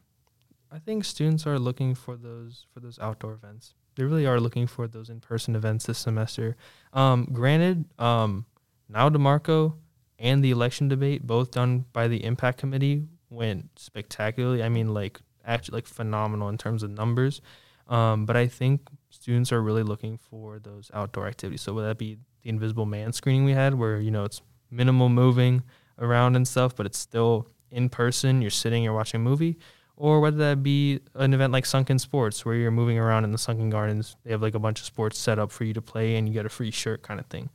I 0.73 0.81
think 0.81 1.05
students 1.05 1.47
are 1.47 1.57
looking 1.57 1.95
for 1.95 2.17
those 2.17 2.67
for 2.75 2.81
those 2.81 2.99
outdoor 2.99 3.35
events. 3.35 3.75
They 3.95 4.03
really 4.03 4.27
are 4.27 4.41
looking 4.41 4.67
for 4.67 4.89
those 4.89 5.09
in-person 5.09 5.55
events 5.55 5.87
this 5.87 5.99
semester. 5.99 6.57
Um, 6.93 7.29
granted, 7.33 7.85
um, 8.01 8.45
Nyle 8.89 9.13
DiMarco 9.13 9.75
and 10.19 10.43
the 10.43 10.51
election 10.51 10.89
debate, 10.89 11.25
both 11.25 11.53
done 11.53 11.85
by 11.93 12.09
the 12.09 12.25
Impact 12.25 12.59
Committee, 12.59 13.07
went 13.31 13.79
spectacularly. 13.79 14.65
I 14.65 14.69
mean, 14.69 14.93
like 14.93 15.21
actually, 15.45 15.77
like 15.77 15.87
phenomenal 15.87 16.49
in 16.49 16.59
terms 16.59 16.83
of 16.83 16.91
numbers. 16.91 17.41
Um, 17.87 18.27
but 18.27 18.37
I 18.37 18.49
think 18.49 18.81
students 19.13 19.53
are 19.53 19.63
really 19.63 19.83
looking 19.83 20.19
for 20.19 20.59
those 20.59 20.91
outdoor 20.95 21.27
activities. 21.29 21.61
So 21.61 21.75
whether 21.75 21.89
that 21.89 21.99
be 21.99 22.19
the 22.43 22.49
Invisible 22.49 22.87
Man 22.87 23.13
screening 23.13 23.45
we 23.45 23.53
had, 23.53 23.75
where 23.75 24.01
you 24.01 24.11
know 24.11 24.25
it's 24.25 24.43
minimal 24.71 25.09
moving 25.09 25.63
around 25.99 26.35
and 26.35 26.49
stuff, 26.49 26.75
but 26.75 26.87
it's 26.87 26.99
still 26.99 27.47
in 27.71 27.89
person. 27.89 28.43
You're 28.43 28.51
sitting, 28.51 28.83
you're 28.83 28.95
watching 28.95 29.21
a 29.21 29.25
movie, 29.25 29.59
or 29.97 30.21
whether 30.21 30.39
that 30.39 30.63
be 30.63 31.01
an 31.15 31.35
event 31.35 31.53
like 31.53 31.67
Sunken 31.67 31.99
Sports, 31.99 32.45
where 32.45 32.55
you're 32.55 32.71
moving 32.71 32.99
around 32.99 33.25
in 33.25 33.33
the 33.33 33.39
Sunken 33.39 33.71
Gardens. 33.71 34.17
They 34.25 34.31
have 34.31 34.43
like 34.43 34.55
a 34.55 34.59
bunch 34.59 34.81
of 34.81 34.87
sports 34.87 35.19
set 35.19 35.39
up 35.39 35.53
for 35.53 35.65
you 35.65 35.75
to 35.75 35.83
play, 35.83 36.17
and 36.17 36.27
you 36.27 36.35
get 36.35 36.47
a 36.47 36.51
free 36.51 36.71
shirt 36.71 37.03
kind 37.03 37.21
of 37.21 37.27
thing. 37.27 37.51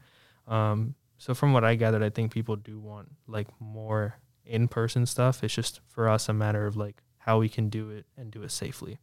Um, 0.48 0.96
so 1.18 1.34
from 1.34 1.54
what 1.54 1.64
I 1.64 1.76
gathered, 1.76 2.04
I 2.04 2.10
think 2.10 2.32
people 2.32 2.56
do 2.56 2.80
want 2.80 3.10
like 3.28 3.48
more 3.60 4.16
in-person 4.46 5.06
stuff. 5.08 5.44
It's 5.44 5.54
just 5.54 5.82
for 5.88 6.08
us 6.08 6.30
a 6.30 6.34
matter 6.34 6.66
of 6.68 6.78
like 6.78 7.02
how 7.18 7.40
we 7.40 7.50
can 7.50 7.70
do 7.70 7.90
it 7.90 8.06
and 8.16 8.32
do 8.32 8.44
it 8.44 8.52
safely. 8.52 9.00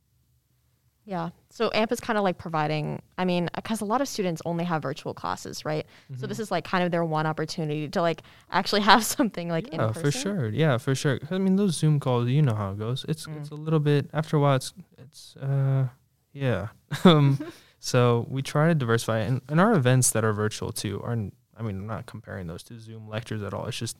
Yeah. 1.06 1.30
So 1.50 1.70
AMP 1.74 1.92
is 1.92 2.00
kind 2.00 2.16
of 2.18 2.24
like 2.24 2.38
providing, 2.38 3.02
I 3.18 3.24
mean, 3.26 3.50
because 3.54 3.80
a 3.82 3.84
lot 3.84 4.00
of 4.00 4.08
students 4.08 4.40
only 4.46 4.64
have 4.64 4.82
virtual 4.82 5.12
classes, 5.14 5.64
right? 5.64 5.86
So 6.16 6.26
this 6.26 6.38
is 6.38 6.50
like 6.50 6.64
kind 6.64 6.82
of 6.82 6.90
their 6.90 7.04
one 7.04 7.26
opportunity 7.26 7.88
to 7.88 8.00
like 8.00 8.22
actually 8.50 8.80
have 8.92 9.04
something 9.04 9.48
like 9.48 9.68
in 9.68 9.80
yeah, 9.80 9.88
person. 9.88 10.02
for 10.02 10.10
sure. 10.10 10.48
Yeah, 10.48 10.78
for 10.78 10.94
sure. 10.94 11.20
I 11.30 11.38
mean, 11.38 11.56
those 11.56 11.76
Zoom 11.76 12.00
calls, 12.00 12.28
you 12.28 12.40
know 12.42 12.54
how 12.54 12.70
it 12.72 12.78
goes. 12.78 13.04
It's 13.08 13.26
Mm. 13.26 13.36
it's 13.40 13.50
a 13.50 13.54
little 13.54 13.80
bit 13.80 14.08
after 14.12 14.36
a 14.38 14.40
while. 14.40 14.56
It's 14.56 14.72
it's 14.98 15.36
uh 15.36 15.88
yeah. 16.32 16.68
um, 17.04 17.38
So 17.80 18.26
we 18.30 18.40
try 18.40 18.68
to 18.68 18.74
diversify, 18.74 19.18
and, 19.18 19.42
and 19.46 19.60
our 19.60 19.74
events 19.74 20.10
that 20.12 20.24
are 20.24 20.32
virtual 20.32 20.72
too 20.72 21.02
are. 21.04 21.12
I 21.12 21.62
mean, 21.62 21.76
I'm 21.80 21.86
not 21.86 22.06
comparing 22.06 22.46
those 22.46 22.62
to 22.64 22.80
Zoom 22.80 23.08
lectures 23.10 23.42
at 23.42 23.52
all. 23.52 23.66
It's 23.66 23.76
just 23.78 23.98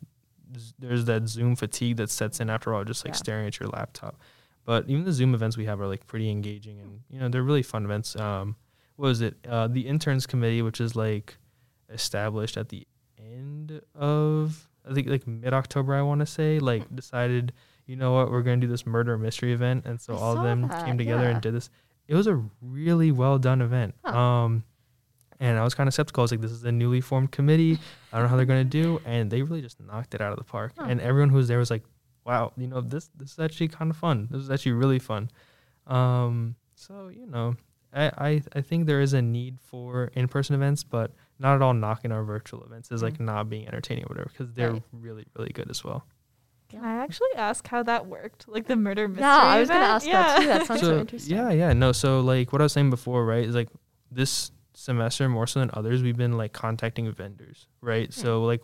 there's 0.79 1.05
that 1.05 1.29
Zoom 1.29 1.55
fatigue 1.55 1.99
that 1.99 2.09
sets 2.11 2.41
in 2.41 2.49
after 2.49 2.73
all, 2.75 2.83
just 2.85 3.05
like 3.05 3.13
Yeah. 3.13 3.19
staring 3.19 3.47
at 3.47 3.61
your 3.61 3.69
laptop. 3.69 4.17
But 4.65 4.89
even 4.89 5.05
the 5.05 5.13
Zoom 5.13 5.35
events 5.35 5.57
we 5.57 5.67
have 5.67 5.81
are 5.81 5.87
like 5.87 6.07
pretty 6.07 6.31
engaging, 6.31 6.81
and 6.81 7.01
you 7.11 7.21
know 7.21 7.29
they're 7.29 7.43
really 7.43 7.63
fun 7.63 7.85
events. 7.85 8.17
Um, 8.17 8.57
what 8.97 9.09
was 9.09 9.21
it? 9.21 9.37
Uh, 9.49 9.69
the 9.69 9.87
interns 9.87 10.27
committee, 10.27 10.63
which 10.63 10.81
is 10.81 10.97
like 10.97 11.37
established 11.91 12.57
at 12.57 12.71
the 12.71 12.87
end 13.19 13.83
of 13.95 14.69
I 14.89 14.95
think 14.95 15.09
like 15.09 15.27
mid 15.27 15.53
October, 15.53 15.95
I 15.95 16.03
want 16.03 16.21
to 16.21 16.27
say, 16.27 16.59
like 16.59 16.95
decided, 16.95 17.53
you 17.87 17.97
know 17.97 18.13
what, 18.13 18.31
we're 18.31 18.43
gonna 18.43 18.59
do 18.59 18.67
this 18.67 18.87
murder 18.87 19.17
mystery 19.17 19.53
event, 19.53 19.87
and 19.87 20.01
so 20.01 20.15
I 20.15 20.19
all 20.19 20.37
of 20.39 20.45
them 20.45 20.69
that, 20.69 20.85
came 20.85 20.99
together 20.99 21.25
yeah. 21.25 21.31
and 21.31 21.41
did 21.41 21.55
this. 21.55 21.71
It 22.07 22.15
was 22.15 22.27
a 22.27 22.43
really 22.61 23.13
well 23.13 23.39
done 23.39 23.63
event. 23.63 23.95
Huh. 24.05 24.19
Um, 24.19 24.65
and 25.41 25.59
I 25.59 25.65
was 25.65 25.75
kind 25.75 25.89
of 25.89 25.95
skeptical. 25.95 26.21
I 26.21 26.25
was 26.25 26.31
like, 26.31 26.43
this 26.43 26.53
is 26.53 26.65
a 26.65 26.73
newly 26.73 27.01
formed 27.01 27.33
committee. 27.33 27.79
I 28.13 28.17
don't 28.17 28.25
know 28.25 28.29
how 28.29 28.37
they're 28.37 28.45
gonna 28.45 28.65
do, 28.65 29.01
and 29.05 29.31
they 29.31 29.43
really 29.43 29.63
just 29.63 29.81
knocked 29.81 30.15
it 30.15 30.21
out 30.21 30.33
of 30.33 30.39
the 30.39 30.45
park. 30.45 30.73
Huh. 30.79 30.87
And 30.89 31.01
everyone 31.01 31.31
who 31.31 31.37
was 31.37 31.49
there 31.49 31.59
was 31.59 31.71
like, 31.71 31.83
wow, 32.25 32.53
you 32.57 32.67
know, 32.67 32.81
this 32.81 33.11
this 33.17 33.33
is 33.33 33.39
actually 33.39 33.69
kind 33.69 33.91
of 33.91 33.97
fun. 33.97 34.29
This 34.31 34.43
is 34.43 34.51
actually 34.51 34.73
really 34.73 34.99
fun. 34.99 35.31
Um, 35.87 36.57
so 36.75 37.09
you 37.09 37.27
know, 37.27 37.57
I, 37.93 38.05
I 38.19 38.43
I 38.55 38.61
think 38.61 38.87
there 38.87 39.01
is 39.01 39.13
a 39.13 39.23
need 39.23 39.59
for 39.61 40.11
in 40.15 40.29
person 40.29 40.55
events, 40.55 40.83
but 40.85 41.13
not 41.39 41.57
at 41.57 41.63
all 41.63 41.75
knocking 41.75 42.13
our 42.13 42.25
virtual 42.25 42.63
events 42.65 42.91
is 42.91 43.03
like 43.03 43.21
not 43.21 43.49
being 43.51 43.67
entertaining 43.67 44.05
or 44.05 44.09
whatever 44.09 44.31
because 44.33 44.53
they're 44.55 44.73
Right. 44.73 44.83
really 44.93 45.27
really 45.37 45.51
good 45.53 45.71
as 45.71 45.85
well. 45.85 46.05
Can 46.71 46.83
I 46.83 46.95
actually 47.05 47.29
ask 47.37 47.67
how 47.69 47.83
that 47.85 48.07
worked? 48.07 48.49
Like 48.49 48.67
the 48.67 48.77
murder 48.77 49.07
mystery. 49.07 49.23
Yeah, 49.25 49.37
I 49.37 49.61
was 49.61 49.69
gonna 49.69 49.81
event? 49.85 49.95
ask 49.95 50.07
that 50.07 50.41
too. 50.41 50.47
That 50.49 50.67
sounds 50.67 50.81
so, 50.81 50.99
interesting. 50.99 51.37
Yeah, 51.37 51.51
yeah, 51.51 51.73
no. 51.73 51.93
So 51.93 52.21
like 52.21 52.53
what 52.53 52.61
I 52.63 52.65
was 52.65 52.73
saying 52.73 52.91
before, 52.91 53.25
right? 53.27 53.45
Is 53.45 53.55
like 53.55 53.69
this 54.11 54.51
semester 54.73 55.29
more 55.29 55.47
so 55.47 55.61
than 55.61 55.71
others, 55.75 56.03
we've 56.03 56.17
been 56.17 56.37
like 56.37 56.53
contacting 56.53 57.13
vendors, 57.13 57.69
right? 57.81 58.07
Hmm. 58.07 58.21
So 58.21 58.43
like 58.45 58.63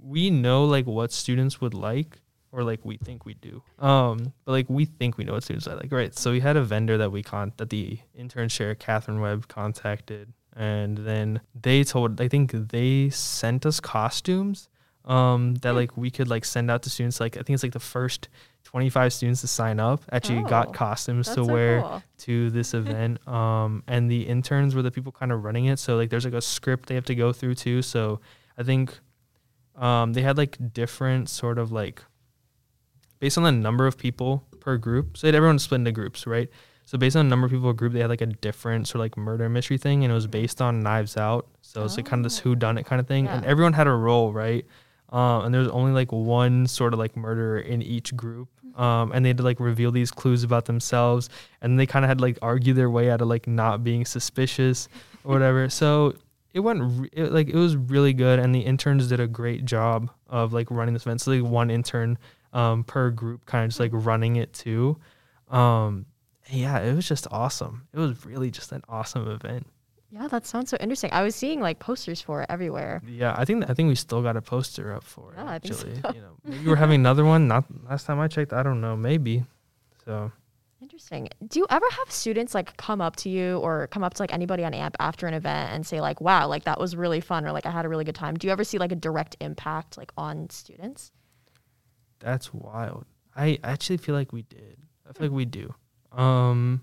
we 0.00 0.30
know 0.30 0.64
like 0.64 0.86
what 0.86 1.12
students 1.12 1.60
would 1.60 1.74
like 1.74 2.18
or 2.52 2.62
like 2.62 2.84
we 2.84 2.98
think 2.98 3.24
we 3.24 3.34
do. 3.34 3.62
Um, 3.78 4.32
but 4.44 4.52
like 4.52 4.68
we 4.68 4.84
think 4.84 5.16
we 5.18 5.24
know 5.24 5.32
what 5.32 5.42
students 5.42 5.66
I 5.66 5.74
like, 5.74 5.90
right? 5.90 6.14
So 6.16 6.30
we 6.30 6.40
had 6.40 6.56
a 6.56 6.62
vendor 6.62 6.98
that 6.98 7.10
we 7.10 7.22
con 7.22 7.52
that 7.56 7.70
the 7.70 7.98
intern 8.14 8.48
chair 8.48 8.74
Catherine 8.74 9.20
Webb 9.20 9.48
contacted, 9.48 10.32
and 10.54 10.98
then 10.98 11.40
they 11.60 11.82
told 11.82 12.20
I 12.20 12.28
think 12.28 12.52
they 12.52 13.08
sent 13.10 13.64
us 13.66 13.80
costumes 13.80 14.68
um 15.04 15.56
that 15.62 15.74
like 15.74 15.96
we 15.96 16.10
could 16.12 16.28
like 16.28 16.44
send 16.44 16.70
out 16.70 16.82
to 16.82 16.88
students 16.90 17.18
like 17.18 17.36
I 17.36 17.42
think 17.42 17.54
it's 17.54 17.64
like 17.64 17.72
the 17.72 17.80
first 17.80 18.28
25 18.62 19.12
students 19.12 19.40
to 19.40 19.48
sign 19.48 19.80
up 19.80 20.00
actually 20.12 20.38
Oh, 20.38 20.44
got 20.44 20.72
costumes 20.74 21.26
to 21.26 21.34
so 21.34 21.44
wear 21.44 21.82
cool. 21.82 22.02
to 22.18 22.50
this 22.50 22.72
event 22.82 23.26
um 23.26 23.82
and 23.88 24.08
the 24.08 24.22
interns 24.22 24.76
were 24.76 24.82
the 24.82 24.92
people 24.92 25.10
kind 25.10 25.32
of 25.32 25.42
running 25.42 25.64
it 25.64 25.80
so 25.80 25.96
like 25.96 26.08
there's 26.10 26.24
like 26.24 26.34
a 26.34 26.40
script 26.40 26.88
they 26.88 26.94
have 26.94 27.04
to 27.06 27.16
go 27.16 27.32
through 27.32 27.56
too 27.56 27.82
so 27.82 28.20
i 28.56 28.62
think 28.62 28.96
um 29.74 30.12
they 30.12 30.22
had 30.22 30.36
like 30.38 30.56
different 30.72 31.28
sort 31.28 31.58
of 31.58 31.72
like 31.72 32.04
based 33.22 33.38
on 33.38 33.44
the 33.44 33.52
number 33.52 33.86
of 33.86 33.96
people 33.96 34.42
per 34.58 34.76
group 34.76 35.16
so 35.16 35.24
they 35.24 35.28
had 35.28 35.36
everyone 35.36 35.56
split 35.56 35.78
into 35.78 35.92
groups 35.92 36.26
right? 36.26 36.50
So 36.86 36.98
based 36.98 37.14
on 37.14 37.24
the 37.24 37.30
number 37.30 37.46
of 37.46 37.52
people 37.52 37.70
per 37.70 37.72
group 37.72 37.92
they 37.92 38.00
had 38.00 38.10
like 38.10 38.20
a 38.20 38.26
different 38.26 38.88
sort 38.88 38.96
of 38.96 39.02
like 39.02 39.16
murder 39.16 39.48
mystery 39.48 39.78
thing 39.78 40.02
and 40.02 40.10
it 40.10 40.14
was 40.14 40.26
based 40.26 40.60
on 40.60 40.80
knives 40.80 41.16
out. 41.16 41.46
So 41.60 41.84
it's 41.84 41.96
like 41.96 42.04
kind 42.04 42.18
of 42.18 42.24
this 42.24 42.40
who 42.40 42.56
done 42.56 42.78
it 42.78 42.84
kind 42.84 42.98
of 42.98 43.06
thing 43.06 43.28
and 43.28 43.44
everyone 43.44 43.74
had 43.74 43.86
a 43.86 43.92
role 43.92 44.32
right? 44.32 44.66
Um, 45.10 45.44
and 45.44 45.54
there's 45.54 45.68
only 45.68 45.92
like 45.92 46.10
one 46.10 46.66
sort 46.66 46.94
of 46.94 46.98
like 46.98 47.16
murderer 47.16 47.60
in 47.60 47.80
each 47.80 48.16
group. 48.16 48.48
Um, 48.76 49.12
and 49.12 49.24
they 49.24 49.28
had 49.28 49.36
to 49.36 49.44
like 49.44 49.60
reveal 49.60 49.92
these 49.92 50.10
clues 50.10 50.42
about 50.42 50.64
themselves 50.64 51.30
and 51.60 51.78
they 51.78 51.86
kind 51.86 52.04
of 52.04 52.08
had 52.08 52.18
to 52.18 52.22
like 52.22 52.38
argue 52.42 52.74
their 52.74 52.90
way 52.90 53.08
out 53.08 53.20
of 53.20 53.28
like 53.28 53.46
not 53.46 53.84
being 53.84 54.04
suspicious 54.04 54.88
or 55.22 55.32
whatever. 55.32 55.68
So 55.80 56.16
it 56.52 56.60
went 56.60 56.82
re- 56.82 57.08
it, 57.12 57.30
like 57.30 57.48
it 57.48 57.56
was 57.56 57.76
really 57.76 58.14
good 58.14 58.40
and 58.40 58.52
the 58.52 58.60
interns 58.60 59.08
did 59.08 59.20
a 59.20 59.28
great 59.28 59.64
job 59.64 60.10
of 60.28 60.52
like 60.52 60.72
running 60.72 60.94
this 60.94 61.06
event. 61.06 61.20
So 61.20 61.30
like 61.30 61.48
one 61.48 61.70
intern 61.70 62.18
um, 62.52 62.84
per 62.84 63.10
group 63.10 63.46
kind 63.46 63.64
of 63.64 63.70
just 63.70 63.80
like 63.80 63.90
running 63.94 64.36
it 64.36 64.52
too 64.52 64.96
um, 65.50 66.06
yeah 66.50 66.78
it 66.80 66.94
was 66.94 67.06
just 67.08 67.26
awesome 67.30 67.86
it 67.92 67.98
was 67.98 68.24
really 68.26 68.50
just 68.50 68.72
an 68.72 68.82
awesome 68.88 69.28
event 69.30 69.66
Yeah, 70.10 70.28
that 70.28 70.44
sounds 70.44 70.68
so 70.70 70.76
interesting. 70.80 71.10
I 71.12 71.22
was 71.22 71.34
seeing 71.34 71.60
like 71.60 71.78
posters 71.78 72.20
for 72.20 72.42
it 72.42 72.46
everywhere. 72.50 73.00
yeah 73.06 73.34
i 73.38 73.44
think 73.44 73.68
i 73.70 73.74
think 73.74 73.88
we 73.88 73.94
still 73.94 74.22
got 74.22 74.36
a 74.36 74.42
poster 74.42 74.92
up 74.94 75.04
for 75.04 75.32
it 75.32 75.38
Yeah, 75.38 75.58
think 75.58 75.74
so. 75.74 75.86
actually 75.88 76.16
you 76.16 76.22
know 76.22 76.34
maybe 76.44 76.66
we're 76.68 76.76
having 76.76 77.00
another 77.00 77.24
one 77.24 77.48
not 77.48 77.64
last 77.88 78.06
time 78.06 78.20
i 78.20 78.28
checked 78.28 78.52
i 78.52 78.62
don't 78.62 78.80
know 78.80 78.96
maybe 78.96 79.44
so 80.04 80.30
Interesting. 80.80 81.28
Do 81.46 81.60
you 81.60 81.66
ever 81.70 81.86
have 81.98 82.10
students 82.10 82.54
like 82.56 82.76
come 82.76 83.00
up 83.00 83.14
to 83.22 83.28
you 83.30 83.58
or 83.58 83.86
come 83.86 84.02
up 84.02 84.14
to 84.14 84.22
like 84.22 84.32
anybody 84.34 84.64
on 84.64 84.74
AMP 84.74 84.96
after 84.98 85.28
an 85.28 85.32
event 85.32 85.70
and 85.72 85.86
say 85.86 86.00
like, 86.00 86.20
"Wow, 86.20 86.48
like 86.48 86.64
that 86.64 86.80
was 86.80 86.96
really 86.96 87.20
fun," 87.20 87.46
or 87.46 87.52
like 87.52 87.66
I 87.66 87.70
had 87.70 87.84
a 87.84 87.88
really 87.88 88.02
good 88.04 88.16
time? 88.16 88.34
Do 88.34 88.48
you 88.48 88.52
ever 88.52 88.64
see 88.64 88.78
like 88.78 88.90
a 88.90 88.96
direct 88.96 89.36
impact 89.40 89.96
like 89.96 90.10
on 90.16 90.50
students? 90.50 91.12
That's 92.22 92.52
wild. 92.54 93.04
I 93.36 93.58
actually 93.64 93.96
feel 93.98 94.14
like 94.14 94.32
we 94.32 94.42
did. 94.42 94.76
I 95.08 95.12
feel 95.12 95.26
like 95.28 95.36
we 95.36 95.44
do. 95.44 95.74
Um, 96.12 96.80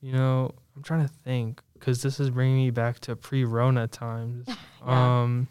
you 0.00 0.12
know, 0.12 0.50
I'm 0.76 0.82
trying 0.82 1.06
to 1.06 1.12
think 1.24 1.62
because 1.74 2.02
this 2.02 2.20
is 2.20 2.30
bringing 2.30 2.56
me 2.56 2.70
back 2.70 2.98
to 3.00 3.16
pre-Rona 3.16 3.88
times. 3.88 4.46
Yeah. 4.86 5.22
Um, 5.22 5.48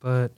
but 0.00 0.32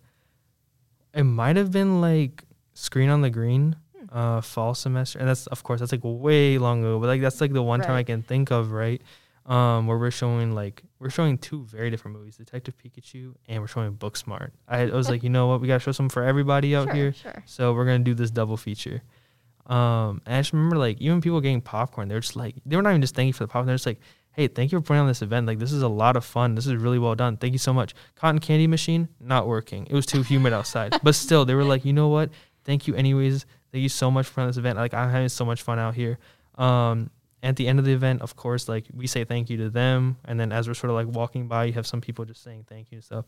it 1.12 1.24
might 1.24 1.56
have 1.56 1.72
been 1.72 2.00
like 2.00 2.44
Screen 2.74 3.08
on 3.08 3.20
the 3.22 3.30
Green, 3.30 3.74
Hmm. 3.98 4.16
uh, 4.16 4.40
fall 4.42 4.74
semester, 4.74 5.18
and 5.18 5.26
that's 5.26 5.48
of 5.48 5.64
course 5.64 5.80
that's 5.80 5.90
like 5.90 6.02
way 6.04 6.56
long 6.58 6.80
ago. 6.84 7.00
But 7.00 7.06
like 7.08 7.20
that's 7.20 7.40
like 7.40 7.52
the 7.52 7.62
one 7.64 7.80
time 7.80 7.96
I 7.96 8.04
can 8.04 8.22
think 8.22 8.52
of, 8.52 8.70
right? 8.70 9.02
Um, 9.46 9.88
where 9.88 9.98
we're 9.98 10.12
showing 10.12 10.54
like 10.54 10.84
we're 10.98 11.10
showing 11.10 11.38
two 11.38 11.64
very 11.64 11.90
different 11.90 12.16
movies, 12.16 12.36
Detective 12.36 12.74
Pikachu, 12.78 13.34
and 13.48 13.60
we're 13.60 13.66
showing 13.66 13.94
Booksmart. 13.94 14.50
I, 14.66 14.82
I 14.82 14.94
was 14.94 15.08
like, 15.08 15.22
you 15.22 15.30
know 15.30 15.46
what, 15.46 15.60
we 15.60 15.68
gotta 15.68 15.80
show 15.80 15.92
some 15.92 16.08
for 16.08 16.22
everybody 16.22 16.74
out 16.74 16.86
sure, 16.86 16.94
here. 16.94 17.12
sure. 17.12 17.42
So 17.46 17.72
we're 17.74 17.84
gonna 17.84 17.98
do 18.00 18.14
this 18.14 18.30
double 18.30 18.56
feature. 18.56 19.02
Um, 19.66 20.22
and 20.26 20.36
I 20.36 20.40
just 20.40 20.52
remember 20.52 20.76
like 20.76 21.00
even 21.00 21.20
people 21.20 21.40
getting 21.40 21.60
popcorn, 21.60 22.08
they're 22.08 22.20
just 22.20 22.36
like 22.36 22.54
they 22.64 22.76
were 22.76 22.82
not 22.82 22.90
even 22.90 23.00
just 23.00 23.14
thanking 23.14 23.28
you 23.28 23.32
for 23.32 23.44
the 23.44 23.48
popcorn. 23.48 23.66
They're 23.66 23.74
just 23.76 23.86
like, 23.86 24.00
hey, 24.32 24.48
thank 24.48 24.70
you 24.70 24.78
for 24.78 24.82
putting 24.82 25.00
on 25.00 25.08
this 25.08 25.22
event. 25.22 25.46
Like 25.46 25.58
this 25.58 25.72
is 25.72 25.82
a 25.82 25.88
lot 25.88 26.16
of 26.16 26.24
fun. 26.24 26.54
This 26.54 26.66
is 26.66 26.76
really 26.76 26.98
well 26.98 27.14
done. 27.14 27.36
Thank 27.36 27.52
you 27.52 27.58
so 27.58 27.72
much. 27.72 27.94
Cotton 28.14 28.38
candy 28.38 28.66
machine 28.66 29.08
not 29.18 29.46
working. 29.46 29.86
It 29.86 29.94
was 29.94 30.06
too 30.06 30.22
humid 30.22 30.52
outside. 30.52 30.98
But 31.02 31.14
still, 31.14 31.44
they 31.44 31.54
were 31.54 31.64
like, 31.64 31.84
you 31.84 31.92
know 31.92 32.08
what? 32.08 32.30
Thank 32.64 32.86
you 32.86 32.94
anyways. 32.94 33.46
Thank 33.72 33.82
you 33.82 33.88
so 33.88 34.10
much 34.10 34.26
for 34.26 34.46
this 34.46 34.56
event. 34.56 34.78
Like 34.78 34.94
I'm 34.94 35.10
having 35.10 35.28
so 35.28 35.44
much 35.44 35.62
fun 35.62 35.78
out 35.78 35.94
here. 35.94 36.18
Um, 36.56 37.10
at 37.42 37.56
the 37.56 37.68
end 37.68 37.78
of 37.78 37.84
the 37.84 37.92
event, 37.92 38.22
of 38.22 38.34
course, 38.36 38.68
like 38.68 38.86
we 38.94 39.06
say 39.06 39.24
thank 39.24 39.50
you 39.50 39.56
to 39.58 39.70
them, 39.70 40.16
and 40.24 40.38
then 40.40 40.52
as 40.52 40.66
we're 40.68 40.74
sort 40.74 40.90
of 40.90 40.96
like 40.96 41.06
walking 41.14 41.48
by, 41.48 41.64
you 41.64 41.72
have 41.74 41.86
some 41.86 42.00
people 42.00 42.24
just 42.24 42.42
saying 42.42 42.64
thank 42.68 42.90
you 42.90 42.96
and 42.96 43.04
stuff. 43.04 43.24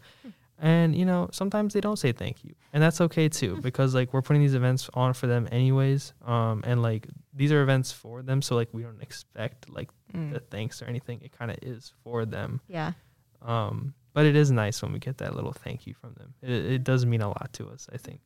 And 0.60 0.94
you 0.96 1.04
know, 1.04 1.28
sometimes 1.32 1.72
they 1.74 1.80
don't 1.80 1.98
say 1.98 2.10
thank 2.10 2.42
you, 2.44 2.54
and 2.72 2.82
that's 2.82 3.00
okay 3.02 3.28
too, 3.28 3.56
because 3.62 3.94
like 3.94 4.12
we're 4.12 4.22
putting 4.22 4.42
these 4.42 4.54
events 4.54 4.90
on 4.94 5.12
for 5.14 5.26
them 5.28 5.46
anyways. 5.52 6.14
Um, 6.26 6.62
and 6.66 6.82
like 6.82 7.06
these 7.32 7.52
are 7.52 7.62
events 7.62 7.92
for 7.92 8.22
them, 8.22 8.42
so 8.42 8.56
like 8.56 8.68
we 8.72 8.82
don't 8.82 9.02
expect 9.02 9.68
like 9.70 9.90
Mm. 10.14 10.32
the 10.32 10.40
thanks 10.40 10.80
or 10.80 10.86
anything. 10.86 11.20
It 11.22 11.38
kind 11.38 11.50
of 11.50 11.58
is 11.60 11.92
for 12.02 12.24
them. 12.24 12.62
Yeah. 12.66 12.92
Um, 13.42 13.92
but 14.14 14.24
it 14.24 14.36
is 14.36 14.50
nice 14.50 14.80
when 14.80 14.90
we 14.90 14.98
get 14.98 15.18
that 15.18 15.36
little 15.36 15.52
thank 15.52 15.86
you 15.86 15.92
from 15.92 16.14
them. 16.14 16.32
It, 16.40 16.50
it 16.50 16.82
does 16.82 17.04
mean 17.04 17.20
a 17.20 17.28
lot 17.28 17.50
to 17.52 17.68
us, 17.68 17.86
I 17.92 17.98
think. 17.98 18.20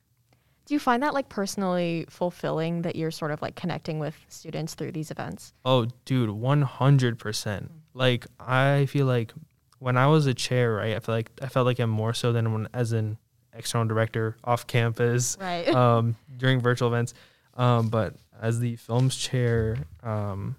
Do 0.66 0.74
you 0.74 0.80
find 0.80 1.02
that 1.02 1.12
like 1.14 1.28
personally 1.28 2.06
fulfilling 2.08 2.82
that 2.82 2.96
you're 2.96 3.10
sort 3.10 3.30
of 3.30 3.42
like 3.42 3.56
connecting 3.56 3.98
with 3.98 4.14
students 4.28 4.74
through 4.74 4.92
these 4.92 5.10
events? 5.10 5.52
Oh, 5.64 5.86
dude, 6.04 6.30
one 6.30 6.62
hundred 6.62 7.18
percent. 7.18 7.70
Like 7.94 8.26
I 8.40 8.86
feel 8.86 9.06
like 9.06 9.32
when 9.80 9.96
I 9.96 10.06
was 10.06 10.26
a 10.26 10.34
chair, 10.34 10.74
right? 10.74 10.94
I 10.96 11.00
feel 11.00 11.14
like 11.14 11.30
I 11.42 11.48
felt 11.48 11.66
like 11.66 11.78
I'm 11.80 11.90
more 11.90 12.14
so 12.14 12.32
than 12.32 12.52
when 12.52 12.68
as 12.72 12.92
an 12.92 13.18
external 13.52 13.86
director 13.86 14.36
off 14.44 14.66
campus 14.66 15.36
Right. 15.40 15.68
um, 15.74 16.16
during 16.36 16.60
virtual 16.60 16.88
events. 16.88 17.12
Um, 17.54 17.88
but 17.88 18.14
as 18.40 18.60
the 18.60 18.76
films 18.76 19.16
chair 19.16 19.76
um, 20.02 20.56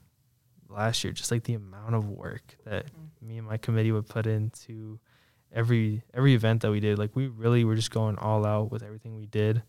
last 0.69 1.03
year, 1.03 1.11
just 1.13 1.31
like 1.31 1.43
the 1.43 1.53
amount 1.55 1.95
of 1.95 2.09
work 2.09 2.55
that 2.65 2.85
me 3.21 3.37
and 3.37 3.47
my 3.47 3.57
committee 3.57 3.91
would 3.91 4.07
put 4.07 4.27
into 4.27 4.99
every 5.51 6.03
every 6.13 6.33
event 6.33 6.61
that 6.61 6.71
we 6.71 6.79
did, 6.81 6.99
like 6.99 7.15
we 7.15 7.27
really 7.27 7.63
were 7.63 7.75
just 7.75 7.89
going 7.91 8.17
all 8.17 8.45
out 8.45 8.69
with 8.71 8.83
everything 8.83 9.15
we 9.15 9.25
did, 9.25 9.63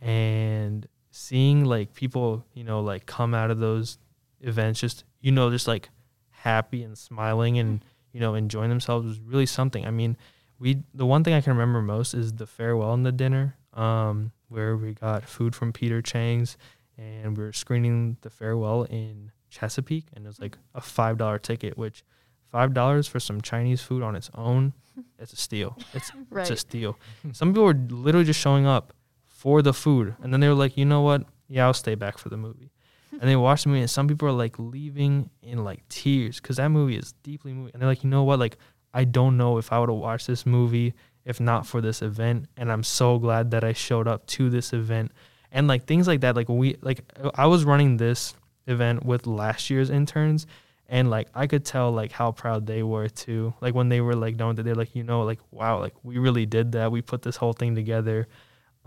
and 0.00 0.86
seeing 1.10 1.64
like 1.64 1.94
people, 1.94 2.44
you 2.54 2.64
know, 2.64 2.80
like 2.80 3.06
come 3.06 3.34
out 3.34 3.50
of 3.50 3.58
those 3.58 3.98
events, 4.40 4.80
just 4.80 5.04
you 5.20 5.32
know, 5.32 5.50
just 5.50 5.68
like 5.68 5.90
happy 6.30 6.82
and 6.82 6.96
smiling 6.96 7.58
and 7.58 7.84
you 8.12 8.20
know 8.20 8.34
enjoying 8.34 8.70
themselves 8.70 9.06
was 9.06 9.20
really 9.20 9.46
something. 9.46 9.86
I 9.86 9.90
mean, 9.90 10.16
we 10.58 10.82
the 10.94 11.06
one 11.06 11.24
thing 11.24 11.34
I 11.34 11.40
can 11.40 11.52
remember 11.52 11.82
most 11.82 12.14
is 12.14 12.32
the 12.32 12.46
farewell 12.46 12.92
and 12.94 13.04
the 13.04 13.12
dinner, 13.12 13.56
um, 13.74 14.32
where 14.48 14.76
we 14.76 14.94
got 14.94 15.24
food 15.24 15.54
from 15.54 15.72
Peter 15.72 16.02
Chang's, 16.02 16.56
and 16.96 17.36
we 17.36 17.44
were 17.44 17.52
screening 17.52 18.16
the 18.22 18.30
farewell 18.30 18.84
in 18.84 19.32
Chesapeake, 19.50 20.06
and 20.14 20.24
it 20.24 20.28
was 20.28 20.40
like 20.40 20.56
a 20.74 20.80
five 20.80 21.18
dollar 21.18 21.38
ticket, 21.38 21.76
which 21.76 22.04
five 22.50 22.74
dollars 22.74 23.06
for 23.06 23.20
some 23.20 23.40
Chinese 23.40 23.82
food 23.82 24.02
on 24.02 24.14
its 24.16 24.30
own, 24.34 24.72
it's 25.18 25.32
a 25.32 25.36
steal. 25.36 25.76
It's 25.94 26.10
right. 26.30 26.42
it's 26.42 26.50
a 26.50 26.56
steal. 26.56 26.98
Some 27.32 27.50
people 27.50 27.64
were 27.64 27.74
literally 27.90 28.26
just 28.26 28.40
showing 28.40 28.66
up 28.66 28.92
for 29.38 29.62
the 29.62 29.72
food, 29.72 30.16
and 30.20 30.32
then 30.32 30.40
they 30.40 30.48
were 30.48 30.54
like, 30.54 30.76
you 30.76 30.84
know 30.84 31.02
what? 31.02 31.22
Yeah, 31.46 31.66
I'll 31.66 31.72
stay 31.72 31.94
back 31.94 32.18
for 32.18 32.28
the 32.28 32.36
movie. 32.36 32.72
and 33.12 33.22
they 33.22 33.36
watched 33.36 33.62
the 33.64 33.70
movie 33.70 33.82
and 33.82 33.90
some 33.90 34.08
people 34.08 34.26
are 34.26 34.32
like 34.32 34.58
leaving 34.58 35.30
in 35.42 35.62
like 35.62 35.86
tears 35.88 36.40
because 36.40 36.56
that 36.56 36.70
movie 36.70 36.96
is 36.96 37.12
deeply 37.22 37.52
moving 37.52 37.70
and 37.72 37.80
they're 37.80 37.88
like 37.88 38.02
you 38.02 38.10
know 38.10 38.24
what? 38.24 38.40
Like 38.40 38.58
i 38.92 39.04
don't 39.04 39.36
know 39.36 39.58
if 39.58 39.70
i 39.72 39.78
would 39.78 39.90
have 39.90 39.98
watched 39.98 40.26
this 40.26 40.46
movie 40.46 40.94
if 41.24 41.40
not 41.40 41.66
for 41.66 41.80
this 41.80 42.00
event 42.00 42.46
and 42.56 42.72
i'm 42.72 42.82
so 42.82 43.18
glad 43.18 43.50
that 43.50 43.62
i 43.62 43.72
showed 43.72 44.08
up 44.08 44.26
to 44.26 44.48
this 44.50 44.72
event. 44.72 45.12
And 45.52 45.68
like 45.68 45.84
things 45.86 46.06
like 46.06 46.20
that 46.22 46.36
like 46.36 46.48
we 46.48 46.76
like 46.82 47.00
i 47.34 47.46
was 47.46 47.64
running 47.64 47.96
this 47.96 48.34
event 48.66 49.04
with 49.04 49.26
last 49.26 49.70
year's 49.70 49.90
interns 49.90 50.46
and 50.88 51.10
like 51.10 51.28
i 51.34 51.46
could 51.46 51.64
tell 51.64 51.90
like 51.92 52.12
how 52.12 52.32
proud 52.32 52.66
they 52.66 52.82
were 52.82 53.08
too. 53.08 53.54
Like 53.60 53.74
when 53.74 53.88
they 53.88 54.00
were 54.00 54.16
like 54.16 54.36
done 54.36 54.48
with 54.48 54.60
it 54.60 54.64
they're 54.64 54.74
like 54.74 54.94
you 54.94 55.04
know 55.04 55.22
like 55.22 55.40
wow 55.50 55.78
like 55.80 55.94
we 56.02 56.18
really 56.18 56.46
did 56.46 56.72
that. 56.72 56.90
We 56.92 57.02
put 57.02 57.22
this 57.22 57.36
whole 57.36 57.52
thing 57.52 57.74
together 57.74 58.26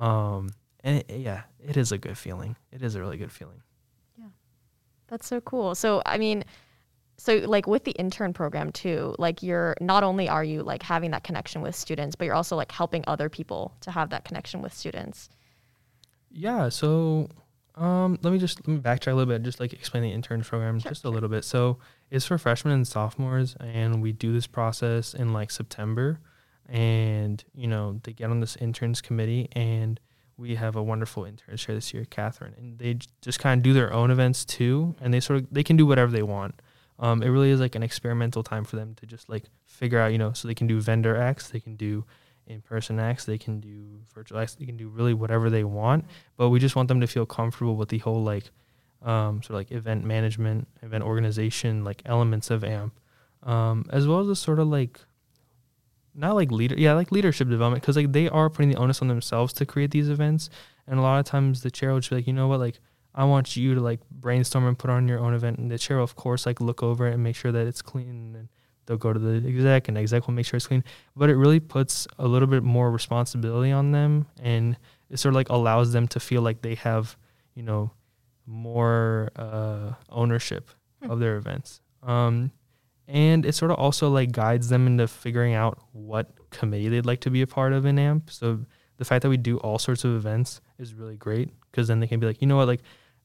um 0.01 0.49
and 0.83 0.97
it, 0.97 1.19
yeah 1.19 1.43
it 1.59 1.77
is 1.77 1.91
a 1.91 1.97
good 1.97 2.17
feeling 2.17 2.55
it 2.71 2.81
is 2.81 2.95
a 2.95 2.99
really 2.99 3.17
good 3.17 3.31
feeling 3.31 3.61
Yeah, 4.17 4.25
That's 5.07 5.27
so 5.27 5.39
cool. 5.41 5.75
So, 5.75 6.01
I 6.05 6.17
mean, 6.17 6.43
so 7.17 7.35
like 7.37 7.67
with 7.67 7.83
the 7.83 7.91
intern 7.91 8.33
program 8.33 8.71
too, 8.71 9.15
like 9.19 9.43
you're 9.43 9.75
not 9.79 10.03
only 10.03 10.27
are 10.27 10.43
you 10.43 10.63
like 10.63 10.81
having 10.81 11.11
that 11.11 11.23
connection 11.23 11.61
with 11.61 11.75
students, 11.75 12.15
but 12.15 12.25
you're 12.25 12.33
also 12.33 12.55
like 12.55 12.71
helping 12.71 13.03
other 13.05 13.29
people 13.29 13.75
to 13.81 13.91
have 13.91 14.09
that 14.09 14.25
connection 14.25 14.61
with 14.63 14.73
students. 14.73 15.29
Yeah, 16.31 16.69
so 16.69 17.29
um, 17.75 18.17
let 18.23 18.33
me 18.33 18.39
just 18.39 18.67
let 18.67 18.73
me 18.75 18.81
backtrack 18.81 19.11
a 19.11 19.15
little 19.15 19.31
bit, 19.31 19.43
just 19.43 19.59
like 19.59 19.71
explain 19.71 20.01
the 20.01 20.11
intern 20.11 20.41
program 20.41 20.79
Sure, 20.79 20.89
just 20.89 21.05
a 21.05 21.09
little 21.09 21.29
bit. 21.29 21.43
So 21.43 21.77
it's 22.09 22.25
for 22.25 22.39
freshmen 22.39 22.73
and 22.73 22.87
sophomores, 22.87 23.55
and 23.59 24.01
we 24.01 24.11
do 24.13 24.33
this 24.33 24.47
process 24.47 25.13
in 25.13 25.31
like 25.31 25.51
September, 25.51 26.19
and 26.71 27.43
you 27.53 27.67
know 27.67 27.99
they 28.03 28.13
get 28.13 28.29
on 28.31 28.39
this 28.39 28.55
interns 28.55 29.01
committee, 29.01 29.49
and 29.51 29.99
we 30.37 30.55
have 30.55 30.75
a 30.75 30.81
wonderful 30.81 31.25
intern 31.25 31.57
chair 31.57 31.75
this 31.75 31.93
year, 31.93 32.05
Catherine, 32.05 32.55
and 32.57 32.79
they 32.79 32.97
just 33.21 33.39
kind 33.39 33.59
of 33.59 33.63
do 33.63 33.73
their 33.73 33.93
own 33.93 34.09
events 34.09 34.45
too, 34.45 34.95
and 35.01 35.13
they 35.13 35.19
sort 35.19 35.41
of 35.41 35.47
they 35.51 35.63
can 35.63 35.77
do 35.77 35.85
whatever 35.85 36.11
they 36.11 36.23
want. 36.23 36.55
Um, 36.97 37.21
it 37.21 37.29
really 37.29 37.49
is 37.49 37.59
like 37.59 37.75
an 37.75 37.83
experimental 37.83 38.43
time 38.43 38.63
for 38.63 38.75
them 38.75 38.95
to 38.95 39.05
just 39.05 39.27
like 39.27 39.45
figure 39.65 39.99
out, 39.99 40.11
you 40.11 40.17
know, 40.17 40.33
so 40.33 40.47
they 40.47 40.53
can 40.53 40.67
do 40.67 40.79
vendor 40.79 41.17
acts, 41.17 41.49
they 41.49 41.59
can 41.59 41.75
do 41.75 42.05
in-person 42.45 42.99
acts, 42.99 43.25
they 43.25 43.37
can 43.39 43.59
do 43.59 44.01
virtual 44.13 44.39
acts, 44.39 44.55
they 44.55 44.65
can 44.65 44.77
do 44.77 44.87
really 44.87 45.13
whatever 45.13 45.49
they 45.49 45.63
want 45.63 46.05
but 46.37 46.49
we 46.49 46.59
just 46.59 46.75
want 46.75 46.87
them 46.87 47.01
to 47.01 47.07
feel 47.07 47.25
comfortable 47.25 47.75
with 47.75 47.89
the 47.89 47.99
whole 47.99 48.23
like 48.23 48.51
um, 49.03 49.41
sort 49.41 49.51
of 49.51 49.55
like 49.55 49.71
event 49.71 50.03
management, 50.03 50.67
event 50.81 51.03
organization, 51.03 51.83
like 51.83 52.01
elements 52.05 52.49
of 52.51 52.63
AMP, 52.63 52.93
um, 53.43 53.85
as 53.89 54.07
well 54.07 54.19
as 54.19 54.27
the 54.27 54.35
sort 54.35 54.59
of 54.59 54.67
like 54.67 54.99
not 56.13 56.35
like 56.35 56.51
leader, 56.51 56.75
yeah, 56.77 56.93
like 56.93 57.11
leadership 57.11 57.47
development, 57.49 57.81
because 57.81 57.95
like 57.95 58.11
they 58.11 58.27
are 58.29 58.49
putting 58.49 58.69
the 58.69 58.77
onus 58.77 59.01
on 59.01 59.07
themselves 59.07 59.53
to 59.53 59.65
create 59.65 59.91
these 59.91 60.09
events, 60.09 60.49
and 60.87 60.99
a 60.99 61.01
lot 61.01 61.19
of 61.19 61.25
times 61.25 61.61
the 61.61 61.71
chair 61.71 61.91
will 61.93 61.99
just 61.99 62.09
be 62.09 62.17
like, 62.17 62.27
you 62.27 62.33
know 62.33 62.47
what, 62.47 62.59
like 62.59 62.79
I 63.15 63.23
want 63.25 63.55
you 63.57 63.75
to 63.75 63.81
like 63.81 63.99
brainstorm 64.09 64.65
and 64.65 64.77
put 64.77 64.89
on 64.89 65.07
your 65.07 65.19
own 65.19 65.33
event, 65.33 65.57
and 65.59 65.69
the 65.71 65.77
chair 65.77 65.97
will 65.97 66.03
of 66.03 66.15
course 66.15 66.45
like 66.45 66.59
look 66.61 66.81
over 66.83 67.07
it 67.07 67.13
and 67.13 67.23
make 67.23 67.35
sure 67.35 67.51
that 67.51 67.67
it's 67.67 67.81
clean, 67.81 68.35
and 68.35 68.49
they'll 68.85 68.97
go 68.97 69.13
to 69.13 69.19
the 69.19 69.47
exec, 69.47 69.87
and 69.87 69.95
the 69.97 70.01
exec 70.01 70.27
will 70.27 70.33
make 70.33 70.45
sure 70.45 70.57
it's 70.57 70.67
clean, 70.67 70.83
but 71.15 71.29
it 71.29 71.35
really 71.35 71.59
puts 71.59 72.07
a 72.19 72.27
little 72.27 72.47
bit 72.47 72.63
more 72.63 72.91
responsibility 72.91 73.71
on 73.71 73.91
them, 73.91 74.27
and 74.41 74.77
it 75.09 75.17
sort 75.17 75.31
of 75.33 75.35
like 75.35 75.49
allows 75.49 75.91
them 75.93 76.07
to 76.09 76.19
feel 76.19 76.41
like 76.41 76.61
they 76.61 76.75
have, 76.75 77.17
you 77.55 77.63
know, 77.63 77.91
more 78.45 79.29
uh, 79.35 79.93
ownership 80.09 80.69
Hmm. 81.03 81.09
of 81.09 81.19
their 81.19 81.35
events. 81.37 81.81
Um, 82.03 82.51
and 83.07 83.45
it 83.45 83.53
sort 83.53 83.71
of 83.71 83.77
also 83.77 84.09
like 84.09 84.31
guides 84.31 84.69
them 84.69 84.87
into 84.87 85.07
figuring 85.07 85.53
out 85.53 85.79
what 85.91 86.31
committee 86.49 86.89
they'd 86.89 87.05
like 87.05 87.21
to 87.21 87.29
be 87.29 87.41
a 87.41 87.47
part 87.47 87.73
of 87.73 87.85
in 87.85 87.99
AMP. 87.99 88.29
So 88.29 88.59
the 88.97 89.05
fact 89.05 89.23
that 89.23 89.29
we 89.29 89.37
do 89.37 89.57
all 89.57 89.79
sorts 89.79 90.03
of 90.03 90.15
events 90.15 90.61
is 90.77 90.93
really 90.93 91.17
great 91.17 91.49
because 91.71 91.87
then 91.87 91.99
they 91.99 92.07
can 92.07 92.19
be 92.19 92.27
like, 92.27 92.41
you 92.41 92.47
know 92.47 92.57
what, 92.57 92.67
like 92.67 92.81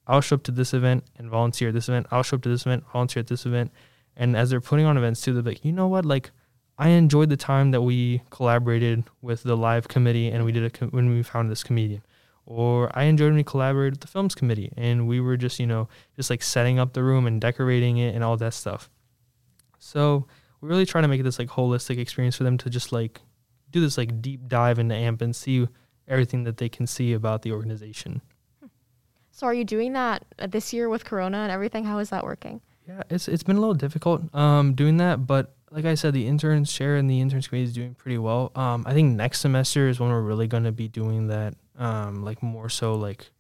I'll 0.07 0.21
show 0.21 0.37
up 0.37 0.43
to 0.45 0.53
this 0.53 0.73
event 0.73 1.05
and 1.17 1.29
volunteer 1.29 1.69
at 1.69 1.75
this 1.75 1.89
event. 1.89 2.07
I'll 2.11 2.23
show 2.23 2.37
up 2.37 2.43
to 2.43 2.49
this 2.49 2.65
event, 2.65 2.85
volunteer 2.93 3.21
at 3.21 3.27
this 3.27 3.45
event. 3.45 3.73
And 4.17 4.37
as 4.37 4.51
they're 4.51 4.61
putting 4.61 4.87
on 4.87 4.97
events 4.97 5.21
too, 5.21 5.35
they're 5.35 5.43
like, 5.43 5.65
you 5.65 5.73
know 5.73 5.89
what, 5.89 6.05
like 6.05 6.31
I 6.79 6.89
enjoyed 6.91 7.31
the 7.31 7.37
time 7.37 7.71
that 7.73 7.83
we 7.83 8.23
collaborated 8.31 9.05
with 9.21 9.43
the 9.43 9.57
live 9.57 9.89
committee 9.89 10.29
and 10.29 10.45
we 10.45 10.53
did 10.53 10.65
a 10.65 10.71
com- 10.71 10.91
when 10.91 11.11
we 11.11 11.23
found 11.23 11.51
this 11.51 11.63
comedian. 11.63 12.03
Or 12.45 12.97
I 12.97 13.05
enjoyed 13.05 13.29
when 13.29 13.37
we 13.37 13.45
collaborated 13.45 13.95
with 13.95 14.01
the 14.01 14.07
films 14.07 14.35
committee 14.35 14.73
and 14.77 15.09
we 15.09 15.21
were 15.21 15.37
just, 15.37 15.59
you 15.59 15.67
know, 15.67 15.89
just 16.15 16.31
like 16.31 16.43
setting 16.43 16.79
up 16.79 16.93
the 16.93 17.03
room 17.03 17.27
and 17.27 17.41
decorating 17.41 17.99
it 17.99 18.15
and 18.15 18.23
all 18.23 18.37
that 18.37 18.55
stuff. 18.55 18.89
So 19.87 20.27
we're 20.61 20.69
really 20.69 20.87
trying 20.87 21.03
to 21.03 21.09
make 21.09 21.23
this 21.23 21.39
like 21.39 21.49
holistic 21.49 21.99
experience 21.99 22.37
for 22.37 22.45
them 22.45 22.59
to 22.59 22.71
just 22.71 22.93
like 22.93 23.21
do 23.71 23.81
this 23.81 23.97
like 23.97 24.21
deep 24.21 24.49
dive 24.49 24.79
into 24.79 24.95
AMP 24.95 25.23
and 25.23 25.35
see 25.35 25.69
everything 26.09 26.45
that 26.45 26.57
they 26.57 26.69
can 26.69 26.87
see 26.87 27.13
about 27.13 27.43
the 27.43 27.53
organization. 27.53 28.21
So, 29.31 29.47
are 29.47 29.55
you 29.55 29.65
doing 29.65 29.93
that 29.93 30.25
uh, 30.39 30.47
this 30.47 30.73
year 30.73 30.89
with 30.89 31.05
Corona 31.05 31.39
and 31.39 31.53
everything? 31.53 31.85
How 31.85 31.99
is 31.99 32.09
that 32.11 32.25
working? 32.25 32.63
Yeah, 32.89 33.03
it's 33.11 33.29
it's 33.29 33.43
been 33.43 33.57
a 33.57 33.61
little 33.61 33.75
difficult 33.75 34.35
um 34.35 34.75
doing 34.75 34.97
that, 34.99 35.27
but 35.27 35.55
like 35.71 35.85
I 35.85 35.95
said, 35.95 36.15
the 36.15 36.27
interns 36.27 36.71
share 36.71 36.97
and 36.97 37.11
the 37.11 37.21
interns 37.21 37.49
committee 37.49 37.65
is 37.65 37.75
doing 37.75 37.95
pretty 37.95 38.19
well. 38.19 38.53
Um, 38.55 38.85
I 38.87 38.95
think 38.95 39.15
next 39.15 39.41
semester 39.41 39.89
is 39.89 40.01
when 40.01 40.11
we're 40.11 40.23
really 40.23 40.47
going 40.47 40.65
to 40.65 40.73
be 40.73 40.89
doing 40.89 41.27
that. 41.29 41.55
Um, 41.79 42.25
like 42.25 42.43
more 42.43 42.71
so 42.71 42.95
like 42.95 43.31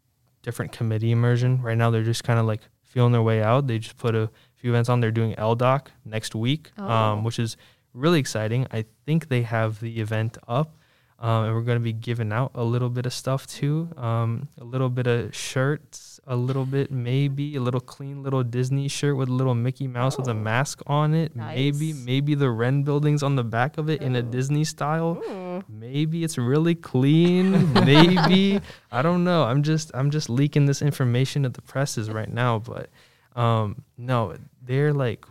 different 0.42 0.72
committee 0.72 1.12
immersion. 1.12 1.62
Right 1.62 1.78
now, 1.78 1.90
they're 1.90 2.02
just 2.02 2.24
kind 2.24 2.38
of 2.38 2.44
like 2.44 2.60
feeling 2.82 3.12
their 3.12 3.22
way 3.22 3.42
out. 3.42 3.66
They 3.66 3.78
just 3.78 3.96
put 3.96 4.14
a 4.14 4.30
few 4.56 4.70
events 4.70 4.88
on. 4.88 5.00
They're 5.00 5.10
doing 5.10 5.34
LDOC 5.36 5.86
next 6.04 6.34
week, 6.34 6.70
Oh. 6.78 6.84
um, 6.90 7.24
which 7.24 7.38
is 7.38 7.56
really 7.94 8.18
exciting. 8.20 8.66
I 8.72 8.84
think 9.06 9.28
they 9.28 9.42
have 9.42 9.80
the 9.80 10.00
event 10.00 10.36
up. 10.48 10.76
Um, 11.18 11.44
and 11.46 11.54
we're 11.54 11.62
going 11.62 11.78
to 11.78 11.82
be 11.82 11.94
giving 11.94 12.30
out 12.30 12.50
a 12.54 12.62
little 12.62 12.90
bit 12.90 13.06
of 13.06 13.12
stuff 13.14 13.46
too, 13.46 13.88
um, 13.96 14.48
a 14.60 14.64
little 14.64 14.90
bit 14.90 15.06
of 15.06 15.34
shirts, 15.34 16.20
a 16.26 16.36
little 16.36 16.66
bit 16.66 16.90
maybe 16.90 17.56
a 17.56 17.60
little 17.62 17.80
clean 17.80 18.22
little 18.22 18.42
Disney 18.42 18.86
shirt 18.86 19.16
with 19.16 19.30
a 19.30 19.32
little 19.32 19.54
Mickey 19.54 19.86
Mouse 19.86 20.18
with 20.18 20.28
a 20.28 20.34
mask 20.34 20.82
on 20.86 21.14
it. 21.14 21.34
Maybe 21.34 21.94
Nice. 21.94 22.04
maybe 22.04 22.34
the 22.34 22.50
Wren 22.50 22.82
buildings 22.82 23.22
on 23.22 23.34
the 23.34 23.44
back 23.44 23.78
of 23.78 23.88
it 23.88 24.02
in 24.02 24.14
a 24.14 24.20
Disney 24.22 24.64
style. 24.64 25.62
Maybe 25.70 26.22
it's 26.22 26.36
really 26.36 26.74
clean. 26.74 27.72
maybe 27.86 28.60
I 28.92 29.00
don't 29.00 29.24
know. 29.24 29.44
I'm 29.44 29.62
just 29.62 29.90
I'm 29.94 30.10
just 30.10 30.28
leaking 30.28 30.66
this 30.66 30.82
information 30.82 31.44
to 31.44 31.48
the 31.48 31.62
presses 31.62 32.10
right 32.10 32.30
now, 32.30 32.58
but 32.58 32.90
um, 33.36 33.84
no, 33.96 34.34
they're 34.62 34.92
like 34.92 35.24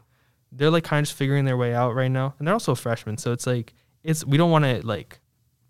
they're 0.52 0.70
like 0.70 0.86
kind 0.86 1.04
of 1.04 1.08
just 1.08 1.18
figuring 1.18 1.44
their 1.44 1.58
way 1.58 1.74
out 1.74 1.96
right 1.96 2.12
now, 2.12 2.36
and 2.40 2.48
they're 2.48 2.54
also 2.54 2.76
freshmen, 2.76 3.18
so 3.18 3.34
it's 3.34 3.46
like 3.46 3.74
it's 4.04 4.26
we 4.26 4.38
don't 4.38 4.52
want 4.52 4.64
to 4.64 4.86
like 4.86 5.20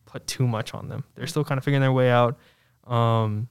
put 0.05 0.27
too 0.27 0.47
much 0.47 0.73
on 0.73 0.89
them. 0.89 1.05
They're 1.15 1.27
still 1.27 1.43
kind 1.43 1.57
of 1.57 1.63
figuring 1.63 1.81
their 1.81 1.93
way 1.93 2.11
out. 2.11 2.37
Um, 2.85 3.47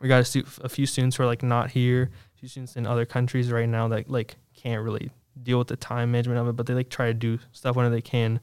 we 0.00 0.08
got 0.08 0.20
a, 0.20 0.24
stu- 0.24 0.46
a 0.62 0.68
few 0.68 0.86
students 0.86 1.16
who 1.16 1.24
are 1.24 1.26
like 1.26 1.42
not 1.42 1.70
here, 1.70 2.10
a 2.34 2.38
few 2.38 2.48
students 2.48 2.76
in 2.76 2.86
other 2.86 3.04
countries 3.04 3.50
right 3.50 3.68
now 3.68 3.88
that 3.88 4.08
like 4.08 4.36
can't 4.54 4.82
really 4.82 5.10
deal 5.42 5.58
with 5.58 5.68
the 5.68 5.76
time 5.76 6.12
management 6.12 6.38
of 6.38 6.48
it, 6.48 6.52
but 6.56 6.66
they 6.66 6.74
like 6.74 6.88
try 6.88 7.06
to 7.06 7.14
do 7.14 7.38
stuff 7.52 7.76
whenever 7.76 7.94
they 7.94 8.00
can. 8.00 8.40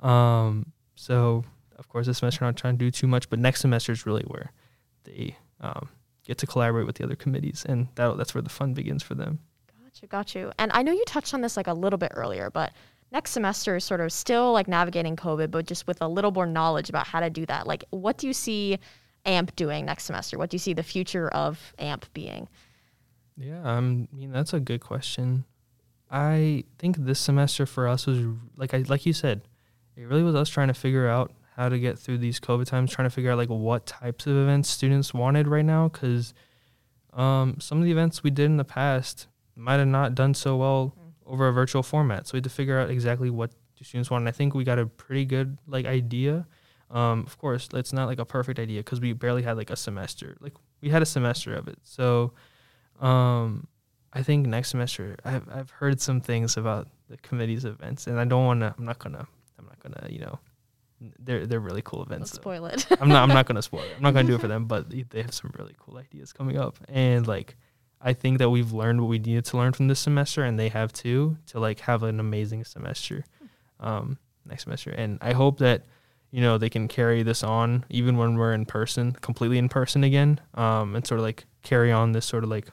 Um, 0.00 0.72
so 0.94 1.44
of 1.76 1.88
course 1.88 2.06
this 2.06 2.18
semester 2.18 2.44
not 2.44 2.56
trying 2.56 2.78
to 2.78 2.84
do 2.84 2.90
too 2.90 3.06
much, 3.06 3.28
but 3.28 3.38
next 3.38 3.60
semester 3.60 3.92
is 3.92 4.06
really 4.06 4.24
where 4.26 4.52
they 5.04 5.36
um, 5.60 5.88
get 6.24 6.38
to 6.38 6.46
collaborate 6.46 6.86
with 6.86 6.96
the 6.96 7.04
other 7.04 7.16
committees, 7.16 7.64
and 7.68 7.88
that 7.96 8.16
that's 8.16 8.34
where 8.34 8.42
the 8.42 8.50
fun 8.50 8.74
begins 8.74 9.02
for 9.02 9.14
them. 9.14 9.40
Got 9.82 10.02
you, 10.02 10.08
got 10.08 10.34
you. 10.34 10.52
And 10.58 10.70
I 10.72 10.82
know 10.82 10.92
you 10.92 11.04
touched 11.06 11.34
on 11.34 11.40
this 11.40 11.56
like 11.56 11.66
a 11.66 11.74
little 11.74 11.98
bit 11.98 12.12
earlier, 12.14 12.50
but 12.50 12.72
next 13.10 13.32
semester 13.32 13.76
is 13.76 13.84
sort 13.84 14.00
of 14.00 14.12
still 14.12 14.52
like 14.52 14.68
navigating 14.68 15.16
COVID, 15.16 15.50
but 15.50 15.66
just 15.66 15.86
with 15.86 16.00
a 16.00 16.08
little 16.08 16.30
more 16.30 16.46
knowledge 16.46 16.88
about 16.88 17.06
how 17.06 17.20
to 17.20 17.30
do 17.30 17.44
that. 17.46 17.66
Like, 17.66 17.84
what 17.90 18.16
do 18.16 18.26
you 18.26 18.32
see 18.32 18.78
AMP 19.26 19.54
doing 19.56 19.84
next 19.84 20.04
semester? 20.04 20.38
What 20.38 20.50
do 20.50 20.54
you 20.54 20.60
see 20.60 20.72
the 20.72 20.82
future 20.82 21.28
of 21.28 21.74
AMP 21.78 22.12
being? 22.14 22.48
Yeah, 23.36 23.60
um, 23.64 24.08
I 24.12 24.16
mean 24.16 24.32
that's 24.32 24.52
a 24.52 24.60
good 24.60 24.80
question. 24.80 25.44
I 26.10 26.64
think 26.78 26.96
this 26.98 27.18
semester 27.18 27.64
for 27.66 27.88
us 27.88 28.06
was 28.06 28.18
like 28.56 28.74
I 28.74 28.84
like 28.88 29.06
you 29.06 29.12
said, 29.12 29.42
it 29.96 30.04
really 30.04 30.22
was 30.22 30.34
us 30.34 30.48
trying 30.48 30.68
to 30.68 30.74
figure 30.74 31.08
out 31.08 31.32
how 31.56 31.68
to 31.68 31.78
get 31.78 31.98
through 31.98 32.18
these 32.18 32.40
COVID 32.40 32.66
times, 32.66 32.90
trying 32.90 33.06
to 33.06 33.14
figure 33.14 33.30
out 33.30 33.38
like 33.38 33.50
what 33.50 33.86
types 33.86 34.26
of 34.26 34.36
events 34.36 34.68
students 34.68 35.12
wanted 35.12 35.46
right 35.46 35.64
now, 35.64 35.88
because 35.88 36.34
um, 37.12 37.56
some 37.60 37.78
of 37.78 37.84
the 37.84 37.90
events 37.90 38.22
we 38.22 38.30
did 38.30 38.46
in 38.46 38.56
the 38.56 38.64
past 38.64 39.28
might 39.54 39.78
have 39.78 39.88
not 39.88 40.14
done 40.14 40.34
so 40.34 40.56
well 40.56 40.94
over 41.26 41.48
a 41.48 41.52
virtual 41.52 41.82
format. 41.82 42.26
So 42.26 42.34
we 42.34 42.38
had 42.38 42.44
to 42.44 42.50
figure 42.50 42.78
out 42.78 42.90
exactly 42.90 43.30
what 43.30 43.52
students 43.82 44.10
want. 44.10 44.22
And 44.22 44.28
I 44.28 44.32
think 44.32 44.54
we 44.54 44.64
got 44.64 44.78
a 44.78 44.86
pretty 44.86 45.24
good 45.24 45.58
like 45.66 45.86
idea. 45.86 46.46
Um, 46.90 47.24
of 47.26 47.38
course, 47.38 47.68
it's 47.72 47.92
not 47.92 48.06
like 48.06 48.18
a 48.18 48.24
perfect 48.24 48.58
idea 48.58 48.80
because 48.80 49.00
we 49.00 49.12
barely 49.12 49.42
had 49.42 49.56
like 49.56 49.70
a 49.70 49.76
semester. 49.76 50.36
Like 50.40 50.54
we 50.80 50.90
had 50.90 51.02
a 51.02 51.06
semester 51.06 51.54
of 51.54 51.68
it, 51.68 51.78
so 51.82 52.32
um, 53.00 53.66
I 54.12 54.22
think 54.22 54.46
next 54.46 54.68
semester 54.70 55.16
I've 55.24 55.48
I've 55.50 55.70
heard 55.70 56.00
some 56.02 56.20
things 56.20 56.58
about 56.58 56.88
the 57.08 57.16
committee's 57.16 57.64
events, 57.64 58.06
and 58.06 58.20
I 58.20 58.26
don't 58.26 58.44
want 58.44 58.60
to. 58.60 58.74
I'm 58.76 58.84
not 58.84 58.98
gonna. 58.98 59.26
I'm 59.58 59.64
not 59.64 59.80
gonna. 59.80 60.06
You 60.10 60.20
know, 60.20 60.38
they're 61.18 61.46
they're 61.46 61.60
really 61.60 61.82
cool 61.82 62.04
Don't 62.04 62.12
events. 62.12 62.30
though. 62.32 62.40
spoil 62.40 62.66
it. 62.66 62.86
I'm 63.00 63.08
not. 63.08 63.22
I'm 63.28 63.34
not 63.34 63.46
gonna 63.46 63.62
spoil 63.62 63.82
it. 63.82 63.92
I'm 63.96 64.02
not 64.02 64.14
gonna 64.14 64.28
do 64.28 64.34
it 64.34 64.40
for 64.40 64.48
them, 64.54 64.66
but 64.66 64.90
they- 64.90 65.04
they 65.08 65.22
have 65.22 65.34
some 65.34 65.52
really 65.58 65.74
cool 65.78 65.96
ideas 65.98 66.32
coming 66.32 66.58
up, 66.58 66.76
and 66.88 67.26
like 67.26 67.56
I 68.00 68.12
think 68.14 68.38
that 68.38 68.50
we've 68.50 68.72
learned 68.72 69.00
what 69.00 69.08
we 69.08 69.18
needed 69.18 69.44
to 69.46 69.56
learn 69.56 69.72
from 69.72 69.88
this 69.88 70.00
semester, 70.00 70.42
and 70.42 70.58
they 70.58 70.68
have 70.70 70.92
too, 70.92 71.36
to 71.48 71.60
like 71.60 71.80
have 71.80 72.02
an 72.02 72.18
amazing 72.20 72.64
semester, 72.64 73.24
um, 73.80 74.18
next 74.44 74.64
semester. 74.64 74.90
And 74.90 75.18
I 75.20 75.32
hope 75.32 75.58
that 75.58 75.84
you 76.30 76.40
know 76.40 76.58
they 76.58 76.70
can 76.70 76.88
carry 76.88 77.22
this 77.22 77.42
on 77.44 77.84
even 77.90 78.16
when 78.16 78.36
we're 78.36 78.54
in 78.54 78.66
person, 78.66 79.12
completely 79.20 79.58
in 79.58 79.68
person 79.68 80.02
again, 80.04 80.40
um, 80.54 80.96
and 80.96 81.06
sort 81.06 81.20
of 81.20 81.24
like 81.24 81.44
carry 81.62 81.92
on 81.92 82.12
this 82.12 82.26
sort 82.26 82.42
of 82.44 82.50
like 82.50 82.68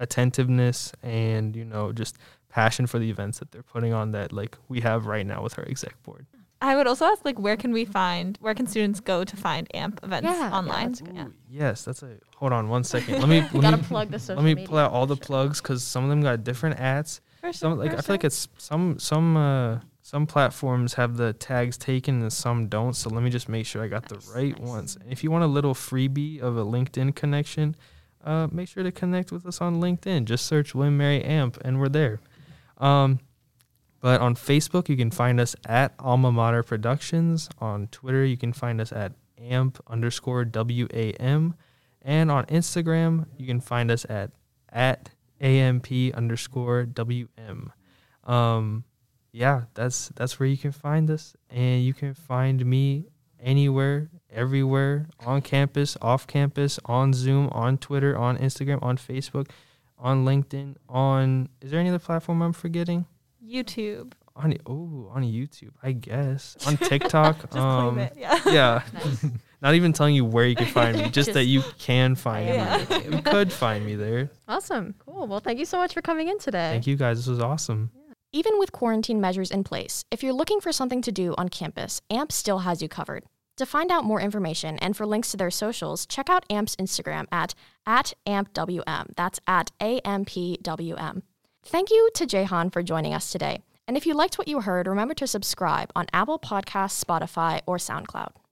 attentiveness 0.00 0.92
and 1.02 1.54
you 1.54 1.64
know 1.64 1.92
just 1.92 2.16
passion 2.48 2.86
for 2.86 2.98
the 2.98 3.08
events 3.08 3.38
that 3.38 3.50
they're 3.52 3.62
putting 3.62 3.92
on 3.92 4.10
that 4.10 4.32
like 4.32 4.58
we 4.68 4.80
have 4.80 5.06
right 5.06 5.26
now 5.26 5.42
with 5.42 5.58
our 5.58 5.64
exec 5.68 6.00
board. 6.02 6.26
I 6.62 6.76
would 6.76 6.86
also 6.86 7.04
ask 7.06 7.24
like 7.24 7.38
where 7.38 7.56
can 7.56 7.72
we 7.72 7.84
find 7.84 8.38
where 8.40 8.54
can 8.54 8.66
students 8.66 9.00
go 9.00 9.24
to 9.24 9.36
find 9.36 9.66
AMP 9.74 10.00
events 10.02 10.26
Yeah, 10.28 10.38
yeah, 10.50 10.56
online? 10.56 10.86
that's 10.92 11.00
good. 11.00 11.16
Ooh, 11.18 11.32
yes, 11.50 11.84
that's 11.84 12.02
a 12.02 12.18
hold 12.36 12.52
on 12.52 12.68
one 12.68 12.84
second. 12.84 13.18
Let 13.20 13.28
me 13.34 13.40
let 13.40 13.52
Gotta 13.62 13.76
me 13.78 13.82
plug 13.82 14.10
the 14.10 14.18
social 14.18 14.36
let 14.36 14.44
me 14.44 14.54
media 14.54 14.68
pull 14.68 14.78
out 14.78 14.92
all 14.92 15.06
the 15.06 15.16
sure. 15.16 15.24
plugs 15.24 15.60
because 15.60 15.82
some 15.82 16.04
of 16.04 16.10
them 16.10 16.22
got 16.22 16.44
different 16.44 16.78
ads. 16.78 17.20
For 17.40 17.52
Some 17.52 17.76
like 17.78 17.90
for 17.90 17.98
I 17.98 18.00
feel 18.00 18.14
like 18.14 18.24
it's 18.24 18.48
some 18.58 18.98
some 18.98 19.36
uh 19.36 19.80
some 20.04 20.26
platforms 20.26 20.94
have 20.94 21.16
the 21.16 21.32
tags 21.32 21.76
taken 21.76 22.22
and 22.22 22.32
some 22.32 22.68
don't. 22.68 22.94
So 22.94 23.10
let 23.10 23.22
me 23.22 23.30
just 23.30 23.48
make 23.48 23.66
sure 23.66 23.82
I 23.82 23.88
got 23.88 24.10
Nice, 24.10 24.26
the 24.26 24.32
right 24.38 24.58
nice. 24.58 24.68
ones. 24.68 24.98
If 25.08 25.22
you 25.24 25.30
want 25.30 25.44
a 25.44 25.48
little 25.48 25.74
freebie 25.74 26.40
of 26.40 26.56
a 26.56 26.64
LinkedIn 26.64 27.14
connection, 27.16 27.74
uh, 28.24 28.46
make 28.52 28.68
sure 28.68 28.82
to 28.84 28.92
connect 28.92 29.32
with 29.32 29.46
us 29.46 29.60
on 29.60 29.80
LinkedIn. 29.80 30.24
Just 30.26 30.46
search 30.46 30.74
William 30.74 30.96
Mary 30.96 31.22
Amp 31.24 31.58
and 31.64 31.80
we're 31.80 31.88
there. 31.88 32.20
Um, 32.78 33.20
but 34.02 34.20
on 34.20 34.34
Facebook, 34.34 34.88
you 34.88 34.96
can 34.96 35.12
find 35.12 35.38
us 35.38 35.54
at 35.64 35.94
Alma 36.00 36.32
Mater 36.32 36.64
Productions. 36.64 37.48
On 37.60 37.86
Twitter, 37.86 38.24
you 38.24 38.36
can 38.36 38.52
find 38.52 38.80
us 38.80 38.90
at 38.90 39.12
amp 39.38 39.80
underscore 39.86 40.44
WAM. 40.44 41.54
And 42.02 42.30
on 42.30 42.44
Instagram, 42.46 43.26
you 43.38 43.46
can 43.46 43.60
find 43.60 43.92
us 43.92 44.04
at 44.10 44.32
at 44.70 45.10
AMP 45.40 45.86
underscore 46.14 46.84
WM. 46.84 47.72
Um, 48.24 48.84
yeah, 49.30 49.62
that's 49.74 50.08
that's 50.16 50.40
where 50.40 50.48
you 50.48 50.58
can 50.58 50.72
find 50.72 51.08
us. 51.08 51.36
And 51.48 51.84
you 51.84 51.94
can 51.94 52.12
find 52.12 52.66
me 52.66 53.06
anywhere, 53.40 54.10
everywhere, 54.28 55.08
on 55.20 55.42
campus, 55.42 55.96
off 56.02 56.26
campus, 56.26 56.80
on 56.86 57.12
Zoom, 57.12 57.48
on 57.52 57.78
Twitter, 57.78 58.18
on 58.18 58.36
Instagram, 58.38 58.82
on 58.82 58.96
Facebook, 58.96 59.48
on 59.96 60.24
LinkedIn, 60.24 60.74
on 60.88 61.48
is 61.60 61.70
there 61.70 61.78
any 61.78 61.88
other 61.88 62.00
platform 62.00 62.42
I'm 62.42 62.52
forgetting? 62.52 63.06
YouTube. 63.46 64.12
On 64.34 64.56
oh, 64.66 65.10
on 65.12 65.22
YouTube, 65.22 65.72
I 65.82 65.92
guess. 65.92 66.56
On 66.66 66.76
TikTok. 66.76 67.42
Just 67.42 67.56
um, 67.56 67.94
claim 67.94 68.06
it. 68.06 68.14
Yeah. 68.16 68.40
Yeah. 68.46 68.82
Nice. 68.94 69.26
Not 69.62 69.74
even 69.76 69.92
telling 69.92 70.16
you 70.16 70.24
where 70.24 70.44
you 70.44 70.56
can 70.56 70.66
find 70.66 70.96
me, 70.98 71.08
just, 71.10 71.34
that 71.34 71.44
you 71.44 71.62
can 71.78 72.16
find 72.16 72.48
I 72.48 72.52
am 72.52 72.56
me. 72.56 72.60
on 72.60 72.66
Yeah. 72.66 72.84
YouTube. 72.98 73.12
You 73.16 73.22
could 73.22 73.52
find 73.52 73.86
me 73.86 73.94
there. 73.94 74.28
Awesome. 74.48 74.94
Cool. 75.06 75.28
Well, 75.28 75.38
thank 75.38 75.60
you 75.60 75.64
so 75.66 75.76
much 75.78 75.94
for 75.94 76.02
coming 76.02 76.26
in 76.26 76.38
today. 76.40 76.70
Thank 76.72 76.88
you 76.88 76.96
guys. 76.96 77.18
This 77.18 77.28
was 77.28 77.38
awesome. 77.38 77.92
Even 78.32 78.58
with 78.58 78.72
quarantine 78.72 79.20
measures 79.20 79.52
in 79.52 79.62
place, 79.62 80.04
if 80.10 80.20
you're 80.22 80.32
looking 80.32 80.60
for 80.60 80.72
something 80.72 81.00
to 81.02 81.12
do 81.12 81.34
on 81.38 81.48
campus, 81.48 82.00
AMP 82.10 82.32
still 82.32 82.60
has 82.60 82.82
you 82.82 82.88
covered. 82.88 83.22
To 83.58 83.66
find 83.66 83.92
out 83.92 84.04
more 84.04 84.20
information 84.20 84.78
and 84.78 84.96
for 84.96 85.06
links 85.06 85.30
to 85.30 85.36
their 85.36 85.50
socials, 85.50 86.06
check 86.06 86.28
out 86.28 86.44
AMP's 86.50 86.74
Instagram 86.76 87.26
at, 87.30 87.54
at 87.86 88.14
AMPWM. 88.26 89.14
That's 89.14 89.38
at 89.46 89.70
AMPWM. 89.78 91.22
Thank 91.64 91.90
you 91.90 92.10
to 92.14 92.26
Jehan 92.26 92.70
for 92.70 92.82
joining 92.82 93.14
us 93.14 93.30
today. 93.30 93.62
And 93.86 93.96
if 93.96 94.04
you 94.04 94.14
liked 94.14 94.36
what 94.36 94.48
you 94.48 94.60
heard, 94.60 94.88
remember 94.88 95.14
to 95.14 95.26
subscribe 95.26 95.92
on 95.94 96.06
Apple 96.12 96.38
Podcasts, 96.38 97.02
Spotify, 97.02 97.60
or 97.66 97.76
SoundCloud. 97.76 98.32